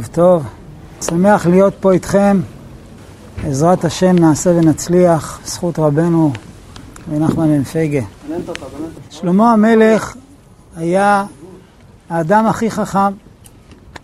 טוב 0.00 0.06
טוב, 0.06 0.44
שמח 1.00 1.46
להיות 1.46 1.74
פה 1.80 1.92
איתכם, 1.92 2.40
בעזרת 3.42 3.84
השם 3.84 4.16
נעשה 4.18 4.50
ונצליח, 4.50 5.40
זכות 5.44 5.78
רבנו 5.78 6.32
ונחמן 7.10 7.46
בן 7.46 7.64
פייגה. 7.64 8.00
שלמה 9.10 9.52
המלך 9.52 10.16
היה 10.76 11.24
האדם 12.10 12.46
הכי 12.46 12.70
חכם, 12.70 13.12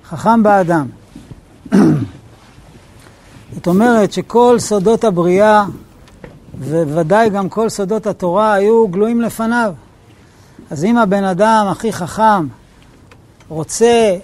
חכם 0.05 0.43
באדם. 0.43 0.87
זאת 3.55 3.67
אומרת 3.67 4.13
שכל 4.13 4.59
סודות 4.59 5.05
הבריאה, 5.05 5.65
וודאי 6.61 7.31
גם 7.31 7.49
כל 7.49 7.69
סודות 7.69 8.07
התורה, 8.07 8.53
היו 8.53 8.89
גלויים 8.89 9.21
לפניו. 9.21 9.75
אז 10.71 10.85
אם 10.85 10.99
הבן 10.99 11.25
אדם 11.25 11.67
הכי 11.71 11.93
חכם 11.93 12.47
רוצה 13.49 14.17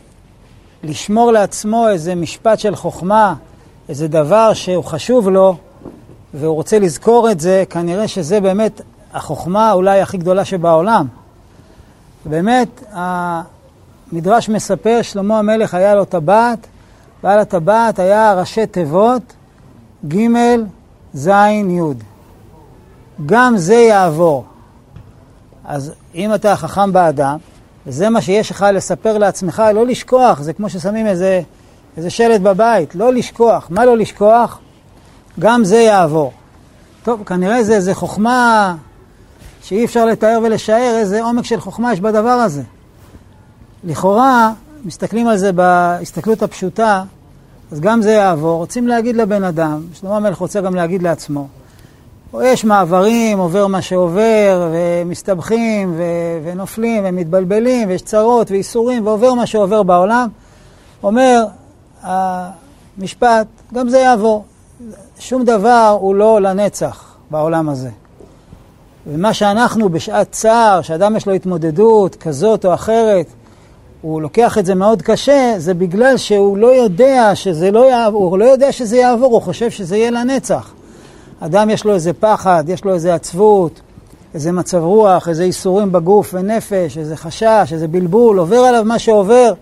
לשמור 0.82 1.32
לעצמו 1.32 1.88
איזה 1.88 2.14
משפט 2.14 2.58
של 2.58 2.76
חוכמה, 2.76 3.34
איזה 3.88 4.08
דבר 4.08 4.52
שהוא 4.54 4.84
חשוב 4.84 5.28
לו, 5.28 5.56
והוא 6.34 6.54
רוצה 6.54 6.78
לזכור 6.78 7.30
את 7.30 7.40
זה, 7.40 7.64
כנראה 7.70 8.08
שזה 8.08 8.40
באמת 8.40 8.80
החוכמה 9.12 9.72
אולי 9.72 10.00
הכי 10.00 10.18
גדולה 10.18 10.44
שבעולם. 10.44 11.06
באמת, 12.24 12.68
המדרש 12.92 14.48
מספר, 14.48 14.98
שלמה 15.02 15.38
המלך 15.38 15.74
היה 15.74 15.94
לו 15.94 16.04
טבעת, 16.04 16.66
ועל 17.22 17.38
הטבעת 17.38 17.98
היה 17.98 18.34
ראשי 18.34 18.66
תיבות 18.66 19.22
ג' 20.08 20.26
ז' 21.14 21.28
י'. 21.28 21.80
גם 23.26 23.56
זה 23.56 23.74
יעבור. 23.74 24.44
אז 25.64 25.92
אם 26.14 26.34
אתה 26.34 26.56
חכם 26.56 26.92
באדם, 26.92 27.38
וזה 27.88 28.10
מה 28.10 28.20
שיש 28.20 28.50
לך 28.50 28.66
לספר 28.74 29.18
לעצמך, 29.18 29.62
לא 29.74 29.86
לשכוח, 29.86 30.40
זה 30.40 30.52
כמו 30.52 30.70
ששמים 30.70 31.06
איזה, 31.06 31.42
איזה 31.96 32.10
שלט 32.10 32.40
בבית, 32.40 32.94
לא 32.94 33.12
לשכוח. 33.12 33.66
מה 33.70 33.84
לא 33.84 33.96
לשכוח? 33.96 34.58
גם 35.38 35.64
זה 35.64 35.76
יעבור. 35.76 36.32
טוב, 37.02 37.24
כנראה 37.24 37.64
זה 37.64 37.74
איזה 37.74 37.94
חוכמה 37.94 38.74
שאי 39.62 39.84
אפשר 39.84 40.04
לתאר 40.04 40.40
ולשער 40.42 40.96
איזה 40.98 41.22
עומק 41.22 41.44
של 41.44 41.60
חוכמה 41.60 41.92
יש 41.92 42.00
בדבר 42.00 42.28
הזה. 42.28 42.62
לכאורה, 43.84 44.52
מסתכלים 44.84 45.28
על 45.28 45.36
זה 45.36 45.52
בהסתכלות 45.52 46.42
הפשוטה, 46.42 47.02
אז 47.72 47.80
גם 47.80 48.02
זה 48.02 48.10
יעבור. 48.10 48.56
רוצים 48.56 48.88
להגיד 48.88 49.16
לבן 49.16 49.44
אדם, 49.44 49.82
שלמה 49.94 50.16
המלך 50.16 50.38
רוצה 50.38 50.60
גם 50.60 50.74
להגיד 50.74 51.02
לעצמו, 51.02 51.48
יש 52.42 52.64
מעברים, 52.64 53.38
עובר 53.38 53.66
מה 53.66 53.82
שעובר, 53.82 54.70
ומסתבכים, 54.72 55.94
ו- 55.96 56.38
ונופלים, 56.44 57.02
ומתבלבלים, 57.06 57.88
ויש 57.88 58.02
צרות 58.02 58.50
ואיסורים, 58.50 59.06
ועובר 59.06 59.34
מה 59.34 59.46
שעובר 59.46 59.82
בעולם. 59.82 60.28
אומר 61.02 61.44
המשפט, 62.02 63.46
גם 63.74 63.88
זה 63.88 63.98
יעבור. 63.98 64.44
שום 65.18 65.44
דבר 65.44 65.96
הוא 66.00 66.14
לא 66.14 66.40
לנצח 66.40 67.14
בעולם 67.30 67.68
הזה. 67.68 67.90
ומה 69.06 69.34
שאנחנו 69.34 69.88
בשעת 69.88 70.32
צער, 70.32 70.82
שאדם 70.82 71.16
יש 71.16 71.26
לו 71.26 71.32
התמודדות 71.32 72.16
כזאת 72.16 72.64
או 72.64 72.74
אחרת, 72.74 73.26
הוא 74.02 74.22
לוקח 74.22 74.58
את 74.58 74.66
זה 74.66 74.74
מאוד 74.74 75.02
קשה, 75.02 75.54
זה 75.56 75.74
בגלל 75.74 76.16
שהוא 76.16 76.58
לא 76.58 76.66
יודע 76.66 77.34
שזה 77.34 77.70
לא 77.70 77.90
יעבור, 77.90 78.30
הוא 78.30 78.38
לא 78.38 78.44
יודע 78.44 78.72
שזה 78.72 78.96
יעבור, 78.96 79.32
הוא 79.32 79.42
חושב 79.42 79.70
שזה 79.70 79.96
יהיה 79.96 80.10
לנצח. 80.10 80.72
אדם 81.40 81.70
יש 81.70 81.84
לו 81.84 81.94
איזה 81.94 82.12
פחד, 82.12 82.64
יש 82.68 82.84
לו 82.84 82.94
איזה 82.94 83.14
עצבות, 83.14 83.80
איזה 84.34 84.52
מצב 84.52 84.78
רוח, 84.78 85.28
איזה 85.28 85.42
איסורים 85.42 85.92
בגוף 85.92 86.34
ונפש, 86.34 86.98
איזה 86.98 87.16
חשש, 87.16 87.72
איזה 87.72 87.88
בלבול, 87.88 88.38
עובר 88.38 88.56
עליו 88.56 88.84
מה 88.84 88.98
שעובר. 88.98 89.52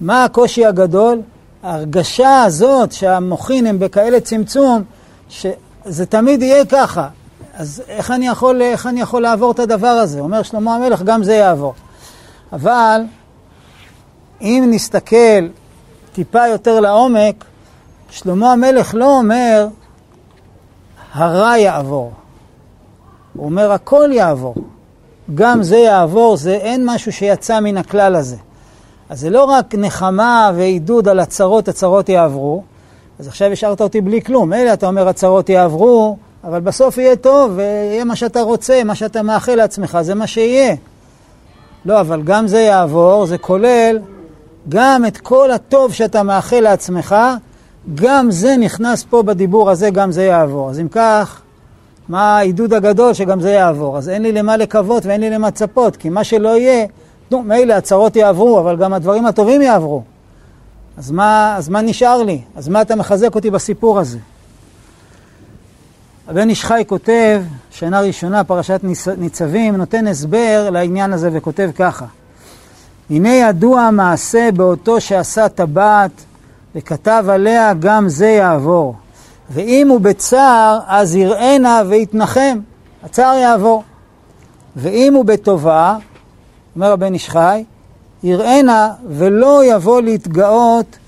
מה 0.00 0.24
הקושי 0.24 0.66
הגדול? 0.66 1.20
ההרגשה 1.62 2.42
הזאת 2.42 2.92
שהמוחין 2.92 3.66
הם 3.66 3.78
בכאלה 3.78 4.20
צמצום, 4.20 4.82
שזה 5.28 6.06
תמיד 6.06 6.42
יהיה 6.42 6.64
ככה. 6.64 7.08
אז 7.54 7.82
איך 7.88 8.10
אני 8.10 8.28
יכול, 8.28 8.62
איך 8.62 8.86
אני 8.86 9.00
יכול 9.00 9.22
לעבור 9.22 9.52
את 9.52 9.58
הדבר 9.58 9.86
הזה? 9.86 10.20
אומר 10.20 10.42
שלמה 10.42 10.74
המלך, 10.74 11.02
גם 11.02 11.22
זה 11.22 11.34
יעבור. 11.34 11.74
אבל 12.52 13.00
אם 14.40 14.68
נסתכל 14.70 15.48
טיפה 16.12 16.46
יותר 16.46 16.80
לעומק, 16.80 17.44
שלמה 18.10 18.52
המלך 18.52 18.94
לא 18.94 19.18
אומר 19.18 19.68
הרע 21.12 21.58
יעבור. 21.58 22.12
הוא 23.34 23.44
אומר 23.44 23.72
הכל 23.72 24.08
יעבור. 24.12 24.54
גם 25.34 25.62
זה 25.62 25.76
יעבור, 25.76 26.36
זה 26.36 26.54
אין 26.54 26.82
משהו 26.86 27.12
שיצא 27.12 27.60
מן 27.60 27.76
הכלל 27.76 28.14
הזה. 28.14 28.36
אז 29.10 29.20
זה 29.20 29.30
לא 29.30 29.44
רק 29.44 29.74
נחמה 29.74 30.50
ועידוד 30.56 31.08
על 31.08 31.20
הצרות, 31.20 31.68
הצרות 31.68 32.08
יעברו, 32.08 32.62
אז 33.18 33.28
עכשיו 33.28 33.52
השארת 33.52 33.80
אותי 33.80 34.00
בלי 34.00 34.22
כלום. 34.22 34.50
מילא 34.50 34.72
אתה 34.72 34.86
אומר 34.86 35.08
הצרות 35.08 35.48
יעברו, 35.48 36.16
אבל 36.44 36.60
בסוף 36.60 36.98
יהיה 36.98 37.16
טוב, 37.16 37.52
ויהיה 37.56 38.04
מה 38.04 38.16
שאתה 38.16 38.40
רוצה, 38.40 38.84
מה 38.84 38.94
שאתה 38.94 39.22
מאחל 39.22 39.54
לעצמך, 39.54 39.98
זה 40.00 40.14
מה 40.14 40.26
שיהיה. 40.26 40.74
לא, 41.84 42.00
אבל 42.00 42.22
גם 42.22 42.46
זה 42.46 42.60
יעבור, 42.60 43.26
זה 43.26 43.38
כולל 43.38 43.98
גם 44.68 45.06
את 45.06 45.18
כל 45.18 45.50
הטוב 45.50 45.92
שאתה 45.92 46.22
מאחל 46.22 46.60
לעצמך, 46.60 47.16
גם 47.94 48.30
זה 48.30 48.56
נכנס 48.56 49.04
פה 49.04 49.22
בדיבור 49.22 49.70
הזה, 49.70 49.90
גם 49.90 50.12
זה 50.12 50.24
יעבור. 50.24 50.70
אז 50.70 50.80
אם 50.80 50.88
כך, 50.88 51.40
מה 52.08 52.38
העידוד 52.38 52.74
הגדול 52.74 53.14
שגם 53.14 53.40
זה 53.40 53.50
יעבור? 53.50 53.98
אז 53.98 54.08
אין 54.08 54.22
לי 54.22 54.32
למה 54.32 54.56
לקוות 54.56 55.06
ואין 55.06 55.20
לי 55.20 55.30
למה 55.30 55.48
לצפות, 55.48 55.96
כי 55.96 56.08
מה 56.08 56.24
שלא 56.24 56.58
יהיה, 56.58 56.86
נו, 57.30 57.42
מילא 57.42 57.74
הצרות 57.74 58.16
יעברו, 58.16 58.60
אבל 58.60 58.76
גם 58.76 58.92
הדברים 58.92 59.26
הטובים 59.26 59.62
יעברו. 59.62 60.02
אז 60.98 61.10
מה, 61.10 61.54
אז 61.56 61.68
מה 61.68 61.80
נשאר 61.80 62.22
לי? 62.22 62.40
אז 62.56 62.68
מה 62.68 62.82
אתה 62.82 62.96
מחזק 62.96 63.34
אותי 63.34 63.50
בסיפור 63.50 63.98
הזה? 63.98 64.18
הבן 66.28 66.48
איש 66.48 66.64
חי 66.64 66.84
כותב, 66.86 67.42
שנה 67.70 68.00
ראשונה, 68.00 68.44
פרשת 68.44 68.80
ניצבים, 69.18 69.76
נותן 69.76 70.06
הסבר 70.06 70.68
לעניין 70.72 71.12
הזה 71.12 71.30
וכותב 71.32 71.70
ככה: 71.76 72.06
הנה 73.10 73.34
ידוע 73.34 73.80
המעשה 73.80 74.48
באותו 74.54 75.00
שעשה 75.00 75.48
טבעת 75.48 76.10
וכתב 76.78 77.24
עליה 77.28 77.74
גם 77.74 78.08
זה 78.08 78.26
יעבור. 78.26 78.94
ואם 79.50 79.88
הוא 79.88 80.00
בצער, 80.00 80.78
אז 80.86 81.14
יראנה 81.14 81.82
ויתנחם, 81.88 82.58
הצער 83.02 83.36
יעבור. 83.36 83.82
ואם 84.76 85.14
הוא 85.14 85.24
בטובה, 85.24 85.96
אומר 86.74 86.92
הבן 86.92 87.14
איש 87.14 87.28
חי, 87.28 87.64
יראנה 88.22 88.92
ולא 89.08 89.64
יבוא 89.64 90.00
להתגאות 90.00 90.98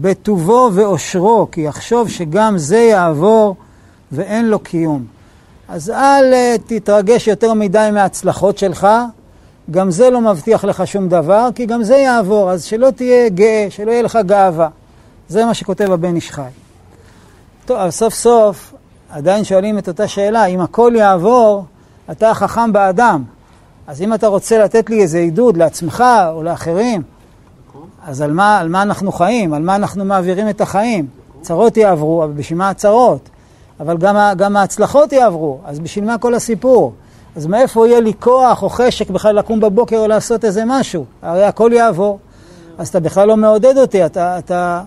בטובו 0.00 0.70
ואושרו, 0.74 1.48
כי 1.52 1.60
יחשוב 1.60 2.08
שגם 2.08 2.58
זה 2.58 2.78
יעבור 2.78 3.56
ואין 4.12 4.48
לו 4.48 4.58
קיום. 4.58 5.04
אז 5.68 5.90
אל 5.90 6.32
אה, 6.32 6.56
תתרגש 6.66 7.28
יותר 7.28 7.54
מדי 7.54 7.88
מההצלחות 7.92 8.58
שלך, 8.58 8.88
גם 9.70 9.90
זה 9.90 10.10
לא 10.10 10.20
מבטיח 10.20 10.64
לך 10.64 10.86
שום 10.86 11.08
דבר, 11.08 11.48
כי 11.54 11.66
גם 11.66 11.82
זה 11.82 11.96
יעבור, 11.96 12.50
אז 12.50 12.64
שלא 12.64 12.90
תהיה 12.90 13.28
גאה, 13.28 13.66
שלא 13.70 13.90
יהיה 13.90 14.02
לך 14.02 14.18
גאווה. 14.26 14.68
זה 15.28 15.44
מה 15.44 15.54
שכותב 15.54 15.92
הבן 15.92 16.14
איש 16.14 16.30
חי. 16.30 16.42
טוב, 17.64 17.76
אבל 17.76 17.90
סוף 17.90 18.14
סוף 18.14 18.74
עדיין 19.10 19.44
שואלים 19.44 19.78
את 19.78 19.88
אותה 19.88 20.08
שאלה, 20.08 20.44
אם 20.44 20.60
הכל 20.60 20.92
יעבור, 20.96 21.64
אתה 22.10 22.34
חכם 22.34 22.72
באדם. 22.72 23.24
אז 23.86 24.02
אם 24.02 24.14
אתה 24.14 24.26
רוצה 24.26 24.58
לתת 24.58 24.90
לי 24.90 25.02
איזה 25.02 25.18
עידוד 25.18 25.56
לעצמך 25.56 26.04
או 26.32 26.42
לאחרים, 26.42 27.02
אז 28.06 28.20
על 28.20 28.32
מה, 28.32 28.58
על 28.58 28.68
מה 28.68 28.82
אנחנו 28.82 29.12
חיים? 29.12 29.54
על 29.54 29.62
מה 29.62 29.74
אנחנו 29.74 30.04
מעבירים 30.04 30.48
את 30.48 30.60
החיים? 30.60 31.06
צרות 31.40 31.76
יעברו, 31.76 32.24
אבל 32.24 32.32
בשביל 32.32 32.58
מה 32.58 32.70
הצרות? 32.70 33.28
אבל 33.80 33.98
גם, 33.98 34.16
גם 34.36 34.56
ההצלחות 34.56 35.12
יעברו, 35.12 35.58
אז 35.64 35.80
בשביל 35.80 36.04
מה 36.04 36.18
כל 36.18 36.34
הסיפור? 36.34 36.92
אז 37.36 37.46
מאיפה 37.46 37.86
יהיה 37.86 38.00
לי 38.00 38.12
כוח 38.20 38.62
או 38.62 38.68
חשק 38.68 39.10
בכלל 39.10 39.36
לקום 39.38 39.60
בבוקר 39.60 39.96
או 39.96 40.08
לעשות 40.08 40.44
איזה 40.44 40.62
משהו? 40.66 41.04
הרי 41.22 41.44
הכל 41.44 41.70
יעבור. 41.74 42.18
אז 42.78 42.88
אתה 42.88 43.00
בכלל 43.00 43.28
לא 43.28 43.36
מעודד 43.36 43.78
אותי, 43.78 44.06
אתה, 44.06 44.38
אתה, 44.38 44.82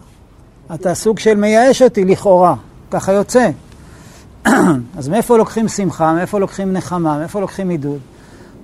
אתה 0.73 0.93
סוג 0.93 1.19
של 1.19 1.35
מייאש 1.35 1.81
אותי 1.81 2.05
לכאורה, 2.05 2.55
ככה 2.91 3.13
יוצא. 3.13 3.49
אז 4.97 5.07
מאיפה 5.07 5.37
לוקחים 5.37 5.67
שמחה, 5.67 6.13
מאיפה 6.13 6.39
לוקחים 6.39 6.73
נחמה, 6.73 7.17
מאיפה 7.17 7.39
לוקחים 7.39 7.69
עידוד? 7.69 7.99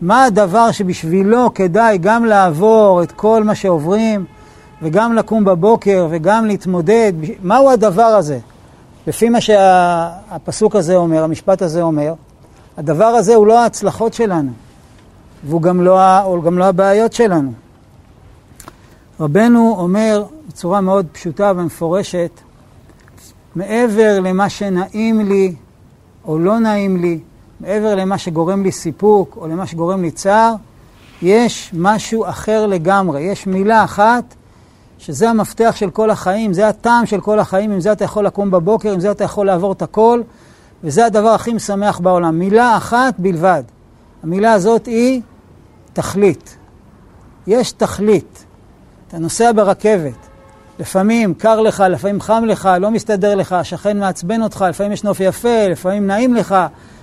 מה 0.02 0.24
הדבר 0.24 0.72
שבשבילו 0.72 1.54
כדאי 1.54 1.98
גם 1.98 2.26
לעבור 2.26 3.04
את 3.04 3.12
כל 3.12 3.44
מה 3.44 3.56
שעוברים, 3.56 4.26
וגם 4.82 5.14
לקום 5.14 5.46
בבוקר, 5.46 6.08
וגם 6.10 6.46
להתמודד? 6.46 7.14
מהו 7.44 7.72
הדבר 7.72 8.02
הזה? 8.02 8.40
לפי 9.08 9.30
מה 9.30 9.42
שהפסוק 9.42 10.76
הזה 10.76 10.96
אומר, 10.96 11.24
המשפט 11.24 11.62
הזה 11.62 11.82
אומר, 11.82 12.14
הדבר 12.80 13.06
הזה 13.06 13.36
הוא 13.36 13.48
לא 13.48 13.60
ההצלחות 13.60 14.14
שלנו, 14.14 14.52
והוא 15.44 15.62
גם 15.62 15.82
לא, 15.82 16.42
גם 16.46 16.58
לא 16.58 16.66
הבעיות 16.66 17.14
שלנו. 17.14 17.52
רבנו 19.20 19.76
אומר 19.78 20.24
בצורה 20.48 20.82
מאוד 20.82 21.06
פשוטה 21.12 21.52
ומפורשת, 21.56 22.32
מעבר 23.56 24.20
למה 24.20 24.50
שנעים 24.50 25.20
לי 25.20 25.56
או 26.26 26.40
לא 26.40 26.60
נעים 26.60 26.98
לי, 26.98 27.20
מעבר 27.60 27.96
למה 27.96 28.18
שגורם 28.18 28.64
לי 28.64 28.72
סיפוק 28.72 29.38
או 29.42 29.48
למה 29.48 29.68
שגורם 29.68 30.02
לי 30.02 30.12
צער, 30.12 30.56
יש 31.22 31.72
משהו 31.78 32.26
אחר 32.26 32.66
לגמרי. 32.66 33.22
יש 33.22 33.48
מילה 33.48 33.84
אחת 33.84 34.36
שזה 34.98 35.30
המפתח 35.30 35.74
של 35.76 35.90
כל 35.90 36.10
החיים, 36.10 36.54
זה 36.54 36.68
הטעם 36.68 37.06
של 37.06 37.22
כל 37.22 37.40
החיים, 37.40 37.72
עם 37.72 37.80
זה 37.80 37.92
אתה 37.92 38.04
יכול 38.04 38.26
לקום 38.26 38.52
בבוקר, 38.52 38.94
עם 38.94 39.00
זה 39.00 39.12
אתה 39.12 39.24
יכול 39.24 39.46
לעבור 39.46 39.72
את 39.72 39.82
הכל, 39.82 40.22
וזה 40.84 41.06
הדבר 41.06 41.30
הכי 41.30 41.54
משמח 41.54 42.00
בעולם. 42.00 42.40
מילה 42.40 42.78
אחת 42.78 43.14
בלבד. 43.18 43.64
המילה 44.24 44.54
הזאת 44.54 44.86
היא 44.86 45.22
תכלית. 45.94 46.58
יש 47.48 47.72
תכלית. 47.72 48.46
אתה 49.08 49.18
נוסע 49.18 49.52
ברכבת, 49.52 50.28
לפעמים 50.80 51.34
קר 51.34 51.62
לך, 51.62 51.84
לפעמים 51.90 52.22
חם 52.22 52.44
לך, 52.48 52.70
לא 52.82 52.92
מסתדר 52.92 53.36
לך, 53.36 53.54
השכן 53.54 54.00
מעצבן 54.00 54.42
אותך, 54.42 54.66
לפעמים 54.70 54.92
יש 54.92 55.04
נוף 55.04 55.20
יפה, 55.20 55.68
לפעמים 55.70 56.08
נעים 56.08 56.36
לך, 56.36 56.56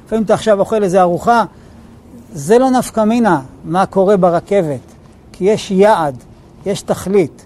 לפעמים 0.07 0.25
אתה 0.25 0.35
עכשיו 0.35 0.61
אוכל 0.61 0.83
איזה 0.85 1.01
ארוחה. 1.01 1.45
זה 2.33 2.59
לא 2.59 2.71
נפקא 2.71 3.01
מינה 3.05 3.41
מה 3.65 3.87
קורה 3.87 4.17
ברכבת, 4.17 4.81
כי 5.33 5.45
יש 5.45 5.71
יעד, 5.71 6.17
יש 6.67 6.83
תכלית, 6.83 7.45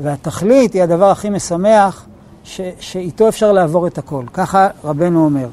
והתכלית 0.00 0.72
היא 0.72 0.82
הדבר 0.82 1.10
הכי 1.10 1.30
משמח 1.30 2.06
ש- 2.44 2.60
שאיתו 2.80 3.28
אפשר 3.28 3.52
לעבור 3.52 3.86
את 3.86 3.98
הכל. 3.98 4.24
ככה 4.32 4.68
רבנו 4.84 5.24
אומר. 5.24 5.48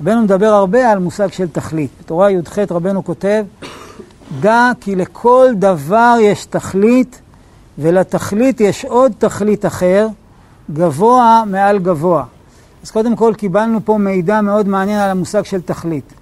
רבנו 0.00 0.22
מדבר 0.22 0.46
הרבה 0.46 0.90
על 0.90 0.98
מושג 0.98 1.32
של 1.32 1.48
תכלית. 1.48 1.90
בתורה 2.00 2.30
י"ח 2.30 2.58
רבנו 2.70 3.04
כותב, 3.04 3.44
דע 4.40 4.70
כי 4.80 4.96
לכל 4.96 5.46
דבר 5.54 6.14
יש 6.20 6.44
תכלית, 6.44 7.20
ולתכלית 7.78 8.60
יש 8.60 8.84
עוד 8.84 9.12
תכלית 9.18 9.66
אחר, 9.66 10.08
גבוה 10.70 11.42
מעל 11.46 11.78
גבוה. 11.78 12.24
אז 12.82 12.90
קודם 12.90 13.16
כל 13.16 13.34
קיבלנו 13.36 13.80
פה 13.84 13.98
מידע 13.98 14.40
מאוד 14.40 14.68
מעניין 14.68 15.00
על 15.00 15.10
המושג 15.10 15.44
של 15.44 15.60
תכלית. 15.60 16.12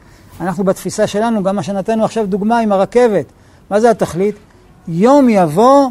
אנחנו 0.41 0.65
בתפיסה 0.65 1.07
שלנו, 1.07 1.43
גם 1.43 1.57
מה 1.57 1.63
שנתנו 1.63 2.05
עכשיו 2.05 2.27
דוגמה 2.27 2.59
עם 2.59 2.73
הרכבת. 2.73 3.27
מה 3.71 3.81
זה 3.81 3.91
התכלית? 3.91 4.35
יום 4.89 5.29
יבוא 5.29 5.91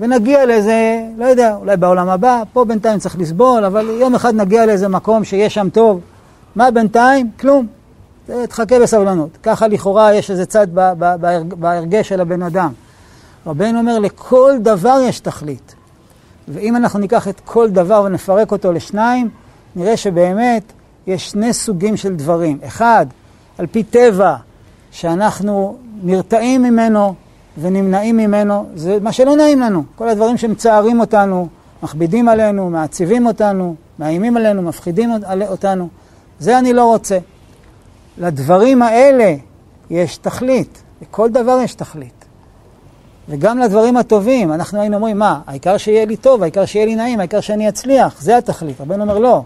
ונגיע 0.00 0.46
לאיזה, 0.46 1.02
לא 1.18 1.24
יודע, 1.24 1.54
אולי 1.54 1.76
בעולם 1.76 2.08
הבא, 2.08 2.42
פה 2.52 2.64
בינתיים 2.64 2.98
צריך 2.98 3.18
לסבול, 3.18 3.64
אבל 3.64 3.86
יום 4.00 4.14
אחד 4.14 4.34
נגיע 4.34 4.66
לאיזה 4.66 4.88
מקום 4.88 5.24
שיהיה 5.24 5.50
שם 5.50 5.68
טוב. 5.72 6.00
מה 6.56 6.70
בינתיים? 6.70 7.30
כלום. 7.40 7.66
תחכה 8.48 8.78
בסבלנות. 8.80 9.30
ככה 9.42 9.68
לכאורה 9.68 10.14
יש 10.14 10.30
איזה 10.30 10.46
צד 10.46 10.66
בהרגש 11.58 12.08
של 12.08 12.20
הבן 12.20 12.42
אדם. 12.42 12.72
רבנו 13.46 13.78
אומר, 13.78 13.98
לכל 13.98 14.52
דבר 14.60 14.98
יש 15.02 15.20
תכלית. 15.20 15.74
ואם 16.48 16.76
אנחנו 16.76 16.98
ניקח 16.98 17.28
את 17.28 17.40
כל 17.44 17.70
דבר 17.70 18.02
ונפרק 18.06 18.52
אותו 18.52 18.72
לשניים, 18.72 19.30
נראה 19.76 19.96
שבאמת 19.96 20.72
יש 21.06 21.30
שני 21.30 21.52
סוגים 21.52 21.96
של 21.96 22.16
דברים. 22.16 22.58
אחד, 22.66 23.06
על 23.58 23.66
פי 23.66 23.82
טבע, 23.82 24.36
שאנחנו 24.90 25.76
נרתעים 26.02 26.62
ממנו 26.62 27.14
ונמנעים 27.60 28.16
ממנו, 28.16 28.66
זה 28.74 28.98
מה 29.02 29.12
שלא 29.12 29.36
נעים 29.36 29.60
לנו. 29.60 29.84
כל 29.96 30.08
הדברים 30.08 30.36
שמצערים 30.36 31.00
אותנו, 31.00 31.48
מכבידים 31.82 32.28
עלינו, 32.28 32.70
מעציבים 32.70 33.26
אותנו, 33.26 33.74
מאיימים 33.98 34.36
עלינו, 34.36 34.62
מפחידים 34.62 35.10
אותנו, 35.48 35.88
זה 36.38 36.58
אני 36.58 36.72
לא 36.72 36.84
רוצה. 36.84 37.18
לדברים 38.18 38.82
האלה 38.82 39.34
יש 39.90 40.16
תכלית, 40.16 40.82
לכל 41.02 41.28
דבר 41.30 41.58
יש 41.64 41.74
תכלית. 41.74 42.24
וגם 43.28 43.58
לדברים 43.58 43.96
הטובים, 43.96 44.52
אנחנו 44.52 44.80
היינו 44.80 44.96
אומרים, 44.96 45.18
מה, 45.18 45.40
העיקר 45.46 45.76
שיהיה 45.76 46.04
לי 46.04 46.16
טוב, 46.16 46.42
העיקר 46.42 46.64
שיהיה 46.64 46.86
לי 46.86 46.94
נעים, 46.94 47.20
העיקר 47.20 47.40
שאני 47.40 47.68
אצליח, 47.68 48.20
זה 48.20 48.36
התכלית. 48.36 48.80
רבנו 48.80 49.02
אומר, 49.02 49.18
לא. 49.18 49.42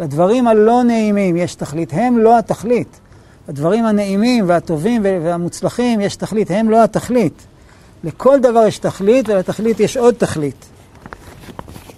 לדברים 0.00 0.48
הלא 0.48 0.82
נעימים 0.82 1.36
יש 1.36 1.54
תכלית, 1.54 1.88
הם 1.92 2.18
לא 2.18 2.38
התכלית. 2.38 3.00
הדברים 3.48 3.84
הנעימים 3.84 4.44
והטובים 4.48 5.02
והמוצלחים 5.04 6.00
יש 6.00 6.16
תכלית, 6.16 6.50
הם 6.50 6.70
לא 6.70 6.84
התכלית. 6.84 7.46
לכל 8.04 8.40
דבר 8.40 8.66
יש 8.66 8.78
תכלית 8.78 9.28
ולתכלית 9.28 9.80
יש 9.80 9.96
עוד 9.96 10.14
תכלית. 10.14 10.66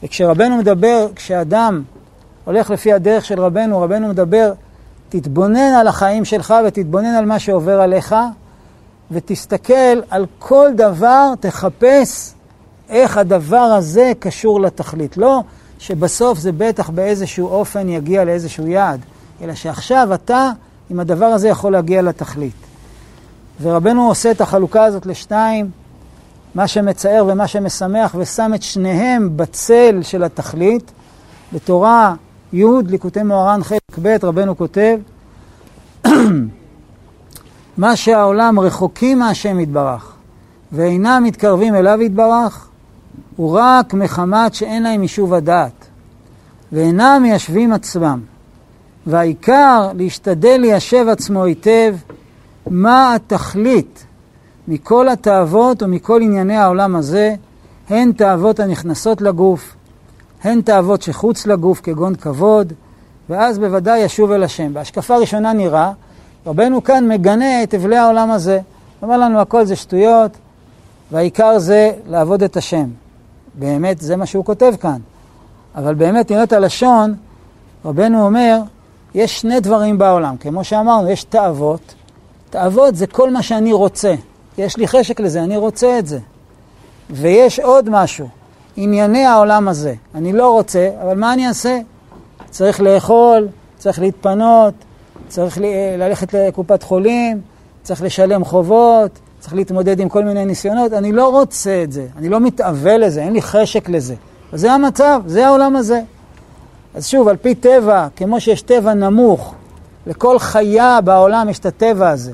וכשרבנו 0.02 0.56
מדבר, 0.56 1.06
כשאדם 1.14 1.82
הולך 2.48 2.70
לפי 2.70 2.92
הדרך 2.92 3.24
של 3.24 3.40
רבנו, 3.40 3.80
רבנו 3.80 4.08
מדבר, 4.08 4.52
תתבונן 5.08 5.74
על 5.80 5.88
החיים 5.88 6.24
שלך 6.24 6.54
ותתבונן 6.66 7.14
על 7.14 7.26
מה 7.26 7.38
שעובר 7.38 7.80
עליך, 7.80 8.14
ותסתכל 9.10 10.00
על 10.10 10.26
כל 10.38 10.68
דבר, 10.76 11.32
תחפש 11.40 12.32
איך 12.88 13.16
הדבר 13.16 13.56
הזה 13.56 14.12
קשור 14.18 14.60
לתכלית. 14.60 15.16
לא 15.16 15.42
שבסוף 15.78 16.38
זה 16.38 16.52
בטח 16.52 16.90
באיזשהו 16.90 17.48
אופן 17.48 17.88
יגיע 17.88 18.24
לאיזשהו 18.24 18.66
יעד, 18.66 19.00
אלא 19.42 19.54
שעכשיו 19.54 20.14
אתה 20.14 20.50
עם 20.90 21.00
הדבר 21.00 21.26
הזה 21.26 21.48
יכול 21.48 21.72
להגיע 21.72 22.02
לתכלית. 22.02 22.66
ורבנו 23.62 24.08
עושה 24.08 24.30
את 24.30 24.40
החלוקה 24.40 24.84
הזאת 24.84 25.06
לשתיים, 25.06 25.70
מה 26.54 26.68
שמצער 26.68 27.24
ומה 27.28 27.46
שמשמח, 27.46 28.14
ושם 28.18 28.52
את 28.54 28.62
שניהם 28.62 29.36
בצל 29.36 29.98
של 30.02 30.24
התכלית. 30.24 30.90
בתורה 31.52 32.14
י', 32.52 32.64
ליקוטי 32.86 33.22
מוהר"ן 33.22 33.62
חלק 33.62 33.98
ב', 34.02 34.16
רבנו 34.22 34.56
כותב, 34.56 34.98
מה 37.78 37.96
שהעולם 37.96 38.60
רחוקים 38.60 39.18
מהשם 39.18 39.60
יתברך 39.60 40.14
ואינם 40.72 41.22
מתקרבים 41.24 41.74
אליו 41.74 42.02
יתברך, 42.02 42.68
הוא 43.36 43.58
רק 43.58 43.94
מחמת 43.94 44.54
שאין 44.54 44.82
להם 44.82 45.02
יישוב 45.02 45.34
הדעת, 45.34 45.86
ואינם 46.72 47.18
מיישבים 47.22 47.72
עצמם. 47.72 48.20
והעיקר 49.06 49.90
להשתדל 49.94 50.56
ליישב 50.60 51.06
עצמו 51.08 51.44
היטב 51.44 51.94
מה 52.66 53.14
התכלית 53.14 54.04
מכל 54.68 55.08
התאוות 55.08 55.82
ומכל 55.82 56.22
ענייני 56.22 56.56
העולם 56.56 56.96
הזה, 56.96 57.34
הן 57.88 58.12
תאוות 58.12 58.60
הנכנסות 58.60 59.20
לגוף, 59.20 59.76
הן 60.44 60.60
תאוות 60.60 61.02
שחוץ 61.02 61.46
לגוף 61.46 61.80
כגון 61.80 62.14
כבוד, 62.14 62.72
ואז 63.28 63.58
בוודאי 63.58 63.98
ישוב 63.98 64.30
אל 64.30 64.42
השם. 64.42 64.74
בהשקפה 64.74 65.16
ראשונה 65.16 65.52
נראה, 65.52 65.92
רבנו 66.46 66.84
כאן 66.84 67.08
מגנה 67.08 67.62
את 67.62 67.74
אבלי 67.74 67.96
העולם 67.96 68.30
הזה. 68.30 68.60
אומר 69.02 69.16
לנו 69.16 69.40
הכל 69.40 69.64
זה 69.64 69.76
שטויות, 69.76 70.30
והעיקר 71.10 71.58
זה 71.58 71.92
לעבוד 72.06 72.42
את 72.42 72.56
השם. 72.56 72.86
באמת, 73.54 74.00
זה 74.00 74.16
מה 74.16 74.26
שהוא 74.26 74.44
כותב 74.44 74.74
כאן. 74.80 74.98
אבל 75.74 75.94
באמת, 75.94 76.26
תראה 76.26 76.42
את 76.42 76.52
הלשון, 76.52 77.14
רבנו 77.84 78.24
אומר, 78.26 78.60
יש 79.14 79.40
שני 79.40 79.60
דברים 79.60 79.98
בעולם. 79.98 80.36
כמו 80.36 80.64
שאמרנו, 80.64 81.10
יש 81.10 81.24
תאוות. 81.24 81.94
תאוות 82.50 82.96
זה 82.96 83.06
כל 83.06 83.30
מה 83.30 83.42
שאני 83.42 83.72
רוצה. 83.72 84.14
יש 84.58 84.76
לי 84.76 84.88
חשק 84.88 85.20
לזה, 85.20 85.42
אני 85.42 85.56
רוצה 85.56 85.98
את 85.98 86.06
זה. 86.06 86.18
ויש 87.10 87.60
עוד 87.60 87.90
משהו, 87.90 88.28
ענייני 88.80 89.24
העולם 89.24 89.68
הזה. 89.68 89.94
אני 90.14 90.32
לא 90.32 90.52
רוצה, 90.52 90.90
אבל 91.02 91.18
מה 91.18 91.32
אני 91.32 91.48
אעשה? 91.48 91.78
צריך 92.50 92.80
לאכול, 92.80 93.48
צריך 93.78 93.98
להתפנות, 93.98 94.74
צריך 95.28 95.58
ללכת 95.98 96.34
לקופת 96.34 96.82
חולים, 96.82 97.40
צריך 97.82 98.02
לשלם 98.02 98.44
חובות, 98.44 99.10
צריך 99.40 99.54
להתמודד 99.54 100.00
עם 100.00 100.08
כל 100.08 100.24
מיני 100.24 100.44
ניסיונות. 100.44 100.92
אני 100.92 101.12
לא 101.12 101.28
רוצה 101.28 101.82
את 101.82 101.92
זה, 101.92 102.06
אני 102.18 102.28
לא 102.28 102.40
מתאווה 102.40 102.98
לזה, 102.98 103.22
אין 103.22 103.32
לי 103.32 103.42
חשק 103.42 103.88
לזה. 103.88 104.14
וזה 104.52 104.72
המצב, 104.72 105.22
זה 105.26 105.46
העולם 105.46 105.76
הזה. 105.76 106.00
אז 106.94 107.06
שוב, 107.06 107.28
על 107.28 107.36
פי 107.36 107.54
טבע, 107.54 108.06
כמו 108.16 108.40
שיש 108.40 108.62
טבע 108.62 108.94
נמוך, 108.94 109.54
לכל 110.06 110.38
חיה 110.38 111.00
בעולם 111.00 111.48
יש 111.48 111.58
את 111.58 111.66
הטבע 111.66 112.10
הזה. 112.10 112.32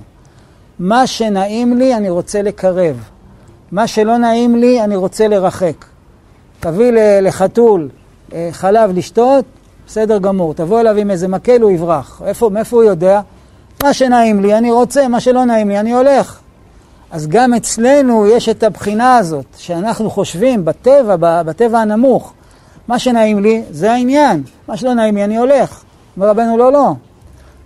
מה 0.78 1.06
שנעים 1.06 1.78
לי, 1.78 1.94
אני 1.94 2.10
רוצה 2.10 2.42
לקרב. 2.42 2.96
מה 3.72 3.86
שלא 3.86 4.16
נעים 4.16 4.56
לי, 4.56 4.84
אני 4.84 4.96
רוצה 4.96 5.28
לרחק. 5.28 5.84
תביא 6.64 6.92
לחתול 7.22 7.88
אה, 8.32 8.48
חלב 8.52 8.90
לשתות, 8.94 9.44
בסדר 9.86 10.18
גמור. 10.18 10.54
תבוא 10.54 10.80
אליו 10.80 10.96
עם 10.96 11.10
איזה 11.10 11.28
מקל, 11.28 11.60
הוא 11.60 11.70
יברח. 11.70 12.22
איפה, 12.26 12.50
מאיפה 12.50 12.76
הוא 12.76 12.84
יודע? 12.84 13.20
מה 13.82 13.92
שנעים 13.92 14.40
לי, 14.40 14.54
אני 14.54 14.70
רוצה, 14.70 15.08
מה 15.08 15.20
שלא 15.20 15.44
נעים 15.44 15.68
לי, 15.68 15.80
אני 15.80 15.92
הולך. 15.92 16.38
אז 17.10 17.26
גם 17.26 17.54
אצלנו 17.54 18.26
יש 18.26 18.48
את 18.48 18.62
הבחינה 18.62 19.16
הזאת, 19.16 19.44
שאנחנו 19.56 20.10
חושבים 20.10 20.64
בטבע, 20.64 21.42
בטבע 21.42 21.78
הנמוך, 21.78 22.32
מה 22.88 22.98
שנעים 22.98 23.38
לי 23.38 23.62
זה 23.70 23.92
העניין, 23.92 24.42
מה 24.68 24.76
שלא 24.76 24.94
נעים 24.94 25.16
לי 25.16 25.24
אני 25.24 25.36
הולך. 25.36 25.82
אומר 26.16 26.28
רבנו 26.28 26.58
לא, 26.58 26.72
לא. 26.72 26.92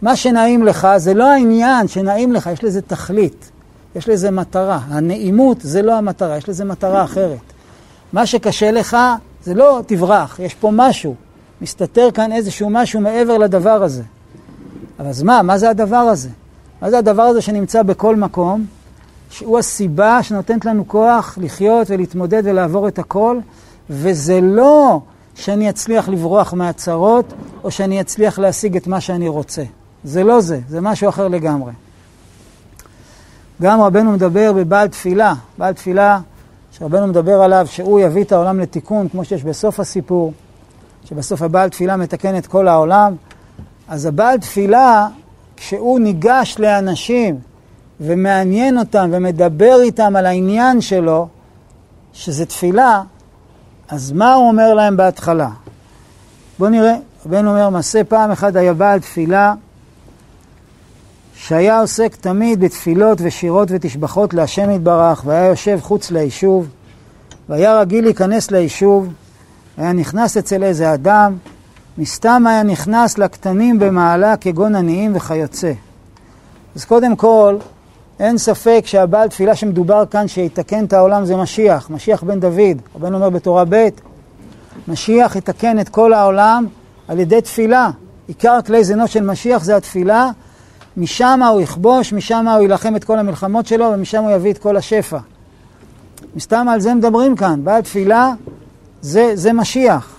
מה 0.03 0.17
שנעים 0.17 0.65
לך 0.65 0.89
זה 0.97 1.15
לא 1.15 1.31
העניין 1.31 1.89
שנעים 1.89 2.33
לך, 2.33 2.51
יש 2.53 2.65
לזה 2.65 2.83
תכלית, 2.83 3.51
יש 3.97 4.09
לזה 4.09 4.31
מטרה. 4.31 4.79
הנעימות 4.89 5.59
זה 5.61 5.83
לא 5.83 5.95
המטרה, 5.95 6.37
יש 6.37 6.49
לזה 6.49 6.65
מטרה 6.65 7.05
אחרת. 7.05 7.58
מה 8.13 8.27
שקשה 8.27 8.71
לך 8.71 8.97
זה 9.45 9.55
לא 9.55 9.81
תברח, 9.87 10.39
יש 10.43 10.55
פה 10.55 10.71
משהו. 10.73 11.15
מסתתר 11.61 12.09
כאן 12.15 12.33
איזשהו 12.33 12.71
משהו 12.71 13.01
מעבר 13.01 13.39
לדבר 13.39 13.83
הזה. 13.83 14.03
אבל 14.99 15.09
אז 15.09 15.23
מה, 15.23 15.43
מה 15.43 15.59
זה 15.59 15.71
הדבר 15.71 15.97
הזה? 15.97 16.29
מה 16.83 16.91
זה 16.91 16.99
הדבר 16.99 17.23
הזה 17.23 17.41
שנמצא 17.41 17.83
בכל 17.83 18.17
מקום, 18.17 18.67
שהוא 19.31 19.59
הסיבה 19.59 20.23
שנותנת 20.23 20.65
לנו 20.65 20.89
כוח 20.89 21.39
לחיות 21.41 21.91
ולהתמודד 21.91 22.43
ולעבור 22.45 22.89
את 22.89 22.99
הכל, 22.99 23.39
וזה 23.91 24.41
לא 24.41 25.01
שאני 25.35 25.71
אצליח 25.71 26.09
לברוח 26.09 26.53
מהצרות, 26.53 27.33
או 27.65 27.71
שאני 27.71 28.01
אצליח 28.01 28.39
להשיג 28.39 28.77
את 28.77 28.87
מה 28.87 29.01
שאני 29.01 29.29
רוצה. 29.29 29.63
זה 30.05 30.25
לא 30.25 30.41
זה, 30.41 30.61
זה 30.69 30.81
משהו 30.81 31.09
אחר 31.09 31.29
לגמרי. 31.29 31.73
גם 33.63 33.81
רבנו 33.81 34.13
מדבר 34.13 34.53
בבעל 34.53 34.89
תפילה. 34.89 35.35
בעל 35.59 35.75
תפילה 35.75 36.21
שרבנו 36.73 37.07
מדבר 37.07 37.43
עליו 37.43 37.67
שהוא 37.71 38.01
יביא 38.01 38.25
את 38.25 38.33
העולם 38.33 38.61
לתיקון, 38.61 39.09
כמו 39.09 39.25
שיש 39.25 39.45
בסוף 39.45 39.81
הסיפור, 39.81 40.33
שבסוף 41.05 41.43
הבעל 41.43 41.69
תפילה 41.69 41.97
מתקן 41.97 42.39
את 42.39 42.47
כל 42.47 42.69
העולם. 42.69 43.15
אז 43.89 44.07
הבעל 44.07 44.39
תפילה, 44.39 45.09
כשהוא 45.57 46.01
ניגש 46.01 46.57
לאנשים 46.59 47.39
ומעניין 48.01 48.79
אותם 48.79 49.11
ומדבר 49.13 49.81
איתם 49.83 50.17
על 50.17 50.27
העניין 50.27 50.81
שלו, 50.81 51.29
שזה 52.13 52.47
תפילה, 52.47 53.03
אז 53.89 54.13
מה 54.13 54.35
הוא 54.35 54.49
אומר 54.49 54.75
להם 54.75 54.97
בהתחלה? 54.97 55.49
בואו 56.59 56.71
נראה, 56.71 56.97
רבנו 57.27 57.51
אומר, 57.51 57.71
מעשה 57.71 58.05
פעם 58.05 58.31
אחת 58.31 58.57
היה 58.57 58.75
בעל 58.75 59.01
תפילה 59.01 59.55
שהיה 61.41 61.81
עוסק 61.81 62.17
תמיד 62.17 62.61
בתפילות 62.61 63.19
ושירות 63.23 63.69
ותשבחות 63.73 64.35
להשם 64.35 64.71
יתברך, 64.71 65.23
והיה 65.27 65.47
יושב 65.47 65.79
חוץ 65.83 66.11
ליישוב, 66.11 66.69
והיה 67.49 67.81
רגיל 67.81 68.05
להיכנס 68.05 68.51
ליישוב, 68.51 69.09
היה 69.77 69.93
נכנס 69.93 70.37
אצל 70.37 70.63
איזה 70.63 70.95
אדם, 70.95 71.37
מסתם 71.99 72.45
היה 72.47 72.63
נכנס 72.63 73.19
לקטנים 73.19 73.79
במעלה 73.79 74.37
כגון 74.37 74.75
עניים 74.75 75.17
וכיוצא. 75.17 75.73
אז 76.77 76.85
קודם 76.85 77.17
כל, 77.17 77.57
אין 78.21 78.39
ספק 78.39 78.83
שהבעל 78.87 79.29
תפילה 79.29 79.57
שמדובר 79.57 80.07
כאן 80.07 80.29
שיתקן 80.29 80.85
את 80.85 80.93
העולם 80.93 81.25
זה 81.25 81.37
משיח, 81.37 81.91
משיח 81.91 82.23
בן 82.23 82.41
דוד. 82.41 82.83
רבנו 82.97 83.17
אומר 83.17 83.31
בתורה 83.31 83.65
ב', 83.69 83.89
משיח 84.89 85.37
יתקן 85.37 85.81
את 85.81 85.89
כל 85.89 86.13
העולם 86.13 86.67
על 87.09 87.19
ידי 87.19 87.41
תפילה. 87.41 87.91
עיקר 88.27 88.59
כלי 88.67 88.85
זינו 88.85 89.09
של 89.09 89.23
משיח 89.23 89.65
זה 89.65 89.77
התפילה, 89.77 90.31
משם 90.99 91.41
הוא 91.43 91.61
יכבוש, 91.61 92.13
משם 92.13 92.49
הוא 92.49 92.61
יילחם 92.61 92.97
את 92.97 93.05
כל 93.05 93.19
המלחמות 93.19 93.67
שלו 93.67 93.91
ומשם 93.95 94.23
הוא 94.23 94.31
יביא 94.31 94.53
את 94.53 94.59
כל 94.59 94.77
השפע. 94.77 95.19
מסתם 96.37 96.69
על 96.69 96.81
זה 96.81 96.95
מדברים 96.95 97.37
כאן, 97.37 97.65
בעל 97.65 97.83
תפילה 97.83 98.33
זה, 99.01 99.31
זה 99.35 99.53
משיח. 99.53 100.17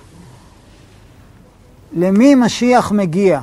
למי 1.93 2.35
משיח 2.35 2.91
מגיע? 2.91 3.39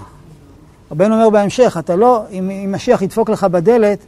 רבנו 0.91 1.15
אומר 1.15 1.31
בהמשך, 1.31 1.77
אתה 1.79 1.97
לא, 1.97 2.23
אם, 2.31 2.51
אם 2.51 2.73
משיח 2.73 3.03
ידפוק 3.03 3.31
לך 3.31 3.45
בדלת, 3.45 3.99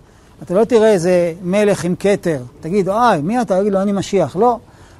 אתה 0.42 0.54
לא 0.54 0.64
תראה 0.64 0.92
איזה 0.92 1.34
מלך 1.42 1.84
עם 1.84 1.94
כתר. 1.98 2.42
תגיד, 2.60 2.88
אוי, 2.88 3.20
מי 3.22 3.40
אתה? 3.40 3.60
תגיד 3.60 3.72
לו, 3.72 3.82
אני 3.82 3.92
משיח. 3.92 4.36
לא. 4.36 4.58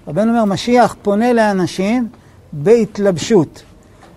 רבנו 0.09 0.31
אומר, 0.31 0.45
משיח 0.45 0.97
פונה 1.03 1.33
לאנשים 1.33 2.09
בהתלבשות. 2.53 3.63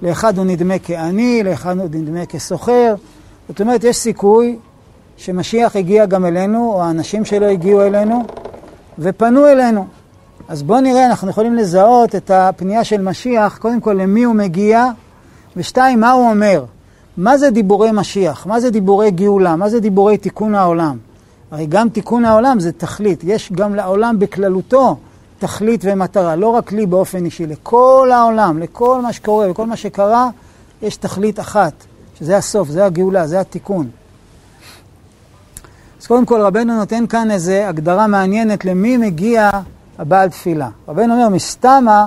לאחד 0.01 0.37
הוא 0.37 0.45
נדמה 0.45 0.79
כעני, 0.79 1.43
לאחד 1.43 1.77
הוא 1.77 1.87
נדמה 1.91 2.25
כסוחר. 2.25 2.95
זאת 3.49 3.61
אומרת, 3.61 3.83
יש 3.83 3.97
סיכוי 3.97 4.57
שמשיח 5.17 5.75
הגיע 5.75 6.05
גם 6.05 6.25
אלינו, 6.25 6.73
או 6.73 6.83
האנשים 6.83 7.25
שלו 7.25 7.45
הגיעו 7.45 7.81
אלינו, 7.81 8.23
ופנו 8.99 9.47
אלינו. 9.47 9.85
אז 10.47 10.63
בואו 10.63 10.81
נראה, 10.81 11.05
אנחנו 11.05 11.29
יכולים 11.29 11.55
לזהות 11.55 12.15
את 12.15 12.31
הפנייה 12.31 12.83
של 12.83 13.01
משיח, 13.01 13.57
קודם 13.57 13.81
כל 13.81 13.93
למי 13.93 14.23
הוא 14.23 14.35
מגיע, 14.35 14.85
ושתיים, 15.57 15.99
מה 15.99 16.11
הוא 16.11 16.29
אומר. 16.29 16.65
מה 17.17 17.37
זה 17.37 17.49
דיבורי 17.49 17.91
משיח? 17.91 18.45
מה 18.45 18.59
זה 18.59 18.69
דיבורי 18.69 19.11
גאולה? 19.11 19.55
מה 19.55 19.69
זה 19.69 19.79
דיבורי 19.79 20.17
תיקון 20.17 20.55
העולם? 20.55 20.97
הרי 21.51 21.65
גם 21.65 21.89
תיקון 21.89 22.25
העולם 22.25 22.59
זה 22.59 22.71
תכלית, 22.71 23.23
יש 23.23 23.51
גם 23.51 23.75
לעולם 23.75 24.19
בכללותו 24.19 24.95
תכלית 25.39 25.81
ומטרה, 25.83 26.35
לא 26.35 26.47
רק 26.47 26.71
לי 26.71 26.85
באופן 26.85 27.25
אישי, 27.25 27.45
לכל 27.45 28.09
העולם, 28.13 28.59
לכל 28.59 29.01
מה 29.01 29.13
שקורה 29.13 29.51
וכל 29.51 29.65
מה 29.65 29.75
שקרה, 29.75 30.29
יש 30.81 30.97
תכלית 30.97 31.39
אחת, 31.39 31.73
שזה 32.19 32.37
הסוף, 32.37 32.69
זה 32.69 32.85
הגאולה, 32.85 33.27
זה 33.27 33.39
התיקון. 33.39 33.89
אז 36.01 36.07
קודם 36.07 36.25
כל 36.25 36.41
רבנו 36.41 36.77
נותן 36.77 37.07
כאן 37.07 37.31
איזו 37.31 37.51
הגדרה 37.51 38.07
מעניינת 38.07 38.65
למי 38.65 38.97
מגיע 38.97 39.49
הבעל 39.97 40.29
תפילה. 40.29 40.69
רבנו 40.87 41.13
אומר, 41.13 41.29
מסתמה 41.29 42.05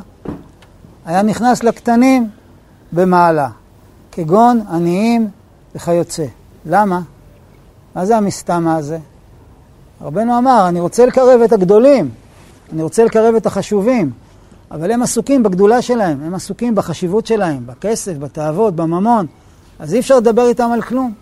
היה 1.07 1.23
נכנס 1.23 1.63
לקטנים 1.63 2.29
במעלה, 2.93 3.49
כגון 4.13 4.61
עניים 4.71 5.29
וכיוצא. 5.75 6.27
למה? 6.67 7.01
מה 7.95 8.07
זה 8.07 8.17
המסתמה 8.17 8.77
הזה? 8.77 8.99
רבנו 10.03 10.39
אמר, 10.39 10.69
אני 10.69 10.81
רוצה 10.81 11.07
לקרב 11.07 11.41
את 11.45 11.53
הגדולים, 11.53 12.11
אני 12.73 12.83
רוצה 12.83 13.05
לקרב 13.05 13.35
את 13.35 13.47
החשובים, 13.47 14.11
אבל 14.71 14.91
הם 14.91 15.03
עסוקים 15.03 15.43
בגדולה 15.43 15.83
שלהם, 15.83 16.19
הם 16.25 16.35
עסוקים 16.35 16.75
בחשיבות 16.75 17.27
שלהם, 17.27 17.67
בכסף, 17.67 18.13
בתאוות, 18.13 18.77
בממון, 18.77 19.27
אז 19.79 19.95
אי 19.95 20.01
אפשר 20.01 20.17
לדבר 20.17 20.49
איתם 20.49 20.71
על 20.73 20.83
כלום. 20.83 21.13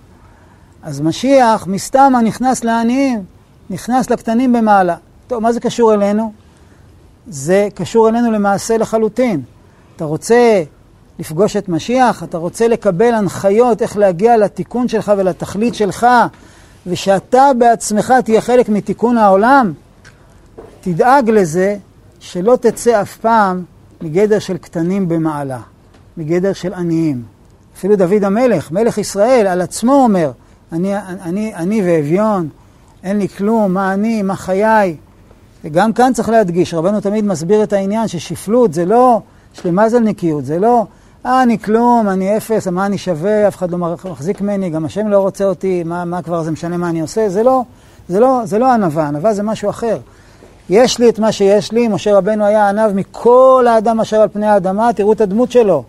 אז 0.83 1.01
משיח, 1.01 1.67
מסתמה, 1.67 2.23
נכנס 2.23 2.65
לעניים, 2.65 3.25
נכנס 3.71 4.11
לקטנים 4.11 4.53
במעלה. 4.53 4.97
טוב, 5.27 5.43
מה 5.43 5.53
זה 5.53 5.61
קשור 5.61 5.95
אלינו? 5.95 6.33
זה 7.27 7.69
קשור 7.75 8.09
אלינו 8.09 8.33
למעשה 8.33 8.77
לחלוטין. 8.77 9.43
אתה 9.97 10.05
רוצה 10.05 10.63
לפגוש 11.19 11.57
את 11.57 11.69
משיח, 11.69 12.23
אתה 12.23 12.39
רוצה 12.39 12.69
לקבל 12.69 13.15
הנחיות 13.15 13.83
איך 13.83 13.97
להגיע 13.97 14.37
לתיקון 14.37 14.89
שלך 14.89 15.13
ולתכלית 15.19 15.75
שלך, 15.75 16.07
ושאתה 16.87 17.51
בעצמך 17.59 18.15
תהיה 18.25 18.41
חלק 18.41 18.69
מתיקון 18.69 19.19
העולם, 19.19 19.73
תדאג 20.81 21.31
לזה 21.31 21.77
שלא 22.21 22.59
תצא 22.61 23.03
אף 23.03 23.17
פעם 23.17 23.65
מגדר 24.01 24.39
של 24.39 24.57
קטנים 24.57 25.09
במעלה, 25.09 25.61
מגדר 26.17 26.53
של 26.53 26.75
עניים. 26.75 27.32
אפילו 27.83 27.97
דוד 27.97 28.25
המלך, 28.25 28.71
מלך 28.71 28.99
ישראל, 28.99 29.47
על 29.47 29.61
עצמו 29.61 29.93
אומר, 29.93 30.31
אני, 30.73 30.97
אני, 30.97 31.55
אני 31.55 31.83
ואביון, 31.85 32.49
אין 33.03 33.19
לי 33.19 33.29
כלום, 33.29 33.75
מה 33.75 33.95
אני, 33.95 34.23
מה 34.23 34.37
חיי. 34.37 34.97
וגם 35.65 35.93
כאן 35.93 36.13
צריך 36.13 36.29
להדגיש, 36.29 36.75
רבנו 36.75 37.01
תמיד 37.01 37.25
מסביר 37.25 37.63
את 37.63 37.73
העניין 37.73 38.09
ששפלות 38.09 38.75
זה 38.75 38.85
לא 38.85 39.21
שלמזלניקיות, 39.53 40.45
זה 40.45 40.59
לא, 40.59 40.87
אה, 41.27 41.43
אני 41.43 41.59
כלום, 41.59 42.09
אני 42.09 42.37
אפס, 42.37 42.67
מה 42.67 42.87
אני 42.87 42.99
שווה, 42.99 43.49
אף 43.49 43.57
אחד 43.57 43.71
לא 43.71 43.79
מחזיק 44.11 44.41
ממני, 44.41 44.71
גם 44.71 44.85
השם 44.85 45.09
לא 45.09 45.19
רוצה 45.19 45.45
אותי, 45.45 45.83
מה, 45.85 46.05
מה 46.05 46.23
כבר 46.23 46.43
זה 46.43 46.51
משנה 46.51 46.77
מה 46.77 46.89
אני 46.89 47.01
עושה, 47.01 47.29
זה 47.29 47.43
לא, 47.43 47.63
זה 48.09 48.21
לא, 48.21 48.41
זה 48.45 48.59
לא 48.59 48.73
ענווה, 48.73 49.09
ענווה 49.09 49.35
זה 49.35 49.43
משהו 49.43 49.71
אחר. 49.71 49.99
יש 50.71 50.99
לי 50.99 51.09
את 51.09 51.19
מה 51.19 51.33
שיש 51.33 51.73
לי, 51.73 51.89
משה 51.89 52.19
רבנו 52.19 52.45
היה 52.45 52.69
ענב 52.69 52.93
מכל 52.93 53.67
האדם 53.69 54.01
אשר 54.01 54.21
על 54.21 54.29
פני 54.29 54.47
האדמה, 54.47 54.93
תראו 54.93 55.13
את 55.13 55.21
הדמות 55.21 55.53
שלו. 55.53 55.85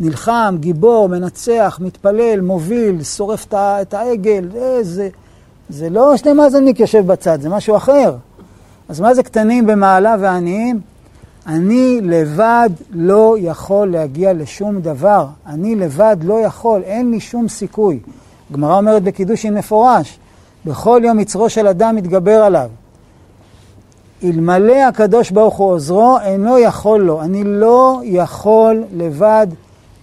נלחם, 0.00 0.56
גיבור, 0.60 1.08
מנצח, 1.08 1.78
מתפלל, 1.82 2.40
מוביל, 2.40 3.02
שורף 3.02 3.46
את 3.54 3.94
העגל, 3.94 4.48
זה, 4.82 5.08
זה 5.68 5.90
לא 5.90 6.16
שני 6.16 6.32
מאזניק 6.32 6.80
יושב 6.80 7.06
בצד, 7.06 7.40
זה 7.40 7.48
משהו 7.48 7.76
אחר. 7.76 8.14
אז 8.88 9.00
מה 9.00 9.14
זה 9.14 9.22
קטנים 9.22 9.66
במעלה 9.66 10.16
ועניים? 10.20 10.80
אני 11.46 12.00
לבד 12.02 12.70
לא 12.90 13.36
יכול 13.38 13.90
להגיע 13.90 14.32
לשום 14.32 14.80
דבר. 14.80 15.26
אני 15.46 15.74
לבד 15.74 16.16
לא 16.22 16.40
יכול, 16.40 16.82
אין 16.84 17.10
לי 17.10 17.20
שום 17.20 17.48
סיכוי. 17.48 18.00
הגמרא 18.50 18.76
אומרת 18.76 19.02
בקידושין 19.02 19.54
מפורש, 19.54 20.18
בכל 20.64 21.00
יום 21.04 21.20
יצרו 21.20 21.50
של 21.50 21.66
אדם 21.66 21.96
מתגבר 21.96 22.42
עליו. 22.42 22.68
אלמלא 24.24 24.76
הקדוש 24.76 25.30
ברוך 25.30 25.56
הוא 25.56 25.70
עוזרו, 25.70 26.18
אינו 26.20 26.58
יכול 26.58 27.00
לו. 27.00 27.22
אני 27.22 27.44
לא 27.44 28.00
יכול 28.04 28.84
לבד 28.96 29.46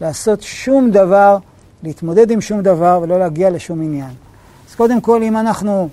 לעשות 0.06 0.42
שום 0.42 0.92
דבר, 0.92 1.38
להתמודד 1.84 2.32
עם 2.32 2.42
שום 2.42 2.62
דבר 2.62 3.00
ולא 3.02 3.20
להגיע 3.20 3.50
לשום 3.50 3.82
עניין. 3.82 4.12
אז 4.70 4.76
קודם 4.76 5.02
כל, 5.02 5.24
אם 5.24 5.38
אנחנו 5.38 5.90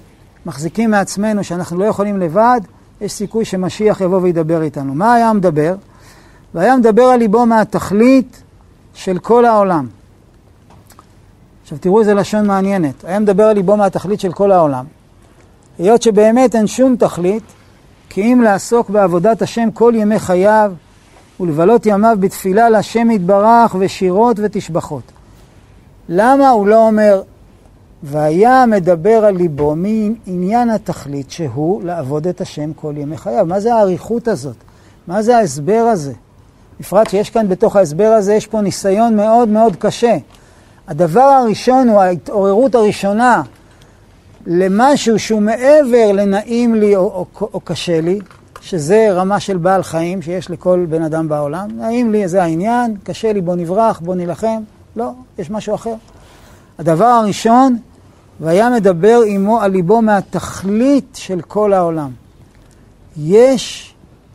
מחזיקים 0.47 0.91
מעצמנו 0.91 1.45
שאנחנו 1.45 1.79
לא 1.79 1.85
יכולים 1.85 2.21
לבד, 2.21 2.61
יש 3.01 3.13
סיכוי 3.13 3.45
שמשיח 3.45 4.01
יבוא 4.01 4.21
וידבר 4.23 4.63
איתנו. 4.63 4.95
מה 4.95 5.15
היה 5.15 5.33
מדבר? 5.33 5.75
והיה 6.55 6.77
מדבר 6.77 7.03
על 7.03 7.19
ליבו 7.19 7.47
מהתכלית 7.47 8.43
של 8.95 9.19
כל 9.19 9.45
העולם. 9.45 9.87
עכשיו 11.63 11.79
תראו 11.79 12.01
איזה 12.01 12.15
לשון 12.15 12.47
מעניינת. 12.47 13.05
היה 13.05 13.19
מדבר 13.19 13.45
על 13.45 13.57
ליבו 13.57 13.77
מהתכלית 13.77 14.21
של 14.21 14.33
כל 14.33 14.53
העולם. 14.53 14.85
היות 15.79 16.03
שבאמת 16.03 16.55
אין 16.55 16.67
שום 16.67 16.97
תכלית, 16.97 17.45
כי 18.09 18.23
אם 18.23 18.41
לעסוק 18.45 18.91
בעבודת 18.91 19.43
השם 19.43 19.71
כל 19.71 19.93
ימי 19.97 20.19
חייו, 20.19 20.73
ולבלות 21.41 21.87
ימיו 21.87 22.17
בתפילה 22.21 22.71
להשם 22.71 23.11
יתברך 23.11 23.77
ושירות 23.79 24.37
ותשבחות. 24.43 25.03
למה 26.09 26.49
הוא 26.51 26.67
לא 26.67 26.87
אומר, 26.87 27.23
והיה 28.03 28.67
מדבר 28.67 29.25
על 29.25 29.37
ליבו 29.37 29.75
מעניין 29.77 30.71
התכלית 30.71 31.31
שהוא 31.31 31.83
לעבוד 31.83 32.27
את 32.27 32.41
השם 32.41 32.73
כל 32.73 32.95
ימי 32.97 33.17
חייו? 33.17 33.47
מה 33.47 33.61
זה 33.61 33.75
האריכות 33.75 34.29
הזאת? 34.29 34.57
מה 35.07 35.23
זה 35.23 35.37
ההסבר 35.37 35.89
הזה? 35.93 36.13
בפרט 36.81 37.11
שיש 37.11 37.31
כאן 37.31 37.49
בתוך 37.49 37.77
ההסבר 37.77 38.09
הזה, 38.09 38.35
יש 38.35 38.47
פה 38.47 38.61
ניסיון 38.61 39.17
מאוד 39.17 39.49
מאוד 39.49 39.77
קשה. 39.77 40.17
הדבר 40.89 41.21
הראשון 41.21 41.89
הוא 41.89 42.01
ההתעוררות 42.01 42.75
הראשונה 42.75 43.43
למשהו 44.47 45.19
שהוא 45.19 45.43
מעבר 45.43 46.13
לנעים 46.13 46.75
לי 46.75 46.97
או, 46.97 47.03
או, 47.41 47.49
או 47.55 47.61
קשה 47.61 48.01
לי, 48.01 48.19
שזה 48.63 49.09
רמה 49.13 49.41
של 49.41 49.57
בעל 49.57 49.83
חיים 49.83 50.23
שיש 50.23 50.51
לכל 50.51 50.87
בן 50.89 51.03
אדם 51.03 51.29
בעולם. 51.29 51.69
נעים 51.77 52.13
לי, 52.13 52.29
זה 52.29 52.43
העניין, 52.43 52.97
קשה 53.03 53.33
לי, 53.33 53.41
בוא 53.41 53.55
נברח, 53.55 54.01
בוא 54.01 54.15
נילחם. 54.15 54.63
לא, 54.97 55.11
יש 55.39 55.51
משהו 55.51 55.75
אחר. 55.75 55.95
הדבר 56.79 57.05
הראשון, 57.05 57.79
והיה 58.41 58.71
מדבר 58.71 59.21
עמו 59.27 59.61
על 59.61 59.71
ליבו 59.71 60.03
מהתכלית 60.03 61.19
של 61.21 61.41
כל 61.41 61.73
העולם. 61.73 62.11
יש 63.17 63.95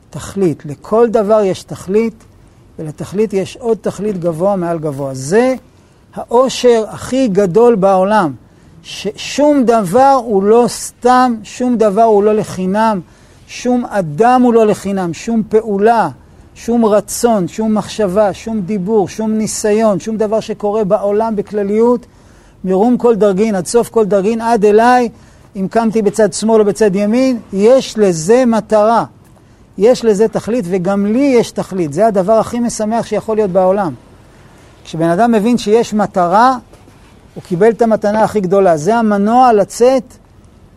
תכלית. 0.10 0.66
לכל 0.66 1.10
דבר 1.10 1.42
יש 1.42 1.64
תכלית, 1.64 2.24
ולתכלית 2.80 3.34
יש 3.34 3.58
עוד 3.58 3.78
תכלית 3.82 4.18
גבוה 4.18 4.56
מעל 4.56 4.80
גבוה. 4.80 5.14
זה 5.14 5.56
העושר 6.16 6.86
הכי 6.90 7.28
גדול 7.28 7.76
בעולם, 7.76 8.34
ששום 8.84 9.64
דבר 9.64 10.22
הוא 10.24 10.44
לא 10.44 10.66
סתם, 10.68 11.36
שום 11.44 11.78
דבר 11.78 12.04
הוא 12.04 12.24
לא 12.24 12.34
לחינם, 12.34 13.00
שום 13.48 13.86
אדם 13.86 14.42
הוא 14.42 14.54
לא 14.54 14.68
לחינם, 14.68 15.14
שום 15.14 15.44
פעולה, 15.50 16.10
שום 16.56 16.86
רצון, 16.86 17.48
שום 17.48 17.74
מחשבה, 17.74 18.34
שום 18.34 18.62
דיבור, 18.62 19.08
שום 19.08 19.32
ניסיון, 19.32 20.00
שום 20.00 20.18
דבר 20.18 20.40
שקורה 20.40 20.84
בעולם 20.84 21.36
בכלליות, 21.36 22.06
מרום 22.64 22.98
כל 22.98 23.16
דרגין 23.16 23.56
עד 23.56 23.66
סוף 23.66 23.90
כל 23.90 24.06
דרגין, 24.06 24.42
עד 24.42 24.66
אליי, 24.66 25.10
אם 25.56 25.68
קמתי 25.72 26.02
בצד 26.02 26.34
שמאל 26.34 26.62
או 26.62 26.66
בצד 26.66 26.96
ימין, 26.96 27.40
יש 27.54 27.98
לזה 27.98 28.46
מטרה. 28.46 29.06
יש 29.78 30.06
לזה 30.06 30.28
תכלית, 30.28 30.66
וגם 30.70 31.06
לי 31.06 31.36
יש 31.40 31.52
תכלית. 31.52 31.94
זה 31.94 32.08
הדבר 32.08 32.34
הכי 32.34 32.60
משמח 32.60 33.06
שיכול 33.06 33.36
להיות 33.38 33.52
בעולם. 33.52 33.94
כשבן 34.84 35.10
אדם 35.10 35.32
מבין 35.32 35.58
שיש 35.58 35.94
מטרה, 35.94 36.58
הוא 37.36 37.44
קיבל 37.44 37.70
את 37.70 37.82
המתנה 37.82 38.24
הכי 38.24 38.40
גדולה. 38.40 38.78
זה 38.78 38.96
המנוע 38.96 39.54
לצאת 39.54 40.04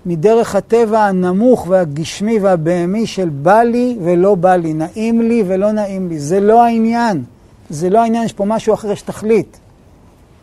מדרך 0.07 0.54
הטבע 0.54 1.00
הנמוך 1.00 1.66
והגשמי 1.69 2.38
והבהמי 2.38 3.07
של 3.07 3.28
בא 3.28 3.62
לי 3.62 3.97
ולא 4.02 4.35
בא 4.35 4.57
לי, 4.57 4.75
נעים 4.75 5.21
לי 5.21 5.45
ולא 5.47 5.73
נעים 5.73 6.09
לי. 6.09 6.19
זה 6.19 6.40
לא 6.40 6.64
העניין. 6.64 7.25
זה 7.71 7.90
לא 7.90 8.02
העניין, 8.02 8.25
יש 8.25 8.33
פה 8.33 8.45
משהו 8.45 8.75
אחר, 8.75 8.92
יש 8.92 9.02
תכלית. 9.02 9.59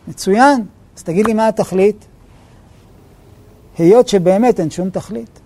מצוין. 0.08 0.64
אז 0.96 1.02
תגיד 1.02 1.26
לי 1.26 1.34
מה 1.34 1.48
התכלית? 1.48 2.04
היות 3.78 4.08
שבאמת 4.08 4.60
אין 4.60 4.70
שום 4.70 4.90
תכלית. 4.90 5.40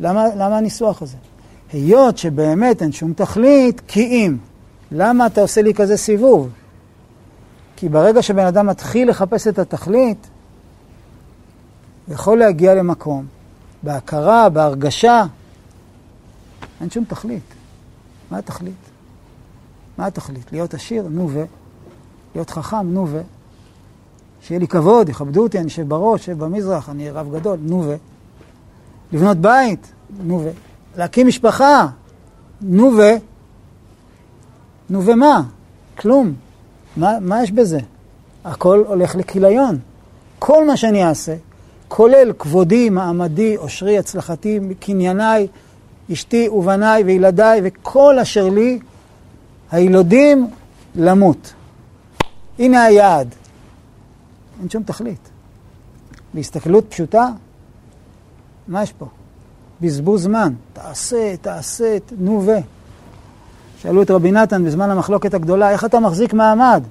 למה, 0.00 0.28
למה 0.36 0.58
הניסוח 0.58 1.02
הזה? 1.02 1.16
היות 1.72 2.18
שבאמת 2.18 2.82
אין 2.82 2.92
שום 2.92 3.12
תכלית, 3.12 3.82
כי 3.88 4.00
אם. 4.00 4.36
למה 4.92 5.26
אתה 5.26 5.40
עושה 5.40 5.62
לי 5.62 5.74
כזה 5.74 5.96
סיבוב? 5.96 6.48
כי 7.76 7.88
ברגע 7.88 8.22
שבן 8.22 8.46
אדם 8.46 8.66
מתחיל 8.66 9.08
לחפש 9.08 9.48
את 9.48 9.58
התכלית, 9.58 10.26
הוא 12.06 12.14
יכול 12.14 12.38
להגיע 12.38 12.74
למקום, 12.74 13.26
בהכרה, 13.82 14.48
בהרגשה, 14.48 15.22
אין 16.80 16.90
שום 16.90 17.04
תכלית. 17.04 17.54
מה 18.30 18.38
התכלית? 18.38 18.74
מה 19.98 20.06
התכלית? 20.06 20.52
להיות 20.52 20.74
עשיר? 20.74 21.08
נו 21.10 21.30
ו... 21.30 21.44
להיות 22.34 22.50
חכם? 22.50 22.86
נו 22.92 23.08
ו... 23.08 23.22
שיהיה 24.42 24.58
לי 24.58 24.68
כבוד, 24.68 25.08
יכבדו 25.08 25.42
אותי, 25.42 25.58
אני 25.58 25.66
אשב 25.66 25.88
בראש, 25.88 26.20
אשב 26.20 26.38
במזרח, 26.38 26.88
אני 26.88 27.10
רב 27.10 27.34
גדול, 27.34 27.58
נו 27.62 27.82
ו... 27.86 27.96
לבנות 29.12 29.36
בית? 29.36 29.92
נו 30.24 30.40
ו... 30.40 30.50
להקים 30.96 31.26
משפחה? 31.26 31.86
נו 32.60 32.92
ו... 32.96 33.02
נו 34.90 35.04
ומה? 35.04 35.42
כלום. 35.98 36.34
מה, 36.96 37.20
מה 37.20 37.42
יש 37.42 37.52
בזה? 37.52 37.78
הכל 38.44 38.84
הולך 38.86 39.16
לכיליון. 39.16 39.78
כל 40.38 40.66
מה 40.66 40.76
שאני 40.76 41.04
אעשה, 41.04 41.36
כולל 41.94 42.32
כבודי, 42.38 42.90
מעמדי, 42.90 43.54
עושרי, 43.54 43.98
הצלחתי, 43.98 44.60
קנייניי, 44.80 45.48
אשתי 46.12 46.48
ובניי 46.48 47.02
וילדיי 47.02 47.60
וכל 47.64 48.18
אשר 48.18 48.48
לי, 48.48 48.78
הילודים 49.70 50.50
למות. 50.94 51.52
הנה 52.58 52.84
היעד. 52.84 53.34
אין 54.60 54.70
שום 54.70 54.82
תכלית. 54.82 55.30
בהסתכלות 56.34 56.84
פשוטה, 56.88 57.28
מה 58.68 58.82
יש 58.82 58.92
פה? 58.92 59.06
בזבוז 59.80 60.22
זמן. 60.22 60.52
תעשה, 60.72 61.36
תעשה, 61.36 61.96
נו 62.18 62.42
ו... 62.46 62.50
שאלו 63.78 64.02
את 64.02 64.10
רבי 64.10 64.32
נתן 64.32 64.64
בזמן 64.64 64.90
המחלוקת 64.90 65.34
הגדולה, 65.34 65.70
איך 65.70 65.84
אתה 65.84 66.00
מחזיק 66.00 66.32
מעמד? 66.32 66.82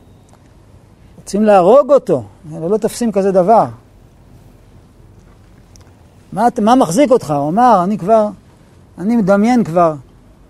רוצים 1.17 1.43
להרוג 1.43 1.91
אותו, 1.91 2.23
אבל 2.51 2.71
לא 2.71 2.77
תופסים 2.77 3.11
כזה 3.11 3.31
דבר. 3.31 3.65
מה, 6.33 6.47
מה 6.61 6.75
מחזיק 6.75 7.11
אותך? 7.11 7.31
הוא 7.31 7.49
אמר, 7.49 7.81
אני 7.83 7.97
כבר, 7.97 8.27
אני 8.97 9.15
מדמיין 9.15 9.63
כבר, 9.63 9.93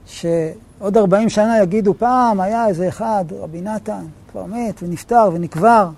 שעוד 0.05 0.97
40 0.97 1.29
שנה 1.29 1.61
יגידו, 1.63 1.93
פעם 1.93 2.41
היה 2.41 2.67
איזה 2.67 2.87
אחד, 2.87 3.25
רבי 3.39 3.61
נתן, 3.61 4.05
כבר 4.31 4.45
מת 4.45 4.83
ונפטר 4.83 5.29
ונקבר. 5.33 5.89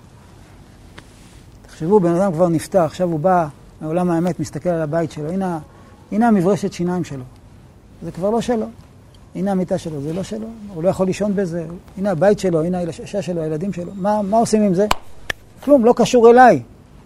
תחשבו, 1.66 2.00
בן 2.00 2.14
אדם 2.14 2.32
כבר 2.32 2.48
נפטר, 2.48 2.84
עכשיו 2.84 3.08
הוא 3.08 3.20
בא 3.20 3.46
מעולם 3.80 4.10
האמת, 4.10 4.40
מסתכל 4.40 4.68
על 4.68 4.82
הבית 4.82 5.10
שלו, 5.10 5.30
הנה, 5.30 5.58
הנה 6.12 6.28
המברשת 6.28 6.72
שיניים 6.72 7.04
שלו. 7.04 7.24
זה 8.02 8.12
כבר 8.12 8.30
לא 8.30 8.40
שלו. 8.40 8.66
הנה 9.34 9.52
המיטה 9.52 9.78
שלו, 9.78 10.00
זה 10.00 10.12
לא 10.12 10.22
שלו, 10.22 10.46
הוא 10.74 10.82
לא 10.82 10.88
יכול 10.88 11.06
לישון 11.06 11.36
בזה, 11.36 11.66
הנה 11.98 12.10
הבית 12.10 12.38
שלו, 12.38 12.62
הנה 12.62 12.78
האישה 12.78 13.22
שלו, 13.22 13.42
הילדים 13.42 13.72
שלו, 13.72 13.92
מה, 13.94 14.22
מה 14.22 14.36
עושים 14.36 14.62
עם 14.62 14.74
זה? 14.74 14.86
כלום, 15.64 15.84
לא 15.84 15.94
קשור 15.96 16.30
אליי. 16.30 16.62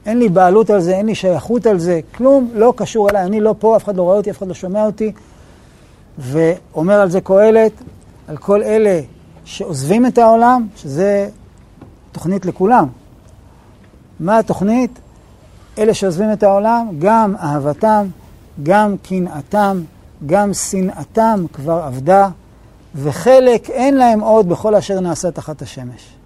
אין 0.07 0.19
לי 0.19 0.29
בעלות 0.29 0.71
על 0.71 0.81
זה, 0.81 0.97
אין 0.97 1.07
לי 1.07 1.15
שייכות 1.15 1.67
על 1.67 1.79
זה, 1.79 2.01
כלום 2.15 2.51
לא 2.55 2.73
קשור 2.77 3.11
אליי. 3.11 3.25
אני 3.25 3.41
לא 3.41 3.55
פה, 3.59 3.77
אף 3.77 3.85
אחד 3.85 3.97
לא 3.97 4.03
רואה 4.03 4.17
אותי, 4.17 4.31
אף 4.31 4.39
אחד 4.39 4.49
לא 4.49 4.55
שומע 4.55 4.87
אותי. 4.87 5.13
ואומר 6.19 7.01
על 7.01 7.11
זה 7.11 7.21
קהלת, 7.21 7.73
על 8.29 8.37
כל 8.37 8.63
אלה 8.63 9.01
שעוזבים 9.45 10.07
את 10.07 10.19
העולם, 10.19 10.67
שזה 10.77 11.29
תוכנית 12.13 12.47
לכולם. 12.47 12.89
מה 14.21 14.39
התוכנית? 14.39 14.99
אלה 15.79 15.95
שעוזבים 15.95 16.33
את 16.33 16.43
העולם, 16.43 16.89
גם 16.99 17.35
אהבתם, 17.37 18.07
גם 18.63 18.97
קנאתם, 19.03 19.83
גם 20.27 20.55
שנאתם 20.55 21.45
כבר 21.53 21.89
אבדה, 21.89 22.29
וחלק 22.95 23.71
אין 23.71 23.97
להם 23.97 24.21
עוד 24.21 24.49
בכל 24.49 24.75
אשר 24.75 25.01
נעשה 25.01 25.31
תחת 25.31 25.63
השמש. 25.63 26.18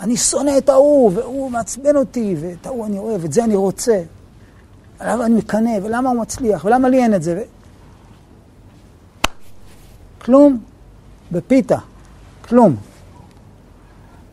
אני 0.00 0.16
שונא 0.16 0.58
את 0.58 0.68
ההוא, 0.68 1.12
והוא 1.14 1.50
מעצבן 1.50 1.96
אותי, 1.96 2.36
ואת 2.40 2.66
ההוא 2.66 2.86
אני 2.86 2.98
אוהב, 2.98 3.24
את 3.24 3.32
זה 3.32 3.44
אני 3.44 3.56
רוצה. 3.56 4.02
למה 5.00 5.26
אני 5.26 5.34
מקנא, 5.34 5.70
ולמה 5.82 6.10
הוא 6.10 6.20
מצליח, 6.20 6.64
ולמה 6.64 6.88
לי 6.88 7.02
אין 7.02 7.14
את 7.14 7.22
זה? 7.22 7.34
ו... 7.38 7.58
כלום 10.24 10.58
בפיתה, 11.32 11.78
כלום. 12.48 12.76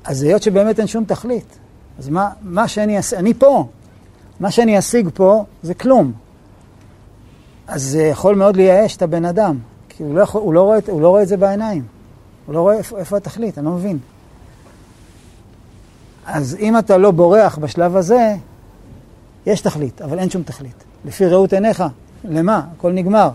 אז 0.04 0.22
היות 0.22 0.44
שבאמת 0.44 0.80
אין 0.80 0.88
שום 0.88 1.06
תכלית, 1.06 1.58
אז 2.00 2.10
מה, 2.10 2.30
מה 2.42 2.68
שאני 2.68 2.98
אעשה, 2.98 3.20
אני 3.20 3.34
פה, 3.34 3.68
מה 4.40 4.52
שאני 4.52 4.80
אשיג 4.80 5.10
פה 5.14 5.46
זה 5.64 5.74
כלום. 5.74 6.12
אז 7.68 7.84
זה 7.84 8.04
יכול 8.04 8.36
מאוד 8.36 8.56
לייאש 8.56 8.98
את 8.98 9.02
הבן 9.02 9.26
אדם, 9.26 9.58
כי 9.90 10.04
הוא 10.04 10.16
לא, 10.16 10.22
יכול, 10.22 10.42
הוא 10.42 10.54
לא, 10.54 10.62
רואה, 10.62 10.80
הוא 10.88 11.02
לא 11.02 11.10
רואה 11.10 11.22
את 11.22 11.28
זה 11.28 11.38
בעיניים. 11.38 11.84
הוא 12.46 12.56
לא 12.56 12.62
רואה 12.62 12.78
איפה, 12.78 12.98
איפה 12.98 13.18
התכלית, 13.18 13.58
אני 13.58 13.66
לא 13.66 13.72
מבין. 13.72 14.00
אז 16.26 16.58
אם 16.60 16.78
אתה 16.78 16.98
לא 16.98 17.12
בורח 17.12 17.58
בשלב 17.58 17.96
הזה, 17.96 18.36
יש 19.46 19.62
תכלית, 19.62 20.02
אבל 20.02 20.20
אין 20.20 20.30
שום 20.30 20.44
תכלית. 20.44 20.84
לפי 21.06 21.26
ראות 21.26 21.54
עיניך, 21.54 21.84
למה? 22.24 22.62
הכל 22.78 22.92
נגמר. 22.92 23.30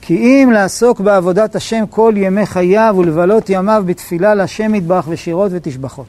כי 0.00 0.16
אם 0.16 0.50
לעסוק 0.52 1.00
בעבודת 1.00 1.56
השם 1.56 1.84
כל 1.90 2.14
ימי 2.16 2.46
חייו 2.46 2.94
ולבלות 2.98 3.50
ימיו 3.50 3.82
בתפילה 3.86 4.34
להשם 4.34 4.74
יתברך 4.74 5.06
ושירות 5.08 5.52
ותשבחות. 5.54 6.06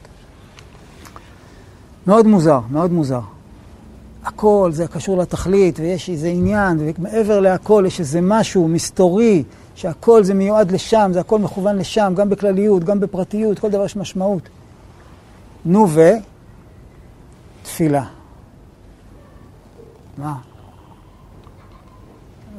מאוד 2.06 2.26
מוזר, 2.26 2.60
מאוד 2.70 2.92
מוזר. 2.92 3.20
הכל 4.24 4.70
זה 4.72 4.86
קשור 4.86 5.18
לתכלית, 5.18 5.80
ויש 5.80 6.10
איזה 6.10 6.28
עניין, 6.28 6.78
ומעבר 6.80 7.40
להכל 7.40 7.84
יש 7.86 8.00
איזה 8.00 8.20
משהו 8.22 8.68
מסתורי, 8.68 9.42
שהכל 9.74 10.24
זה 10.24 10.34
מיועד 10.34 10.70
לשם, 10.70 11.10
זה 11.14 11.20
הכל 11.20 11.38
מכוון 11.38 11.76
לשם, 11.76 12.12
גם 12.16 12.30
בכלליות, 12.30 12.84
גם 12.84 13.00
בפרטיות, 13.00 13.58
כל 13.58 13.70
דבר 13.70 13.84
יש 13.84 13.96
משמעות. 13.96 14.42
נו 15.64 15.86
ו... 15.88 16.00
תפילה. 17.62 18.04
מה? 20.18 20.38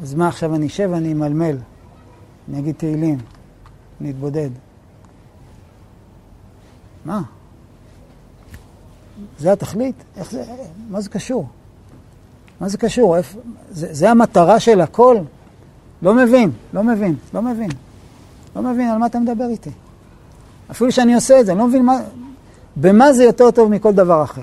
אז 0.01 0.13
מה 0.13 0.27
עכשיו 0.27 0.55
אני 0.55 0.67
אשב 0.67 0.89
ואני 0.91 1.13
אמלמל, 1.13 1.57
אני 2.49 2.59
אגיד 2.59 2.75
תהילים, 2.75 3.17
אני 4.01 4.09
אתבודד. 4.09 4.49
מה? 7.05 7.21
זה 9.39 9.51
התכלית? 9.51 9.95
איך 10.17 10.31
זה, 10.31 10.43
מה 10.89 11.01
זה 11.01 11.09
קשור? 11.09 11.47
מה 12.59 12.69
זה 12.69 12.77
קשור? 12.77 13.17
איפה, 13.17 13.39
זה, 13.71 13.93
זה 13.93 14.11
המטרה 14.11 14.59
של 14.59 14.81
הכל? 14.81 15.17
לא 16.01 16.13
מבין, 16.13 16.51
לא 16.73 16.83
מבין, 16.83 17.15
לא 17.33 17.41
מבין. 17.41 17.69
לא 18.55 18.61
מבין 18.61 18.89
על 18.89 18.97
מה 18.97 19.05
אתה 19.05 19.19
מדבר 19.19 19.45
איתי. 19.49 19.71
אפילו 20.71 20.91
שאני 20.91 21.15
עושה 21.15 21.39
את 21.39 21.45
זה, 21.45 21.51
אני 21.51 21.59
לא 21.59 21.67
מבין 21.67 21.85
מה, 21.85 21.99
במה 22.75 23.13
זה 23.13 23.23
יותר 23.23 23.51
טוב 23.51 23.71
מכל 23.71 23.93
דבר 23.93 24.23
אחר. 24.23 24.41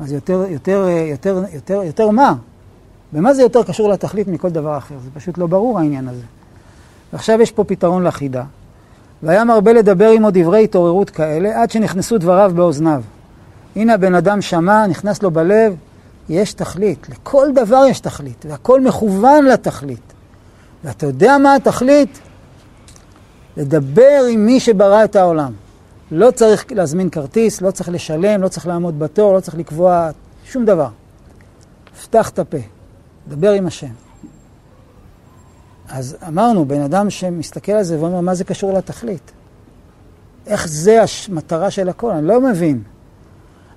אז 0.00 0.12
יותר, 0.12 0.44
יותר, 0.48 0.88
יותר, 1.10 1.42
יותר, 1.52 1.82
יותר 1.82 2.10
מה? 2.10 2.34
במה 3.12 3.34
זה 3.34 3.42
יותר 3.42 3.62
קשור 3.62 3.88
לתכלית 3.88 4.28
מכל 4.28 4.50
דבר 4.50 4.78
אחר? 4.78 4.94
זה 5.04 5.10
פשוט 5.14 5.38
לא 5.38 5.46
ברור 5.46 5.78
העניין 5.78 6.08
הזה. 6.08 6.22
ועכשיו 7.12 7.40
יש 7.40 7.52
פה 7.52 7.64
פתרון 7.64 8.04
לחידה. 8.04 8.44
והיה 9.22 9.44
מרבה 9.44 9.72
לדבר 9.72 10.10
עמו 10.10 10.30
דברי 10.32 10.64
התעוררות 10.64 11.10
כאלה, 11.10 11.62
עד 11.62 11.70
שנכנסו 11.70 12.18
דבריו 12.18 12.52
באוזניו. 12.54 13.02
הנה 13.76 13.94
הבן 13.94 14.14
אדם 14.14 14.40
שמע, 14.40 14.86
נכנס 14.86 15.22
לו 15.22 15.30
בלב, 15.30 15.74
יש 16.28 16.54
תכלית. 16.54 17.08
לכל 17.08 17.48
דבר 17.54 17.84
יש 17.88 18.00
תכלית, 18.00 18.44
והכל 18.48 18.80
מכוון 18.80 19.44
לתכלית. 19.44 20.12
ואתה 20.84 21.06
יודע 21.06 21.38
מה 21.38 21.54
התכלית? 21.54 22.18
לדבר 23.56 24.24
עם 24.30 24.46
מי 24.46 24.60
שברא 24.60 25.04
את 25.04 25.16
העולם. 25.16 25.52
לא 26.14 26.30
צריך 26.30 26.64
להזמין 26.70 27.10
כרטיס, 27.10 27.60
לא 27.60 27.70
צריך 27.70 27.88
לשלם, 27.88 28.42
לא 28.42 28.48
צריך 28.48 28.66
לעמוד 28.66 28.98
בתור, 28.98 29.34
לא 29.34 29.40
צריך 29.40 29.56
לקבוע 29.56 30.10
שום 30.44 30.64
דבר. 30.64 30.88
פתח 32.02 32.28
את 32.28 32.38
הפה, 32.38 32.58
דבר 33.28 33.50
עם 33.50 33.66
השם. 33.66 33.92
אז 35.88 36.16
אמרנו, 36.28 36.64
בן 36.64 36.80
אדם 36.80 37.10
שמסתכל 37.10 37.72
על 37.72 37.82
זה 37.82 38.00
ואומר, 38.00 38.20
מה 38.20 38.34
זה 38.34 38.44
קשור 38.44 38.72
לתכלית? 38.72 39.32
איך 40.46 40.68
זה 40.68 41.04
המטרה 41.28 41.70
של 41.70 41.88
הכל? 41.88 42.10
אני 42.10 42.26
לא 42.26 42.40
מבין. 42.40 42.82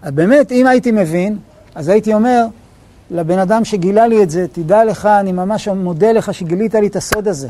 אז 0.01 0.11
באמת, 0.11 0.51
אם 0.51 0.67
הייתי 0.67 0.91
מבין, 0.91 1.37
אז 1.75 1.89
הייתי 1.89 2.13
אומר 2.13 2.45
לבן 3.11 3.39
אדם 3.39 3.65
שגילה 3.65 4.07
לי 4.07 4.23
את 4.23 4.29
זה, 4.29 4.45
תדע 4.51 4.85
לך, 4.85 5.05
אני 5.05 5.31
ממש 5.31 5.67
מודה 5.67 6.11
לך 6.11 6.33
שגילית 6.33 6.75
לי 6.75 6.87
את 6.87 6.95
הסוד 6.95 7.27
הזה. 7.27 7.49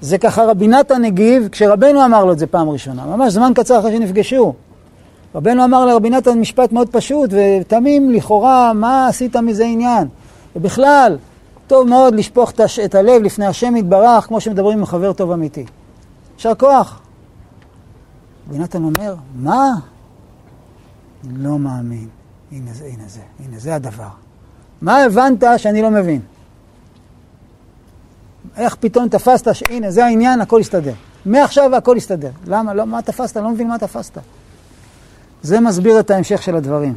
זה 0.00 0.18
ככה 0.18 0.44
רבי 0.44 0.68
נתן 0.68 1.04
הגיב 1.04 1.48
כשרבנו 1.52 2.04
אמר 2.04 2.24
לו 2.24 2.32
את 2.32 2.38
זה 2.38 2.46
פעם 2.46 2.70
ראשונה, 2.70 3.06
ממש 3.06 3.32
זמן 3.32 3.52
קצר 3.54 3.78
אחרי 3.78 3.96
שנפגשו. 3.96 4.54
רבנו 5.34 5.64
אמר 5.64 5.86
לרבי 5.86 6.10
נתן 6.10 6.38
משפט 6.38 6.72
מאוד 6.72 6.88
פשוט 6.88 7.30
ותמים 7.32 8.10
לכאורה, 8.10 8.72
מה 8.72 9.08
עשית 9.08 9.36
מזה 9.36 9.64
עניין? 9.64 10.08
ובכלל, 10.56 11.18
טוב 11.66 11.88
מאוד 11.88 12.14
לשפוך 12.14 12.52
את 12.84 12.94
הלב 12.94 13.22
לפני 13.22 13.46
השם 13.46 13.76
יתברך, 13.76 14.26
כמו 14.26 14.40
שמדברים 14.40 14.78
עם 14.78 14.86
חבר 14.86 15.12
טוב 15.12 15.30
אמיתי. 15.30 15.64
יישר 16.36 16.54
כוח. 16.54 17.00
רבי 18.48 18.58
נתן 18.58 18.84
אומר, 18.84 19.14
מה? 19.34 19.70
לא 21.36 21.58
מאמין. 21.58 22.08
הנה 22.52 22.70
זה, 22.72 22.84
הנה 22.84 23.04
זה, 23.06 23.20
הנה 23.44 23.58
זה 23.58 23.74
הדבר. 23.74 24.08
מה 24.82 25.02
הבנת 25.02 25.44
שאני 25.56 25.82
לא 25.82 25.90
מבין? 25.90 26.20
איך 28.58 28.76
פתאום 28.80 29.08
תפסת 29.08 29.54
שהנה 29.54 29.90
זה 29.90 30.04
העניין, 30.04 30.40
הכל 30.40 30.58
יסתדר. 30.60 30.92
מעכשיו 31.26 31.76
הכל 31.76 31.94
יסתדר. 31.96 32.30
למה? 32.46 32.74
לא, 32.74 32.86
מה 32.86 33.02
תפסת? 33.02 33.36
לא 33.36 33.50
מבין 33.50 33.68
מה 33.68 33.78
תפסת. 33.78 34.18
זה 35.42 35.60
מסביר 35.60 36.00
את 36.00 36.10
ההמשך 36.10 36.42
של 36.42 36.56
הדברים. 36.56 36.94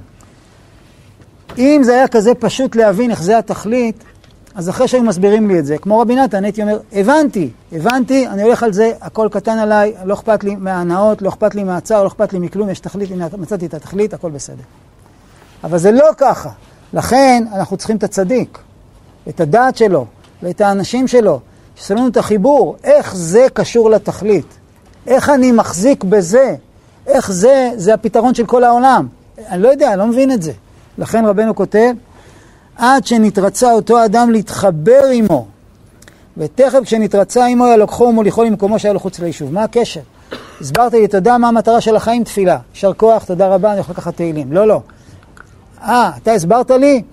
אם 1.57 1.81
זה 1.83 1.93
היה 1.93 2.07
כזה 2.07 2.35
פשוט 2.35 2.75
להבין 2.75 3.11
איך 3.11 3.21
זה 3.21 3.37
התכלית, 3.37 4.03
אז 4.55 4.69
אחרי 4.69 4.87
שהיו 4.87 5.03
מסבירים 5.03 5.47
לי 5.47 5.59
את 5.59 5.65
זה, 5.65 5.77
כמו 5.77 5.99
רבי 5.99 6.15
נתן, 6.15 6.43
הייתי 6.43 6.61
אומר, 6.61 6.79
הבנתי, 6.93 7.49
הבנתי, 7.71 8.27
אני 8.27 8.41
הולך 8.41 8.63
על 8.63 8.73
זה, 8.73 8.91
הכל 9.01 9.27
קטן 9.31 9.57
עליי, 9.57 9.93
לא 10.05 10.13
אכפת 10.13 10.43
לי 10.43 10.55
מההנאות, 10.55 11.21
לא 11.21 11.29
אכפת 11.29 11.55
לי 11.55 11.63
מהצער, 11.63 12.03
לא 12.03 12.07
אכפת 12.07 12.33
לי 12.33 12.39
מכלום, 12.39 12.69
יש 12.69 12.79
תכלית, 12.79 13.11
הנה 13.11 13.27
מצאתי 13.37 13.65
את 13.65 13.73
התכלית, 13.73 14.13
הכל 14.13 14.31
בסדר. 14.31 14.63
אבל 15.63 15.77
זה 15.77 15.91
לא 15.91 16.09
ככה. 16.17 16.49
לכן 16.93 17.43
אנחנו 17.53 17.77
צריכים 17.77 17.97
את 17.97 18.03
הצדיק, 18.03 18.57
את 19.29 19.39
הדעת 19.39 19.77
שלו, 19.77 20.05
ואת 20.43 20.61
האנשים 20.61 21.07
שלו, 21.07 21.39
שיעשו 21.75 21.95
לנו 21.95 22.07
את 22.07 22.17
החיבור, 22.17 22.75
איך 22.83 23.15
זה 23.15 23.47
קשור 23.53 23.89
לתכלית, 23.89 24.57
איך 25.07 25.29
אני 25.29 25.51
מחזיק 25.51 26.03
בזה, 26.03 26.55
איך 27.07 27.31
זה, 27.31 27.71
זה 27.75 27.93
הפתרון 27.93 28.33
של 28.33 28.45
כל 28.45 28.63
העולם. 28.63 29.07
אני 29.49 29.61
לא 29.61 29.69
יודע, 29.69 29.89
אני 29.89 29.99
לא 29.99 30.07
מבין 30.07 30.31
את 30.31 30.41
זה. 30.41 30.51
לכן 30.97 31.25
רבנו 31.25 31.55
כותב, 31.55 31.93
עד 32.75 33.05
שנתרצה 33.05 33.71
אותו 33.71 34.05
אדם 34.05 34.31
להתחבר 34.31 35.01
עמו, 35.13 35.47
ותכף 36.37 36.79
כשנתרצה 36.83 37.45
עמו 37.45 37.67
ילקחו 37.67 38.03
ומוליכו 38.03 38.43
למקומו 38.43 38.79
שהיה 38.79 38.93
לו 38.93 38.99
חוץ 38.99 39.19
ליישוב. 39.19 39.53
מה 39.53 39.63
הקשר? 39.63 40.01
הסברת 40.61 40.93
לי, 40.93 41.05
אתה 41.05 41.17
יודע 41.17 41.37
מה 41.37 41.47
המטרה 41.47 41.81
של 41.81 41.95
החיים? 41.95 42.23
תפילה. 42.23 42.57
יישר 42.73 42.93
כוח, 42.93 43.23
תודה 43.23 43.47
רבה, 43.47 43.71
אני 43.71 43.79
יכול 43.79 43.93
לקחת 43.93 44.15
תהילים. 44.15 44.53
לא, 44.53 44.67
לא. 44.67 44.81
אה, 45.81 46.11
אתה 46.23 46.31
הסברת 46.31 46.71
לי? 46.71 47.03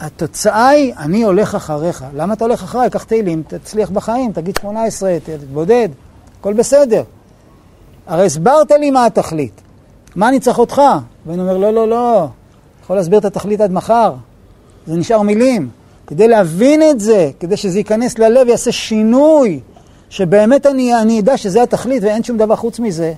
התוצאה 0.00 0.68
היא, 0.68 0.94
אני 0.98 1.22
הולך 1.22 1.54
אחריך. 1.54 2.04
למה 2.14 2.34
אתה 2.34 2.44
הולך 2.44 2.62
אחריי? 2.62 2.90
קח 2.90 3.04
תהילים, 3.04 3.42
תצליח 3.48 3.90
בחיים, 3.90 4.32
תגיד 4.32 4.56
18, 4.60 5.16
תתבודד, 5.24 5.88
הכל 6.40 6.52
בסדר. 6.52 7.02
הרי 8.06 8.26
הסברת 8.26 8.70
לי 8.70 8.90
מה 8.90 9.06
התכלית. 9.06 9.60
מה 10.16 10.28
אני 10.28 10.40
צריך 10.40 10.58
אותך? 10.58 10.82
ואני 11.26 11.40
אומר, 11.40 11.58
לא, 11.58 11.72
לא, 11.74 11.88
לא, 11.88 12.28
יכול 12.82 12.96
להסביר 12.96 13.18
את 13.18 13.24
התכלית 13.24 13.60
עד 13.60 13.72
מחר. 13.72 14.14
זה 14.86 14.96
נשאר 14.96 15.22
מילים. 15.22 15.68
כדי 16.06 16.28
להבין 16.28 16.82
את 16.90 17.00
זה, 17.00 17.30
כדי 17.40 17.56
שזה 17.56 17.78
ייכנס 17.78 18.18
ללב, 18.18 18.48
יעשה 18.48 18.72
שינוי, 18.72 19.60
שבאמת 20.10 20.66
אני, 20.66 21.00
אני 21.00 21.20
אדע 21.20 21.36
שזה 21.36 21.62
התכלית 21.62 22.02
ואין 22.02 22.22
שום 22.22 22.36
דבר 22.36 22.56
חוץ 22.56 22.78
מזה, 22.78 23.12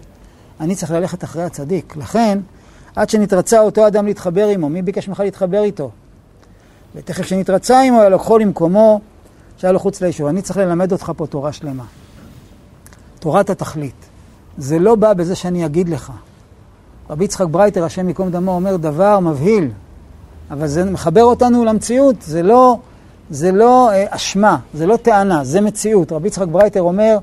אני 0.60 0.74
צריך 0.74 0.90
ללכת 0.90 1.24
אחרי 1.24 1.42
הצדיק. 1.42 1.96
לכן, 1.96 2.38
עד 2.96 3.10
שנתרצה 3.10 3.60
אותו 3.60 3.86
אדם 3.86 4.06
להתחבר 4.06 4.46
עמו, 4.48 4.68
מי 4.68 4.82
ביקש 4.82 5.08
ממך 5.08 5.20
להתחבר 5.20 5.62
איתו? 5.62 5.90
ותכף 6.94 7.26
שנתרצה 7.26 7.80
עמו, 7.80 8.00
היה 8.00 8.08
לוקחו 8.08 8.38
למקומו, 8.38 9.00
שהיה 9.56 9.72
לו 9.72 9.78
חוץ 9.78 10.00
ליישוב. 10.00 10.26
אני 10.26 10.42
צריך 10.42 10.56
ללמד 10.56 10.92
אותך 10.92 11.12
פה 11.16 11.26
תורה 11.26 11.52
שלמה. 11.52 11.84
תורת 13.18 13.50
התכלית. 13.50 14.08
זה 14.58 14.78
לא 14.78 14.94
בא 14.94 15.12
בזה 15.12 15.34
שאני 15.34 15.66
אגיד 15.66 15.88
לך. 15.88 16.12
רבי 17.10 17.24
יצחק 17.24 17.46
ברייטר, 17.46 17.84
השם 17.84 18.08
ייקום 18.08 18.30
דמו, 18.30 18.52
אומר 18.52 18.76
דבר 18.76 19.20
מבהיל, 19.20 19.70
אבל 20.50 20.66
זה 20.66 20.84
מחבר 20.84 21.24
אותנו 21.24 21.64
למציאות, 21.64 22.22
זה 22.22 22.42
לא, 22.42 22.78
זה 23.30 23.52
לא 23.52 23.90
אה, 23.90 24.04
אשמה, 24.08 24.56
זה 24.74 24.86
לא 24.86 24.96
טענה, 24.96 25.44
זה 25.44 25.60
מציאות. 25.60 26.12
רבי 26.12 26.28
יצחק 26.28 26.48
ברייטר 26.48 26.82
אומר, 26.82 27.18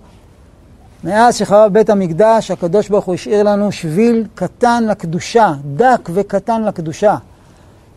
מאז 1.03 1.36
שחרב 1.36 1.73
בית 1.73 1.89
המקדש, 1.89 2.51
הקדוש 2.51 2.89
ברוך 2.89 3.06
הוא 3.06 3.15
השאיר 3.15 3.43
לנו 3.43 3.71
שביל 3.71 4.27
קטן 4.36 4.84
לקדושה, 4.84 5.53
דק 5.75 6.10
וקטן 6.13 6.63
לקדושה, 6.63 7.15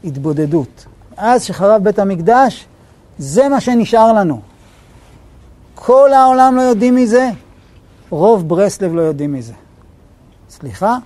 התבודדות. 0.05 0.87
מאז 1.21 1.45
שחרב 1.45 1.85
בית 1.85 1.99
המקדש, 1.99 2.67
זה 3.19 3.49
מה 3.49 3.61
שנשאר 3.61 4.13
לנו. 4.13 4.41
כל 5.75 6.13
העולם 6.13 6.57
לא 6.57 6.63
יודעים 6.63 6.95
מזה, 6.95 7.31
רוב 8.11 8.49
ברסלב 8.49 8.95
לא 8.95 9.01
יודעים 9.01 9.33
מזה. 9.33 9.53
סליחה? 10.51 10.99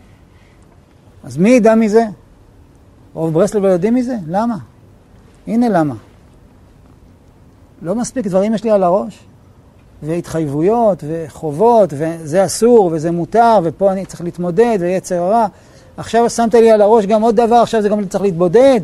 אז 1.24 1.36
מי 1.36 1.50
ידע 1.50 1.74
מזה? 1.74 2.04
רוב 3.14 3.34
ברסלב 3.34 3.62
לא 3.62 3.68
יודעים 3.68 3.94
מזה? 3.94 4.16
למה? 4.28 4.56
הנה 5.46 5.68
למה. 5.68 5.94
לא 7.82 7.94
מספיק 7.94 8.26
דברים 8.26 8.54
יש 8.54 8.64
לי 8.64 8.70
על 8.70 8.82
הראש, 8.82 9.20
והתחייבויות, 10.02 11.04
וחובות, 11.08 11.92
וזה 11.92 12.44
אסור, 12.44 12.90
וזה 12.92 13.10
מותר, 13.10 13.58
ופה 13.62 13.92
אני 13.92 14.06
צריך 14.06 14.20
להתמודד, 14.20 14.78
ויצר 14.80 15.22
הרע. 15.22 15.46
עכשיו 15.96 16.30
שמת 16.30 16.54
לי 16.54 16.70
על 16.70 16.82
הראש 16.82 17.06
גם 17.06 17.22
עוד 17.22 17.36
דבר, 17.36 17.56
עכשיו 17.56 17.82
זה 17.82 17.88
גם 17.88 18.08
צריך 18.08 18.24
להתבודד. 18.24 18.80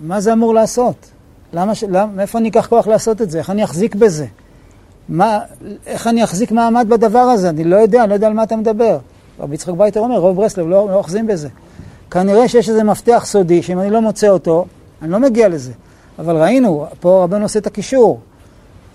מה 0.00 0.20
זה 0.20 0.32
אמור 0.32 0.54
לעשות? 0.54 1.10
למה, 1.52 1.72
למה, 1.88 2.06
מאיפה 2.06 2.38
אני 2.38 2.48
אקח 2.48 2.66
כוח 2.66 2.86
לעשות 2.86 3.22
את 3.22 3.30
זה? 3.30 3.38
איך 3.38 3.50
אני 3.50 3.64
אחזיק 3.64 3.94
בזה? 3.94 4.26
מה, 5.08 5.38
איך 5.86 6.06
אני 6.06 6.24
אחזיק 6.24 6.52
מעמד 6.52 6.86
בדבר 6.88 7.18
הזה? 7.18 7.48
אני 7.48 7.64
לא 7.64 7.76
יודע, 7.76 8.02
אני 8.02 8.08
לא 8.08 8.14
יודע 8.14 8.26
על 8.26 8.32
מה 8.32 8.42
אתה 8.42 8.56
מדבר. 8.56 8.98
רבי 9.40 9.54
יצחק 9.54 9.74
ברייטר 9.74 10.00
אומר, 10.00 10.18
רוב 10.18 10.36
ברסלב 10.36 10.68
לא, 10.68 10.88
לא 10.88 10.94
אוחזים 10.94 11.26
בזה. 11.26 11.48
כנראה 12.10 12.48
שיש 12.48 12.68
איזה 12.68 12.84
מפתח 12.84 13.22
סודי, 13.26 13.62
שאם 13.62 13.80
אני 13.80 13.90
לא 13.90 14.02
מוצא 14.02 14.28
אותו, 14.28 14.66
אני 15.02 15.10
לא 15.10 15.18
מגיע 15.18 15.48
לזה. 15.48 15.72
אבל 16.18 16.36
ראינו, 16.36 16.86
פה 17.00 17.22
רבנו 17.24 17.42
עושה 17.42 17.58
את 17.58 17.66
הקישור. 17.66 18.20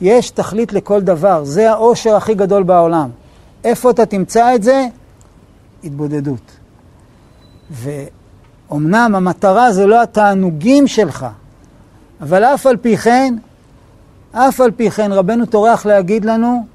יש 0.02 0.30
תכלית 0.30 0.74
לכל 0.74 1.02
דבר, 1.02 1.44
זה 1.44 1.72
העושר 1.72 2.16
הכי 2.16 2.34
גדול 2.34 2.64
בעולם. 2.64 3.10
איפה 3.64 3.90
אתה 3.90 4.06
תמצא 4.06 4.56
את 4.56 4.64
זה? 4.64 4.88
התבודדות. 5.84 6.52
ואומנם 8.70 9.16
המטרה 9.16 9.72
זה 9.72 9.86
לא 9.86 10.02
התענוגים 10.02 10.88
שלך, 10.88 11.26
אבל 12.22 12.44
אף 12.44 12.66
על 12.66 12.78
פי 12.78 12.98
כן, 12.98 13.36
אף 14.32 14.62
על 14.62 14.72
פי 14.72 14.92
כן 14.92 15.12
רבנו 15.12 15.46
טורח 15.46 15.86
להגיד 15.86 16.26
לנו 16.26 16.66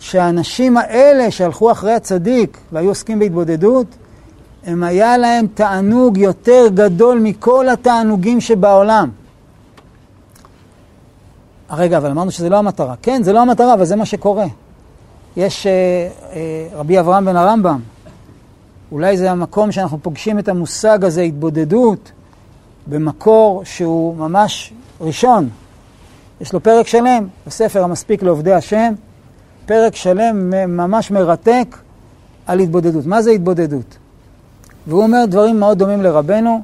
שהאנשים 0.00 0.76
האלה 0.76 1.30
שהלכו 1.30 1.72
אחרי 1.72 1.92
הצדיק 1.92 2.58
והיו 2.72 2.88
עוסקים 2.88 3.18
בהתבודדות, 3.18 3.86
הם 4.64 4.82
היה 4.82 5.18
להם 5.18 5.46
תענוג 5.54 6.18
יותר 6.18 6.66
גדול 6.74 7.18
מכל 7.18 7.68
התענוגים 7.68 8.40
שבעולם. 8.40 9.10
רגע, 11.70 11.98
אבל 11.98 12.10
אמרנו 12.10 12.30
שזה 12.30 12.48
לא 12.48 12.56
המטרה. 12.56 12.94
כן, 13.02 13.22
זה 13.22 13.32
לא 13.32 13.40
המטרה, 13.40 13.74
אבל 13.74 13.84
זה 13.84 13.96
מה 13.96 14.06
שקורה. 14.06 14.46
יש 15.36 15.66
אה, 15.66 15.72
אה, 16.32 16.66
רבי 16.72 17.00
אברהם 17.00 17.24
בן 17.24 17.36
הרמב"ם, 17.36 17.80
אולי 18.92 19.16
זה 19.16 19.30
המקום 19.30 19.72
שאנחנו 19.72 19.98
פוגשים 20.02 20.38
את 20.38 20.48
המושג 20.48 21.04
הזה, 21.04 21.22
התבודדות, 21.22 22.12
במקור 22.86 23.62
שהוא 23.64 24.16
ממש 24.16 24.72
ראשון. 25.00 25.48
יש 26.40 26.52
לו 26.52 26.62
פרק 26.62 26.86
שלם 26.86 27.26
בספר 27.46 27.84
המספיק 27.84 28.22
לעובדי 28.22 28.52
השם, 28.52 28.92
פרק 29.66 29.96
שלם 29.96 30.50
ממש 30.76 31.10
מרתק 31.10 31.76
על 32.46 32.60
התבודדות. 32.60 33.06
מה 33.06 33.22
זה 33.22 33.30
התבודדות? 33.30 33.96
והוא 34.86 35.02
אומר 35.02 35.24
דברים 35.28 35.60
מאוד 35.60 35.78
דומים 35.78 36.02
לרבנו. 36.02 36.62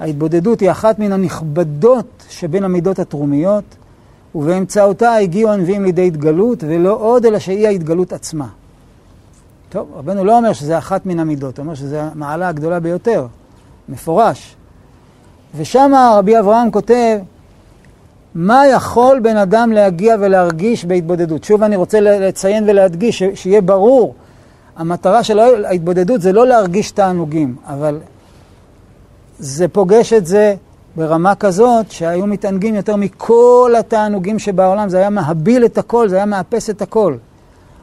ההתבודדות 0.00 0.60
היא 0.60 0.70
אחת 0.70 0.98
מן 0.98 1.12
הנכבדות 1.12 2.24
שבין 2.28 2.64
המידות 2.64 2.98
התרומיות, 2.98 3.64
ובאמצעותה 4.34 5.14
הגיעו 5.14 5.50
הנביאים 5.50 5.84
לידי 5.84 6.06
התגלות, 6.06 6.64
ולא 6.64 6.96
עוד 7.00 7.26
אלא 7.26 7.38
שהיא 7.38 7.66
ההתגלות 7.66 8.12
עצמה. 8.12 8.46
טוב, 9.72 9.88
רבנו 9.94 10.24
לא 10.24 10.36
אומר 10.36 10.52
שזה 10.52 10.78
אחת 10.78 11.06
מן 11.06 11.20
המידות, 11.20 11.58
הוא 11.58 11.64
אומר 11.64 11.74
שזו 11.74 11.96
המעלה 11.96 12.48
הגדולה 12.48 12.80
ביותר, 12.80 13.26
מפורש. 13.88 14.56
ושם 15.56 15.92
רבי 16.14 16.38
אברהם 16.38 16.70
כותב 16.70 17.18
מה 18.34 18.66
יכול 18.66 19.20
בן 19.20 19.36
אדם 19.36 19.72
להגיע 19.72 20.16
ולהרגיש 20.20 20.84
בהתבודדות? 20.84 21.44
שוב 21.44 21.62
אני 21.62 21.76
רוצה 21.76 22.00
לציין 22.00 22.64
ולהדגיש, 22.66 23.22
שיהיה 23.34 23.60
ברור, 23.60 24.14
המטרה 24.76 25.22
של 25.22 25.38
ההתבודדות 25.38 26.20
זה 26.20 26.32
לא 26.32 26.46
להרגיש 26.46 26.90
תענוגים, 26.90 27.56
אבל 27.66 28.00
זה 29.38 29.68
פוגש 29.68 30.12
את 30.12 30.26
זה 30.26 30.54
ברמה 30.96 31.34
כזאת 31.34 31.90
שהיו 31.90 32.26
מתענגים 32.26 32.74
יותר 32.74 32.96
מכל 32.96 33.74
התענוגים 33.78 34.38
שבעולם, 34.38 34.88
זה 34.88 34.98
היה 34.98 35.10
מהביל 35.10 35.64
את 35.64 35.78
הכל, 35.78 36.08
זה 36.08 36.16
היה 36.16 36.26
מאפס 36.26 36.70
את 36.70 36.82
הכל. 36.82 37.16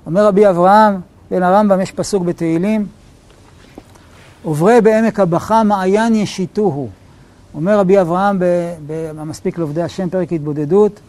אומר 0.06 0.26
רבי 0.26 0.50
אברהם, 0.50 1.09
בן 1.32 1.44
הרמב"ם, 1.44 1.82
יש 1.82 1.92
פסוק 1.92 2.24
בתהילים, 2.24 2.88
עוברי 4.44 4.82
בעמק 4.82 5.20
הבכה 5.20 5.64
מעיין 5.64 6.16
ישיתוהו. 6.16 6.90
אומר 7.54 7.80
רבי 7.80 8.02
אברהם 8.02 8.38
במספיק 8.88 9.58
לעובדי 9.58 9.82
השם, 9.82 10.10
פרק 10.10 10.34
התבודדות, 10.34 11.00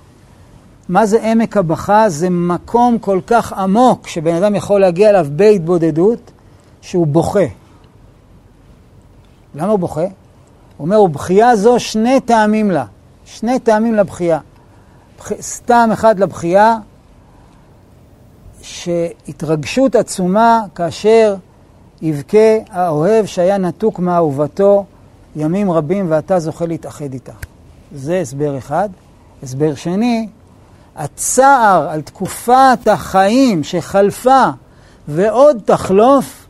מה 0.89 1.07
זה 1.07 1.23
עמק 1.23 1.57
הבכה? 1.57 2.09
זה 2.09 2.31
מקום 2.31 2.99
כל 2.99 3.21
כך 3.27 3.53
עמוק 3.53 4.09
שבן 4.09 4.35
אדם 4.35 4.55
יכול 4.55 4.81
להגיע 4.81 5.11
אליו 5.11 5.27
בהתבודדות, 5.31 6.31
שהוא 6.81 7.07
בוכה. 7.07 7.45
למה 9.55 9.73
הוא 9.73 9.79
בוכה? 9.79 10.01
הוא 10.01 10.11
אומר, 10.79 11.01
ובכייה 11.01 11.57
זו 11.57 11.81
שני 11.81 12.21
טעמים 12.21 12.71
לה. 12.71 12.85
שני 13.25 13.59
טעמים 13.59 13.95
לבכייה. 13.95 14.39
סתם 15.41 15.91
אחד 15.93 16.21
לבכייה, 16.21 16.77
שהתרגשות 18.63 19.97
עצומה 19.97 20.63
כאשר 20.75 21.37
יבכה 22.03 22.57
האוהב 22.71 23.27
שהיה 23.27 23.59
נתוק 23.59 23.99
מאהובתו 23.99 24.85
ימים 25.37 25.71
רבים 25.71 26.07
ואתה 26.09 26.39
זוכה 26.39 26.67
להתאחד 26.67 27.13
איתה. 27.13 27.33
זה 27.95 28.21
הסבר 28.21 28.59
אחד. 28.59 28.89
הסבר 29.43 29.75
שני, 29.75 30.29
הצער 30.97 31.89
על 31.91 32.01
תקופת 32.01 32.79
החיים 32.87 33.65
שחלפה 33.65 34.45
ועוד 35.09 35.59
תחלוף, 35.65 36.47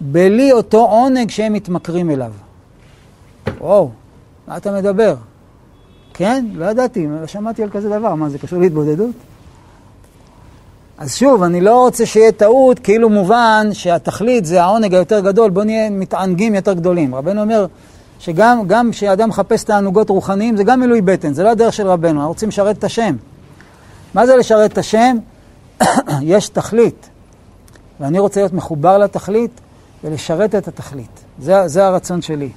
בלי 0.00 0.52
אותו 0.52 0.78
עונג 0.78 1.30
שהם 1.30 1.52
מתמכרים 1.52 2.10
אליו. 2.10 2.32
וואו, 3.60 3.90
מה 4.48 4.56
אתה 4.56 4.72
מדבר? 4.72 5.16
כן? 6.14 6.46
לא 6.54 6.64
ידעתי, 6.64 7.06
לא 7.20 7.26
שמעתי 7.26 7.62
על 7.62 7.70
כזה 7.70 7.88
דבר. 7.88 8.14
מה, 8.14 8.28
זה 8.28 8.38
קשור 8.38 8.58
להתבודדות? 8.58 9.14
אז 10.98 11.16
שוב, 11.16 11.42
אני 11.42 11.60
לא 11.60 11.84
רוצה 11.84 12.06
שיהיה 12.06 12.32
טעות, 12.32 12.78
כאילו 12.78 13.10
מובן 13.10 13.68
שהתכלית 13.72 14.44
זה 14.44 14.62
העונג 14.62 14.94
היותר 14.94 15.20
גדול, 15.20 15.50
בואו 15.50 15.64
נהיה 15.64 15.90
מתענגים 15.90 16.54
יותר 16.54 16.72
גדולים. 16.72 17.14
רבנו 17.14 17.40
אומר 17.40 17.66
שגם 18.18 18.90
כשאדם 18.90 19.28
מחפש 19.28 19.64
תענוגות 19.64 20.10
רוחניים, 20.10 20.56
זה 20.56 20.64
גם 20.64 20.80
מילוי 20.80 21.00
בטן, 21.00 21.32
זה 21.32 21.42
לא 21.42 21.50
הדרך 21.50 21.72
של 21.72 21.86
רבנו, 21.86 22.14
אנחנו 22.14 22.28
רוצים 22.28 22.48
לשרת 22.48 22.78
את 22.78 22.84
השם. 22.84 23.16
מה 24.14 24.26
זה 24.26 24.36
לשרת 24.36 24.72
את 24.72 24.78
השם? 24.78 25.16
יש 26.22 26.48
תכלית, 26.48 27.08
ואני 28.00 28.18
רוצה 28.18 28.40
להיות 28.40 28.52
מחובר 28.52 28.98
לתכלית 28.98 29.60
ולשרת 30.04 30.54
את 30.54 30.68
התכלית. 30.68 31.20
זה, 31.38 31.68
זה 31.68 31.86
הרצון 31.86 32.22
שלי. 32.22 32.50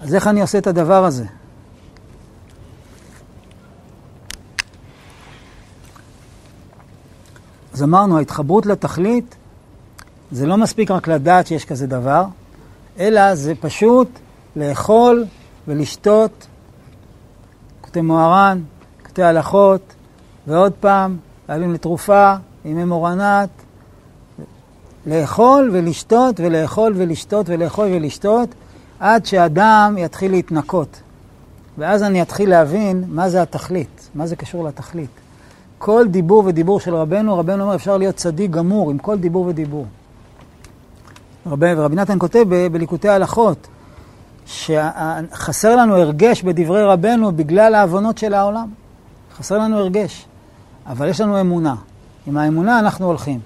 אז 0.00 0.14
איך 0.14 0.26
אני 0.26 0.40
עושה 0.40 0.58
את 0.58 0.66
הדבר 0.66 1.04
הזה? 1.04 1.24
אז 7.78 7.82
אמרנו, 7.82 8.18
ההתחברות 8.18 8.66
לתכלית, 8.66 9.34
זה 10.32 10.46
לא 10.46 10.56
מספיק 10.56 10.90
רק 10.90 11.08
לדעת 11.08 11.46
שיש 11.46 11.64
כזה 11.64 11.86
דבר, 11.86 12.24
אלא 12.98 13.34
זה 13.34 13.54
פשוט 13.60 14.08
לאכול 14.56 15.24
ולשתות, 15.68 16.46
כותב 17.80 18.00
מוהר"ן, 18.00 18.60
כותב 19.06 19.22
הלכות, 19.22 19.80
ועוד 20.46 20.72
פעם, 20.80 21.16
להבין 21.48 21.72
לתרופה, 21.72 22.34
ימי 22.64 22.84
מורנת, 22.84 23.48
לאכול 25.06 25.70
ולשתות 25.72 26.40
ולאכול 26.40 26.92
ולשתות 26.96 27.48
ולאכול 27.48 27.86
ולשתות, 27.86 28.48
עד 29.00 29.26
שאדם 29.26 29.94
יתחיל 29.98 30.30
להתנקות. 30.30 31.00
ואז 31.78 32.02
אני 32.02 32.22
אתחיל 32.22 32.50
להבין 32.50 33.04
מה 33.08 33.28
זה 33.28 33.42
התכלית, 33.42 34.08
מה 34.14 34.26
זה 34.26 34.36
קשור 34.36 34.64
לתכלית. 34.64 35.27
כל 35.78 36.06
דיבור 36.08 36.42
ודיבור 36.46 36.80
של 36.80 36.94
רבנו, 36.94 37.38
רבנו 37.38 37.62
אומר 37.62 37.74
אפשר 37.74 37.96
להיות 37.96 38.16
צדיק 38.16 38.50
גמור 38.50 38.90
עם 38.90 38.98
כל 38.98 39.18
דיבור 39.18 39.46
ודיבור. 39.46 39.86
רבי, 41.46 41.66
ורבי 41.76 41.96
נתן 41.96 42.18
כותב 42.18 42.44
בליקוטי 42.72 43.08
ההלכות, 43.08 43.66
שחסר 44.46 45.76
לנו 45.76 45.96
הרגש 45.96 46.42
בדברי 46.42 46.82
רבנו 46.82 47.32
בגלל 47.32 47.74
העוונות 47.74 48.18
של 48.18 48.34
העולם. 48.34 48.68
חסר 49.36 49.58
לנו 49.58 49.78
הרגש, 49.78 50.26
אבל 50.86 51.08
יש 51.08 51.20
לנו 51.20 51.40
אמונה. 51.40 51.74
עם 52.26 52.36
האמונה 52.36 52.78
אנחנו 52.78 53.06
הולכים. 53.06 53.40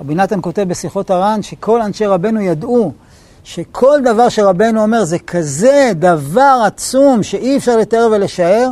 רבי 0.00 0.14
נתן 0.14 0.38
כותב 0.42 0.64
בשיחות 0.68 1.10
הר"ן 1.10 1.42
שכל 1.42 1.82
אנשי 1.82 2.06
רבנו 2.06 2.40
ידעו 2.40 2.92
שכל 3.44 3.98
דבר 4.04 4.28
שרבנו 4.28 4.82
אומר 4.82 5.04
זה 5.04 5.18
כזה 5.18 5.92
דבר 5.94 6.62
עצום 6.66 7.22
שאי 7.22 7.56
אפשר 7.56 7.76
לתאר 7.76 8.08
ולשער, 8.12 8.70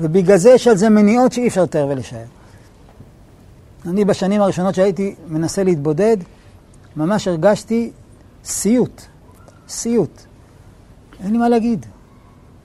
ובגלל 0.00 0.36
זה 0.36 0.50
יש 0.50 0.68
על 0.68 0.76
זה 0.76 0.88
מניעות 0.88 1.32
שאי 1.32 1.48
אפשר 1.48 1.62
לתאר 1.62 1.86
ולשער. 1.90 2.24
אני 3.86 4.04
בשנים 4.04 4.40
הראשונות 4.40 4.74
שהייתי 4.74 5.14
מנסה 5.28 5.64
להתבודד, 5.64 6.16
ממש 6.96 7.28
הרגשתי 7.28 7.90
סיוט, 8.44 9.02
סיוט. 9.68 10.20
אין 11.24 11.32
לי 11.32 11.38
מה 11.38 11.48
להגיד. 11.48 11.86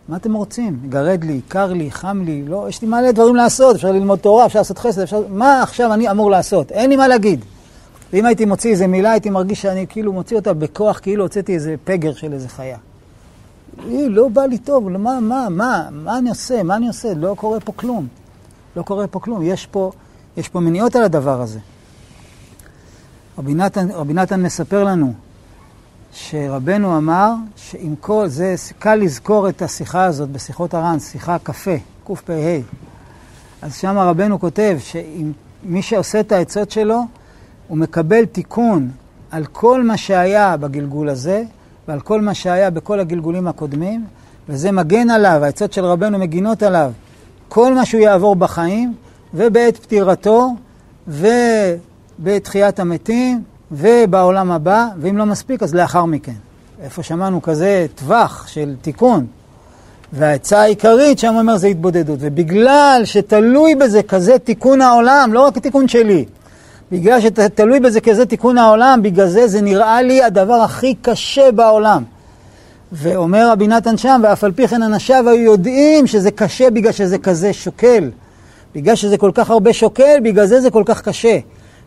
מה 0.07 0.15
אתם 0.15 0.33
רוצים? 0.33 0.79
גרד 0.89 1.23
לי, 1.23 1.41
קר 1.47 1.73
לי, 1.73 1.91
חם 1.91 2.21
לי, 2.25 2.43
לא, 2.47 2.65
יש 2.69 2.81
לי 2.81 2.87
מלא 2.87 3.11
דברים 3.11 3.35
לעשות, 3.35 3.75
אפשר 3.75 3.91
ללמוד 3.91 4.19
תורה, 4.19 4.45
אפשר 4.45 4.59
לעשות 4.59 4.77
חסד, 4.77 5.01
אפשר... 5.01 5.23
מה 5.29 5.63
עכשיו 5.63 5.93
אני 5.93 6.11
אמור 6.11 6.31
לעשות? 6.31 6.71
אין 6.71 6.89
לי 6.89 6.95
מה 6.95 7.07
להגיד. 7.07 7.45
ואם 8.13 8.25
הייתי 8.25 8.45
מוציא 8.45 8.71
איזה 8.71 8.87
מילה, 8.87 9.11
הייתי 9.11 9.29
מרגיש 9.29 9.61
שאני 9.61 9.85
כאילו 9.89 10.13
מוציא 10.13 10.37
אותה 10.37 10.53
בכוח, 10.53 10.99
כאילו 10.99 11.23
הוצאתי 11.23 11.53
איזה 11.53 11.75
פגר 11.83 12.13
של 12.13 12.33
איזה 12.33 12.49
חיה. 12.49 12.77
היא 13.87 14.07
לא 14.07 14.27
בא 14.27 14.41
לי 14.41 14.57
טוב, 14.57 14.89
מה, 14.89 15.19
מה, 15.19 15.47
מה, 15.49 15.87
מה 15.91 16.17
אני 16.17 16.29
עושה, 16.29 16.63
מה 16.63 16.75
אני 16.75 16.87
עושה? 16.87 17.13
לא 17.13 17.35
קורה 17.37 17.59
פה 17.59 17.71
כלום. 17.71 18.07
לא 18.75 18.83
קורה 18.83 19.07
פה 19.07 19.19
כלום. 19.19 19.43
יש 19.43 19.65
פה, 19.65 19.91
יש 20.37 20.49
פה 20.49 20.59
מניעות 20.59 20.95
על 20.95 21.03
הדבר 21.03 21.41
הזה. 21.41 21.59
רבי 23.37 23.53
נתן, 23.53 23.91
רבי 23.91 24.13
נתן 24.13 24.41
מספר 24.41 24.83
לנו 24.83 25.13
שרבנו 26.13 26.97
אמר 26.97 27.33
שעם 27.55 27.95
כל 27.99 28.27
זה, 28.27 28.55
קל 28.79 28.95
לזכור 28.95 29.49
את 29.49 29.61
השיחה 29.61 30.05
הזאת 30.05 30.29
בשיחות 30.29 30.73
הר"ן, 30.73 30.99
שיחה 30.99 31.37
קפה, 31.43 31.75
קפ"ה. 32.07 32.59
אז 33.61 33.75
שם 33.75 33.97
רבנו 33.97 34.39
כותב 34.39 34.77
שמי 34.79 35.81
שעושה 35.81 36.19
את 36.19 36.31
העצות 36.31 36.71
שלו, 36.71 37.01
הוא 37.67 37.77
מקבל 37.77 38.25
תיקון 38.25 38.91
על 39.31 39.45
כל 39.45 39.83
מה 39.83 39.97
שהיה 39.97 40.57
בגלגול 40.57 41.09
הזה, 41.09 41.43
ועל 41.89 41.99
כל 41.99 42.21
מה 42.21 42.33
שהיה 42.33 42.69
בכל 42.69 42.99
הגלגולים 42.99 43.47
הקודמים, 43.47 44.05
וזה 44.49 44.71
מגן 44.71 45.09
עליו, 45.09 45.43
העצות 45.43 45.73
של 45.73 45.85
רבנו 45.85 46.19
מגינות 46.19 46.63
עליו, 46.63 46.91
כל 47.47 47.73
מה 47.73 47.85
שהוא 47.85 48.01
יעבור 48.01 48.35
בחיים, 48.35 48.93
ובעת 49.33 49.77
פטירתו, 49.77 50.49
ובתחיית 51.07 52.79
המתים, 52.79 53.43
ובעולם 53.71 54.51
הבא, 54.51 54.87
ואם 54.99 55.17
לא 55.17 55.25
מספיק, 55.25 55.63
אז 55.63 55.75
לאחר 55.75 56.05
מכן. 56.05 56.33
איפה 56.83 57.03
שמענו 57.03 57.41
כזה 57.41 57.85
טווח 57.95 58.47
של 58.47 58.75
תיקון. 58.81 59.25
והעצה 60.13 60.61
העיקרית 60.61 61.19
שם 61.19 61.35
אומר 61.35 61.57
זה 61.57 61.67
התבודדות. 61.67 62.19
ובגלל 62.21 63.01
שתלוי 63.05 63.75
בזה 63.75 64.03
כזה 64.03 64.39
תיקון 64.39 64.81
העולם, 64.81 65.29
לא 65.33 65.41
רק 65.41 65.57
התיקון 65.57 65.87
שלי, 65.87 66.25
בגלל 66.91 67.21
שתלוי 67.21 67.79
בזה 67.79 68.01
כזה 68.01 68.25
תיקון 68.25 68.57
העולם, 68.57 68.99
בגלל 69.03 69.27
זה 69.27 69.47
זה 69.47 69.61
נראה 69.61 70.01
לי 70.01 70.23
הדבר 70.23 70.53
הכי 70.53 70.95
קשה 71.01 71.51
בעולם. 71.51 72.03
ואומר 72.91 73.51
רבי 73.51 73.67
נתן 73.67 73.97
שם, 73.97 74.21
ואף 74.23 74.43
על 74.43 74.51
פי 74.51 74.67
כן 74.67 74.83
אנשיו 74.83 75.29
היו 75.29 75.43
יודעים 75.43 76.07
שזה 76.07 76.31
קשה 76.31 76.69
בגלל 76.69 76.91
שזה 76.91 77.17
כזה 77.17 77.53
שוקל. 77.53 78.09
בגלל 78.75 78.95
שזה 78.95 79.17
כל 79.17 79.31
כך 79.33 79.49
הרבה 79.49 79.73
שוקל, 79.73 80.19
בגלל 80.23 80.45
זה 80.45 80.61
זה 80.61 80.69
כל 80.69 80.83
כך 80.85 81.01
קשה. 81.01 81.37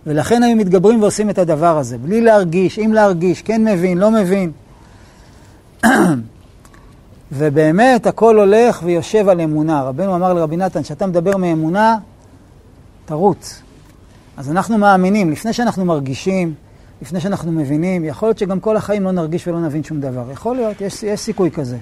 ולכן 0.07 0.43
היו 0.43 0.57
מתגברים 0.57 1.03
ועושים 1.03 1.31
את 1.31 1.39
הדבר 1.39 1.79
הזה, 1.79 1.99
בלי 1.99 2.21
להרגיש, 2.21 2.79
אם 2.79 2.93
להרגיש, 2.93 3.43
כן 3.43 3.65
מבין, 3.65 3.99
לא 3.99 4.11
מבין. 4.11 4.51
ובאמת 7.33 8.07
הכל 8.07 8.39
הולך 8.39 8.81
ויושב 8.85 9.29
על 9.29 9.41
אמונה. 9.41 9.83
רבנו 9.83 10.15
אמר 10.15 10.33
לרבי 10.33 10.57
נתן, 10.57 10.83
כשאתה 10.83 11.07
מדבר 11.07 11.37
מאמונה, 11.37 11.97
תרוץ. 13.05 13.62
אז 14.43 14.51
אנחנו 14.51 14.79
מאמינים, 14.79 15.31
לפני 15.31 15.53
שאנחנו 15.53 15.85
מרגישים, 15.85 16.55
לפני 17.03 17.21
שאנחנו 17.21 17.53
מבינים, 17.53 18.05
יכול 18.05 18.29
להיות 18.29 18.39
שגם 18.39 18.61
כל 18.61 18.77
החיים 18.77 19.03
לא 19.03 19.13
נרגיש 19.13 19.49
ולא 19.49 19.61
נבין 19.61 19.85
שום 19.85 20.01
דבר. 20.01 20.31
יכול 20.33 20.57
להיות, 20.57 20.81
יש, 20.81 21.03
יש 21.03 21.21
סיכוי 21.21 21.51
כזה. 21.51 21.79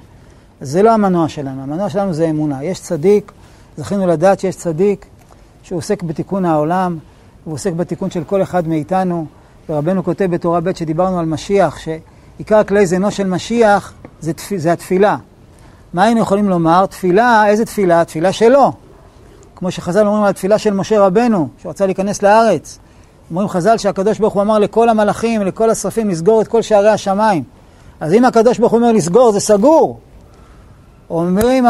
זה 0.60 0.82
לא 0.82 0.94
המנוע 0.94 1.28
שלנו, 1.28 1.62
המנוע 1.62 1.90
שלנו 1.90 2.14
זה 2.14 2.30
אמונה. 2.30 2.64
יש 2.64 2.80
צדיק, 2.80 3.32
זכינו 3.76 4.06
לדעת 4.06 4.40
שיש 4.40 4.56
צדיק 4.56 5.06
שהוא 5.62 5.78
עוסק 5.78 6.02
בתיקון 6.02 6.44
העולם, 6.44 6.98
הוא 7.44 7.54
עוסק 7.54 7.72
בתיקון 7.72 8.10
של 8.10 8.24
כל 8.24 8.42
אחד 8.42 8.68
מאיתנו. 8.68 9.26
ורבנו 9.68 10.04
כותב 10.04 10.28
בתורה 10.30 10.60
ב' 10.60 10.76
שדיברנו 10.76 11.18
על 11.18 11.26
משיח, 11.26 11.78
שעיקר 11.78 12.64
כלי 12.64 12.86
זינו 12.86 13.10
של 13.10 13.26
משיח 13.26 13.92
זה, 14.20 14.32
זה 14.56 14.72
התפילה. 14.72 15.16
מה 15.94 16.04
היינו 16.04 16.20
יכולים 16.20 16.48
לומר? 16.48 16.86
תפילה, 16.86 17.46
איזה 17.46 17.64
תפילה? 17.64 18.04
תפילה 18.04 18.32
שלו. 18.32 18.72
כמו 19.60 19.70
שחז"ל 19.70 20.06
אומרים 20.06 20.22
על 20.22 20.30
התפילה 20.30 20.58
של 20.58 20.74
משה 20.74 21.00
רבנו, 21.00 21.48
שרצה 21.62 21.86
להיכנס 21.86 22.22
לארץ. 22.22 22.78
אומרים 23.30 23.48
חז"ל 23.48 23.78
שהקדוש 23.78 24.18
ברוך 24.18 24.34
הוא 24.34 24.42
אמר 24.42 24.58
לכל 24.58 24.88
המלאכים, 24.88 25.42
לכל 25.42 25.70
השרפים, 25.70 26.10
לסגור 26.10 26.40
את 26.40 26.48
כל 26.48 26.62
שערי 26.62 26.88
השמיים. 26.88 27.42
אז 28.00 28.12
אם 28.12 28.24
הקדוש 28.24 28.58
ברוך 28.58 28.72
הוא 28.72 28.80
אומר 28.80 28.92
לסגור, 28.92 29.32
זה 29.32 29.40
סגור. 29.40 29.98
אומרים, 31.10 31.64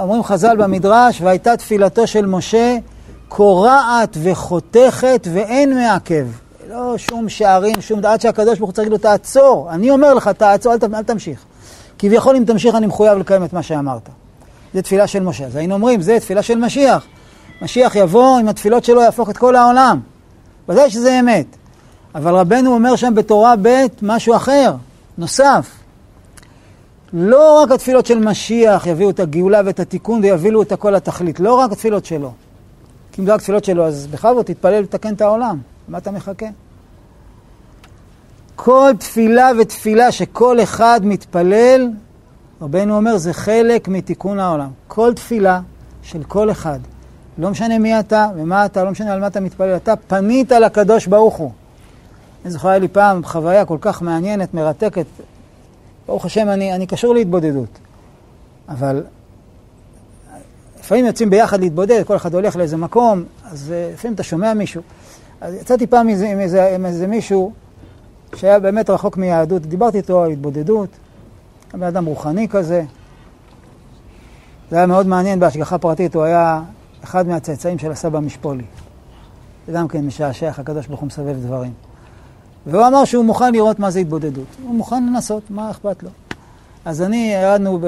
אומרים 0.00 0.22
חז"ל 0.22 0.56
במדרש, 0.56 1.20
והייתה 1.20 1.56
תפילתו 1.56 2.06
של 2.06 2.26
משה 2.26 2.76
קורעת 3.28 4.16
וחותכת 4.22 5.28
ואין 5.32 5.74
מעכב. 5.74 6.26
לא 6.68 6.94
שום 6.98 7.28
שערים, 7.28 7.80
שום 7.80 8.04
עד 8.04 8.20
שהקדוש 8.20 8.58
ברוך 8.58 8.70
הוא 8.70 8.74
צריך 8.74 8.88
לו 8.88 8.98
תעצור. 8.98 9.68
אני 9.70 9.90
אומר 9.90 10.14
לך, 10.14 10.28
תעצור, 10.28 10.72
אל, 10.72 10.78
אל 10.94 11.02
תמשיך. 11.02 11.40
כביכול 11.98 12.36
אם 12.36 12.44
תמשיך 12.44 12.74
אני 12.74 12.86
מחויב 12.86 13.18
לקיים 13.18 13.44
את 13.44 13.52
מה 13.52 13.62
שאמרת. 13.62 14.08
זה 14.74 14.82
תפילה 14.82 15.06
של 15.06 15.22
משה. 15.22 15.46
אז 15.46 15.56
היינו 15.56 15.74
אומרים, 15.74 16.00
זה 16.00 16.20
תפילה 16.20 16.42
של 16.42 16.58
משיח. 16.58 17.06
משיח 17.62 17.96
יבוא 17.96 18.38
עם 18.38 18.48
התפילות 18.48 18.84
שלו, 18.84 19.00
יהפוך 19.00 19.30
את 19.30 19.36
כל 19.36 19.56
העולם. 19.56 20.00
ודאי 20.68 20.90
שזה 20.90 21.20
אמת. 21.20 21.46
אבל 22.14 22.34
רבנו 22.34 22.74
אומר 22.74 22.96
שם 22.96 23.14
בתורה 23.14 23.54
ב' 23.62 23.84
משהו 24.02 24.36
אחר, 24.36 24.74
נוסף. 25.18 25.70
לא 27.12 27.62
רק 27.62 27.70
התפילות 27.70 28.06
של 28.06 28.18
משיח 28.18 28.86
יביאו 28.86 29.10
את 29.10 29.20
הגאולה 29.20 29.60
ואת 29.64 29.80
התיקון 29.80 30.20
ויבילו 30.22 30.62
את 30.62 30.72
הכל 30.72 30.90
לתכלית, 30.90 31.40
לא 31.40 31.54
רק 31.54 31.72
התפילות 31.72 32.04
שלו. 32.04 32.32
כי 33.12 33.20
אם 33.20 33.26
זה 33.26 33.34
רק 33.34 33.40
תפילות 33.40 33.64
שלו, 33.64 33.86
אז 33.86 34.06
בכבוד 34.06 34.44
תתפלל 34.44 34.80
לתקן 34.80 35.14
את 35.14 35.20
העולם. 35.20 35.58
מה 35.88 35.98
אתה 35.98 36.10
מחכה? 36.10 36.46
כל 38.56 38.90
תפילה 38.98 39.50
ותפילה 39.58 40.12
שכל 40.12 40.62
אחד 40.62 41.00
מתפלל, 41.04 41.90
רבנו 42.62 42.96
אומר, 42.96 43.16
זה 43.16 43.32
חלק 43.32 43.88
מתיקון 43.88 44.40
העולם. 44.40 44.68
כל 44.88 45.14
תפילה 45.14 45.60
של 46.02 46.22
כל 46.22 46.50
אחד, 46.50 46.78
לא 47.38 47.50
משנה 47.50 47.78
מי 47.78 48.00
אתה 48.00 48.28
ומה 48.36 48.66
אתה, 48.66 48.84
לא 48.84 48.90
משנה 48.90 49.12
על 49.12 49.20
מה 49.20 49.26
אתה 49.26 49.40
מתפלל, 49.40 49.76
אתה 49.76 49.96
פנית 49.96 50.50
לקדוש 50.52 51.06
ברוך 51.06 51.36
הוא. 51.36 51.50
אני 52.44 52.50
זוכר, 52.50 52.68
היה 52.68 52.78
לי 52.78 52.88
פעם 52.88 53.24
חוויה 53.24 53.64
כל 53.64 53.78
כך 53.80 54.02
מעניינת, 54.02 54.54
מרתקת. 54.54 55.06
ברוך 56.06 56.24
השם, 56.24 56.48
אני, 56.48 56.74
אני 56.74 56.86
קשור 56.86 57.14
להתבודדות. 57.14 57.78
אבל 58.68 59.04
לפעמים 60.80 61.06
יוצאים 61.06 61.30
ביחד 61.30 61.60
להתבודד, 61.60 62.02
כל 62.06 62.16
אחד 62.16 62.34
הולך 62.34 62.56
לאיזה 62.56 62.76
מקום, 62.76 63.24
אז 63.44 63.72
אה, 63.72 63.90
לפעמים 63.94 64.14
אתה 64.14 64.22
שומע 64.22 64.54
מישהו. 64.54 64.82
אז 65.40 65.54
יצאתי 65.54 65.86
פעם 65.86 66.08
עם 66.08 66.24
עם, 66.24 66.40
איזה, 66.40 66.74
עם 66.74 66.86
איזה 66.86 67.06
מישהו 67.06 67.52
שהיה 68.34 68.58
באמת 68.58 68.90
רחוק 68.90 69.16
מיהדות, 69.16 69.62
דיברתי 69.62 69.96
איתו 69.96 70.22
על 70.22 70.30
התבודדות, 70.30 70.88
בן 71.72 71.82
אדם 71.82 72.04
רוחני 72.04 72.48
כזה. 72.48 72.84
זה 74.70 74.76
היה 74.76 74.86
מאוד 74.86 75.06
מעניין 75.06 75.40
בהשגחה 75.40 75.78
פרטית, 75.78 76.14
הוא 76.14 76.22
היה 76.22 76.62
אחד 77.04 77.28
מהצאצאים 77.28 77.78
של 77.78 77.90
הסבא 77.92 78.20
משפולי. 78.20 78.64
זה 79.66 79.72
גם 79.72 79.88
כן 79.88 80.06
משעשע, 80.06 80.48
הקדוש 80.48 80.86
ברוך 80.86 81.00
הוא 81.00 81.06
מסבב 81.06 81.36
דברים. 81.40 81.72
והוא 82.66 82.86
אמר 82.86 83.04
שהוא 83.04 83.24
מוכן 83.24 83.52
לראות 83.52 83.78
מה 83.78 83.90
זה 83.90 83.98
התבודדות. 83.98 84.46
הוא 84.62 84.74
מוכן 84.74 85.06
לנסות, 85.06 85.42
מה 85.50 85.70
אכפת 85.70 86.02
לו? 86.02 86.10
אז 86.84 87.02
אני, 87.02 87.34
ירדנו 87.42 87.78
ב... 87.78 87.86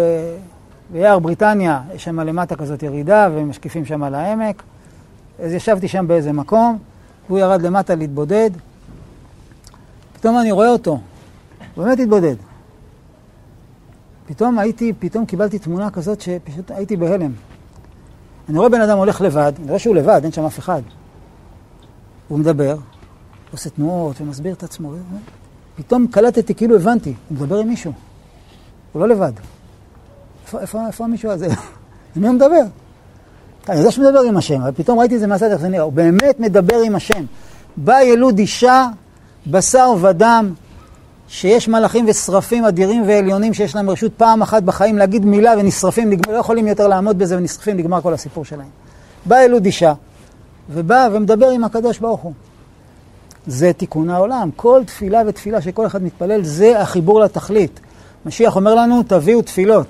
ביער 0.92 1.18
בריטניה, 1.18 1.82
יש 1.94 2.04
שם 2.04 2.20
למטה 2.20 2.56
כזאת 2.56 2.82
ירידה, 2.82 3.28
ומשקיפים 3.34 3.84
שם 3.84 4.02
על 4.02 4.14
העמק. 4.14 4.62
אז 5.42 5.52
ישבתי 5.52 5.88
שם 5.88 6.06
באיזה 6.08 6.32
מקום, 6.32 6.78
והוא 7.28 7.38
ירד 7.38 7.62
למטה 7.62 7.94
להתבודד. 7.94 8.50
פתאום 10.12 10.38
אני 10.38 10.52
רואה 10.52 10.68
אותו, 10.68 11.00
הוא 11.74 11.84
באמת 11.84 12.00
התבודד. 12.00 12.36
פתאום 14.26 14.58
הייתי, 14.58 14.92
פתאום 14.98 15.26
קיבלתי 15.26 15.58
תמונה 15.58 15.90
כזאת 15.90 16.20
שפשוט 16.20 16.70
הייתי 16.70 16.96
בהלם. 16.96 17.32
אני 18.48 18.58
רואה 18.58 18.68
בן 18.68 18.80
אדם 18.80 18.98
הולך 18.98 19.20
לבד, 19.20 19.52
אני 19.58 19.68
רואה 19.68 19.78
שהוא 19.78 19.96
לבד, 19.96 20.20
אין 20.22 20.32
שם 20.32 20.44
אף 20.44 20.58
אחד. 20.58 20.82
הוא 22.28 22.38
מדבר, 22.38 22.76
עושה 23.52 23.70
תנועות 23.70 24.20
ומסביר 24.20 24.52
את 24.52 24.62
עצמו. 24.62 24.92
פתאום 25.76 26.06
קלטתי, 26.06 26.54
כאילו 26.54 26.76
הבנתי, 26.76 27.14
הוא 27.28 27.38
מדבר 27.38 27.58
עם 27.58 27.68
מישהו. 27.68 27.92
הוא 28.92 29.00
לא 29.00 29.08
לבד. 29.08 29.32
איפה, 30.44 30.60
איפה, 30.60 30.86
איפה 30.86 31.04
המישהו 31.04 31.30
הזה? 31.30 31.46
עם 32.16 32.22
מי 32.22 32.26
הוא 32.26 32.34
מדבר? 32.34 32.62
אני 33.68 33.78
יודע 33.78 33.90
שהוא 33.90 34.04
מדבר 34.04 34.20
עם 34.20 34.36
השם, 34.36 34.60
אבל 34.60 34.72
פתאום 34.72 34.98
ראיתי 34.98 35.14
את 35.14 35.20
זה 35.20 35.26
איך 35.46 35.60
זה 35.60 35.68
נראה. 35.68 35.82
הוא 35.82 35.92
באמת 35.92 36.40
מדבר 36.40 36.76
עם 36.76 36.96
השם. 36.96 37.24
בא 37.76 38.00
ילוד 38.00 38.38
אישה, 38.38 38.88
בשר 39.46 39.94
ודם, 40.00 40.54
שיש 41.28 41.68
מלאכים 41.68 42.04
ושרפים 42.08 42.64
אדירים 42.64 43.02
ועליונים 43.08 43.54
שיש 43.54 43.74
להם 43.74 43.90
רשות 43.90 44.12
פעם 44.16 44.42
אחת 44.42 44.62
בחיים 44.62 44.98
להגיד 44.98 45.24
מילה 45.24 45.54
ונשרפים, 45.58 46.10
נגמר, 46.10 46.34
לא 46.34 46.38
יכולים 46.38 46.66
יותר 46.66 46.88
לעמוד 46.88 47.18
בזה 47.18 47.36
ונשרפים, 47.36 47.76
נגמר 47.76 48.00
כל 48.00 48.14
הסיפור 48.14 48.44
שלהם. 48.44 48.68
בא 49.26 49.42
ילוד 49.42 49.64
אישה, 49.64 49.92
ובא 50.70 51.08
ומדבר 51.12 51.50
עם 51.50 51.64
הקדוש 51.64 51.98
ברוך 51.98 52.20
הוא. 52.20 52.32
זה 53.46 53.72
תיקון 53.72 54.10
העולם. 54.10 54.50
כל 54.56 54.82
תפילה 54.86 55.22
ותפילה 55.26 55.62
שכל 55.62 55.86
אחד 55.86 56.02
מתפלל, 56.02 56.44
זה 56.44 56.80
החיבור 56.80 57.20
לתכלית. 57.20 57.80
משיח 58.26 58.56
אומר 58.56 58.74
לנו, 58.74 59.02
תביאו 59.02 59.42
תפילות. 59.42 59.86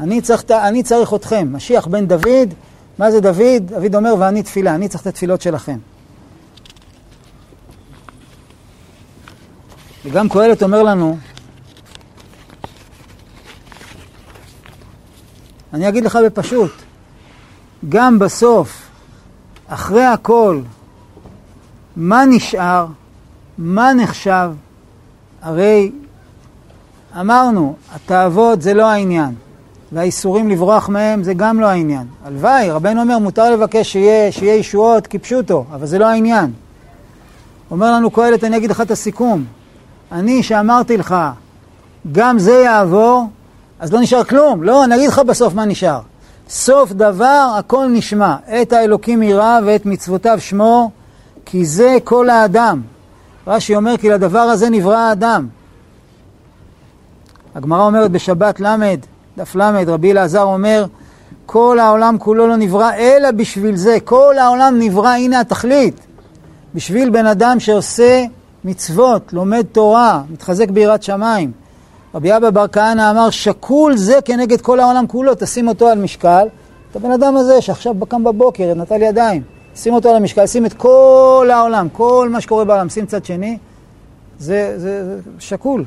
אני 0.00 0.20
צריך, 0.20 0.44
אני 0.50 0.82
צריך 0.82 1.14
אתכם. 1.14 1.48
משיח 1.52 1.86
בן 1.86 2.06
דוד, 2.06 2.54
מה 2.98 3.10
זה 3.10 3.20
דוד? 3.20 3.62
דוד 3.66 3.94
אומר, 3.94 4.14
ואני 4.18 4.42
תפילה, 4.42 4.74
אני 4.74 4.88
צריך 4.88 5.02
את 5.02 5.06
התפילות 5.06 5.42
שלכם. 5.42 5.78
וגם 10.04 10.28
קהלת 10.28 10.62
אומר 10.62 10.82
לנו, 10.82 11.18
אני 15.72 15.88
אגיד 15.88 16.04
לך 16.04 16.18
בפשוט, 16.26 16.72
גם 17.88 18.18
בסוף, 18.18 18.88
אחרי 19.68 20.04
הכל, 20.04 20.60
מה 21.96 22.24
נשאר? 22.24 22.86
מה 23.58 23.94
נחשב? 23.94 24.50
הרי 25.42 25.92
אמרנו, 27.20 27.76
התאוות 27.94 28.62
זה 28.62 28.74
לא 28.74 28.86
העניין, 28.86 29.34
והאיסורים 29.92 30.48
לברוח 30.48 30.88
מהם 30.88 31.22
זה 31.22 31.34
גם 31.34 31.60
לא 31.60 31.66
העניין. 31.66 32.06
הלוואי, 32.24 32.70
רבנו 32.70 33.00
אומר, 33.00 33.18
מותר 33.18 33.50
לבקש 33.50 33.92
שיהיה, 33.92 34.32
שיהיה 34.32 34.54
ישועות 34.54 35.06
כפשוטו, 35.06 35.64
אבל 35.72 35.86
זה 35.86 35.98
לא 35.98 36.06
העניין. 36.06 36.52
אומר 37.70 37.92
לנו 37.92 38.10
קהלת, 38.10 38.44
אני 38.44 38.56
אגיד 38.56 38.70
לך 38.70 38.80
את 38.80 38.90
הסיכום. 38.90 39.44
אני 40.12 40.42
שאמרתי 40.42 40.96
לך, 40.96 41.16
גם 42.12 42.38
זה 42.38 42.52
יעבור, 42.52 43.28
אז 43.80 43.92
לא 43.92 44.00
נשאר 44.00 44.24
כלום. 44.24 44.62
לא, 44.62 44.84
אני 44.84 44.94
אגיד 44.94 45.08
לך 45.08 45.18
בסוף 45.18 45.54
מה 45.54 45.64
נשאר. 45.64 46.00
סוף 46.48 46.92
דבר 46.92 47.54
הכל 47.58 47.86
נשמע. 47.90 48.36
את 48.62 48.72
האלוקים 48.72 49.22
ירא 49.22 49.60
ואת 49.66 49.86
מצוותיו 49.86 50.40
שמו, 50.40 50.90
כי 51.44 51.64
זה 51.64 51.96
כל 52.04 52.30
האדם. 52.30 52.82
רש"י 53.46 53.76
אומר 53.76 53.96
כי 53.96 54.08
לדבר 54.08 54.38
הזה 54.38 54.70
נברא 54.70 54.96
האדם. 54.96 55.48
הגמרא 57.54 57.82
אומרת 57.82 58.10
בשבת 58.10 58.60
ל', 58.60 58.76
דף 59.38 59.56
ל', 59.56 59.84
רבי 59.86 60.12
אלעזר 60.12 60.42
אומר, 60.42 60.86
כל 61.46 61.78
העולם 61.78 62.18
כולו 62.18 62.46
לא 62.46 62.56
נברא 62.56 62.92
אלא 62.94 63.30
בשביל 63.30 63.76
זה. 63.76 63.96
כל 64.04 64.38
העולם 64.38 64.74
נברא, 64.78 65.08
הנה 65.08 65.40
התכלית. 65.40 66.00
בשביל 66.74 67.10
בן 67.10 67.26
אדם 67.26 67.60
שעושה 67.60 68.24
מצוות, 68.64 69.32
לומד 69.32 69.64
תורה, 69.72 70.22
מתחזק 70.30 70.70
ביראת 70.70 71.02
שמיים. 71.02 71.52
רבי 72.14 72.36
אבא 72.36 72.50
בר 72.50 72.68
כהנא 72.68 73.10
אמר, 73.10 73.30
שקול 73.30 73.96
זה 73.96 74.18
כנגד 74.24 74.60
כל 74.60 74.80
העולם 74.80 75.06
כולו, 75.06 75.32
תשים 75.34 75.68
אותו 75.68 75.88
על 75.88 75.98
משקל. 75.98 76.46
את 76.90 76.96
הבן 76.96 77.10
אדם 77.10 77.36
הזה 77.36 77.60
שעכשיו 77.60 77.94
קם 78.08 78.24
בבוקר, 78.24 78.74
נטל 78.76 79.02
ידיים, 79.02 79.42
שים 79.76 79.94
אותו 79.94 80.08
על 80.08 80.16
המשקל, 80.16 80.46
שים 80.46 80.66
את 80.66 80.72
כל 80.72 81.48
העולם, 81.52 81.88
כל 81.92 82.28
מה 82.32 82.40
שקורה 82.40 82.64
בעולם, 82.64 82.88
שים 82.88 83.06
צד 83.06 83.24
שני, 83.24 83.58
זה, 84.38 84.74
זה, 84.76 85.04
זה 85.04 85.20
שקול. 85.38 85.84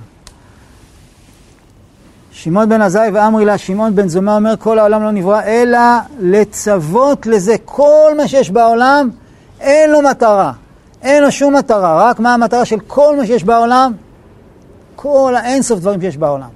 שמעון 2.32 2.70
בן 2.70 2.82
עזאי 2.82 3.10
ואמרי 3.14 3.46
לה, 3.46 3.58
שמעון 3.58 3.96
בן 3.96 4.08
זומא 4.08 4.32
אומר, 4.32 4.54
כל 4.60 4.80
העולם 4.80 5.04
לא 5.04 5.12
נברא, 5.12 5.42
אלא 5.42 5.80
לצוות 6.20 7.26
לזה. 7.26 7.56
כל 7.66 8.12
מה 8.18 8.28
שיש 8.28 8.50
בעולם, 8.52 9.10
אין 9.60 9.92
לו 9.92 10.02
מטרה. 10.02 10.52
אין 11.02 11.24
לו 11.24 11.32
שום 11.32 11.56
מטרה, 11.56 12.10
רק 12.10 12.20
מה 12.20 12.34
המטרה 12.34 12.66
של 12.66 12.80
כל 12.80 13.18
מה 13.18 13.26
שיש 13.26 13.44
בעולם? 13.44 13.94
כל 14.96 15.34
האינסוף 15.38 15.80
דברים 15.80 16.02
שיש 16.02 16.18
בעולם. 16.18 16.50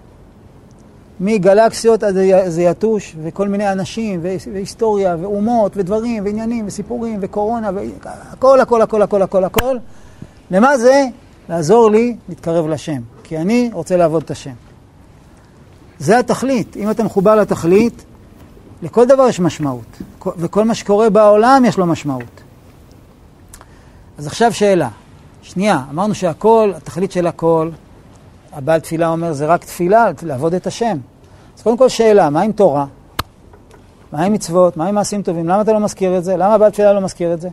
מגלקסיות 1.20 2.04
עד 2.04 2.16
זה 2.48 2.62
יתוש, 2.62 3.16
וכל 3.24 3.48
מיני 3.48 3.72
אנשים, 3.72 4.20
והיסטוריה, 4.54 5.16
ואומות, 5.22 5.78
ודברים, 5.78 6.26
ועניינים, 6.26 6.68
וסיפורים, 6.68 7.20
וקורונה, 7.22 7.70
והכל, 7.74 8.60
הכל, 8.60 8.82
הכל, 8.82 9.02
הכל, 9.02 9.22
הכל, 9.22 9.44
הכל. 9.44 9.78
למה 10.52 10.78
זה? 10.78 11.06
לעזור 11.50 11.92
לי 11.92 12.16
להתקרב 12.30 12.68
לשם. 12.68 13.02
כי 13.24 13.38
אני 13.38 13.70
רוצה 13.74 13.98
לעבוד 13.98 14.24
את 14.24 14.32
השם. 14.32 14.54
זה 16.00 16.20
התכלית. 16.20 16.78
אם 16.78 16.92
אתה 16.92 17.04
מחובר 17.04 17.36
לתכלית, 17.36 18.06
לכל 18.82 19.06
דבר 19.06 19.28
יש 19.28 19.40
משמעות. 19.40 19.98
וכל 20.38 20.64
מה 20.64 20.76
שקורה 20.76 21.10
בעולם 21.10 21.64
יש 21.66 21.78
לו 21.78 21.86
משמעות. 21.86 22.45
אז 24.18 24.28
עכשיו 24.28 24.54
שאלה. 24.54 24.90
שנייה, 25.42 25.82
אמרנו 25.92 26.16
שהכל, 26.16 26.72
התכלית 26.78 27.12
של 27.12 27.28
הכל, 27.28 27.70
הבעל 28.54 28.80
תפילה 28.80 29.08
אומר, 29.08 29.34
זה 29.34 29.46
רק 29.46 29.64
תפילה, 29.64 30.06
לעבוד 30.24 30.54
את 30.54 30.68
השם. 30.68 30.98
אז 31.58 31.62
קודם 31.62 31.78
כל 31.78 31.90
שאלה, 31.90 32.30
מה 32.30 32.42
עם 32.42 32.52
תורה? 32.52 32.86
מה 34.12 34.24
עם 34.24 34.34
מצוות? 34.34 34.78
מה 34.78 34.88
עם 34.88 34.96
מעשים 34.96 35.22
טובים? 35.22 35.48
למה 35.48 35.62
אתה 35.62 35.74
לא 35.74 35.80
מזכיר 35.80 36.18
את 36.18 36.24
זה? 36.24 36.38
למה 36.38 36.54
הבעל 36.54 36.72
תפילה 36.72 36.94
לא 36.94 37.02
מזכיר 37.02 37.34
את 37.34 37.42
זה? 37.42 37.50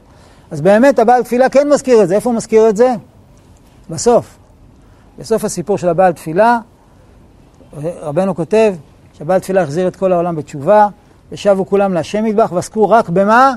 אז 0.51 0.61
באמת 0.61 0.99
הבעל 0.99 1.23
תפילה 1.23 1.49
כן 1.49 1.69
מזכיר 1.69 2.03
את 2.03 2.09
זה. 2.09 2.15
איפה 2.15 2.31
הוא 2.31 2.37
מזכיר 2.37 2.69
את 2.69 2.77
זה? 2.77 2.95
בסוף. 3.91 4.39
בסוף 5.19 5.45
הסיפור 5.45 5.79
של 5.79 5.89
הבעל 5.89 6.13
תפילה, 6.13 6.59
רבנו 7.83 8.35
כותב 8.35 8.75
שהבעל 9.19 9.41
תפילה 9.41 9.63
החזיר 9.63 9.89
את 9.89 9.97
כל 9.97 10.13
העולם 10.13 10.37
בתשובה, 10.37 10.89
ושבו 11.33 11.67
כולם 11.67 11.95
להשם 11.95 12.25
מטבח, 12.25 12.53
ועסקו 12.53 12.91
רק 12.91 13.09
במה? 13.09 13.55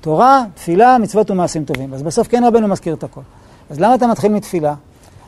תורה, 0.00 0.44
תפילה, 0.54 0.98
מצוות 0.98 1.30
ומעשים 1.30 1.64
טובים. 1.64 1.94
אז 1.94 2.02
בסוף 2.02 2.28
כן 2.28 2.44
רבנו 2.44 2.68
מזכיר 2.68 2.94
את 2.94 3.04
הכל. 3.04 3.20
אז 3.70 3.80
למה 3.80 3.94
אתה 3.94 4.06
מתחיל 4.06 4.32
מתפילה? 4.32 4.74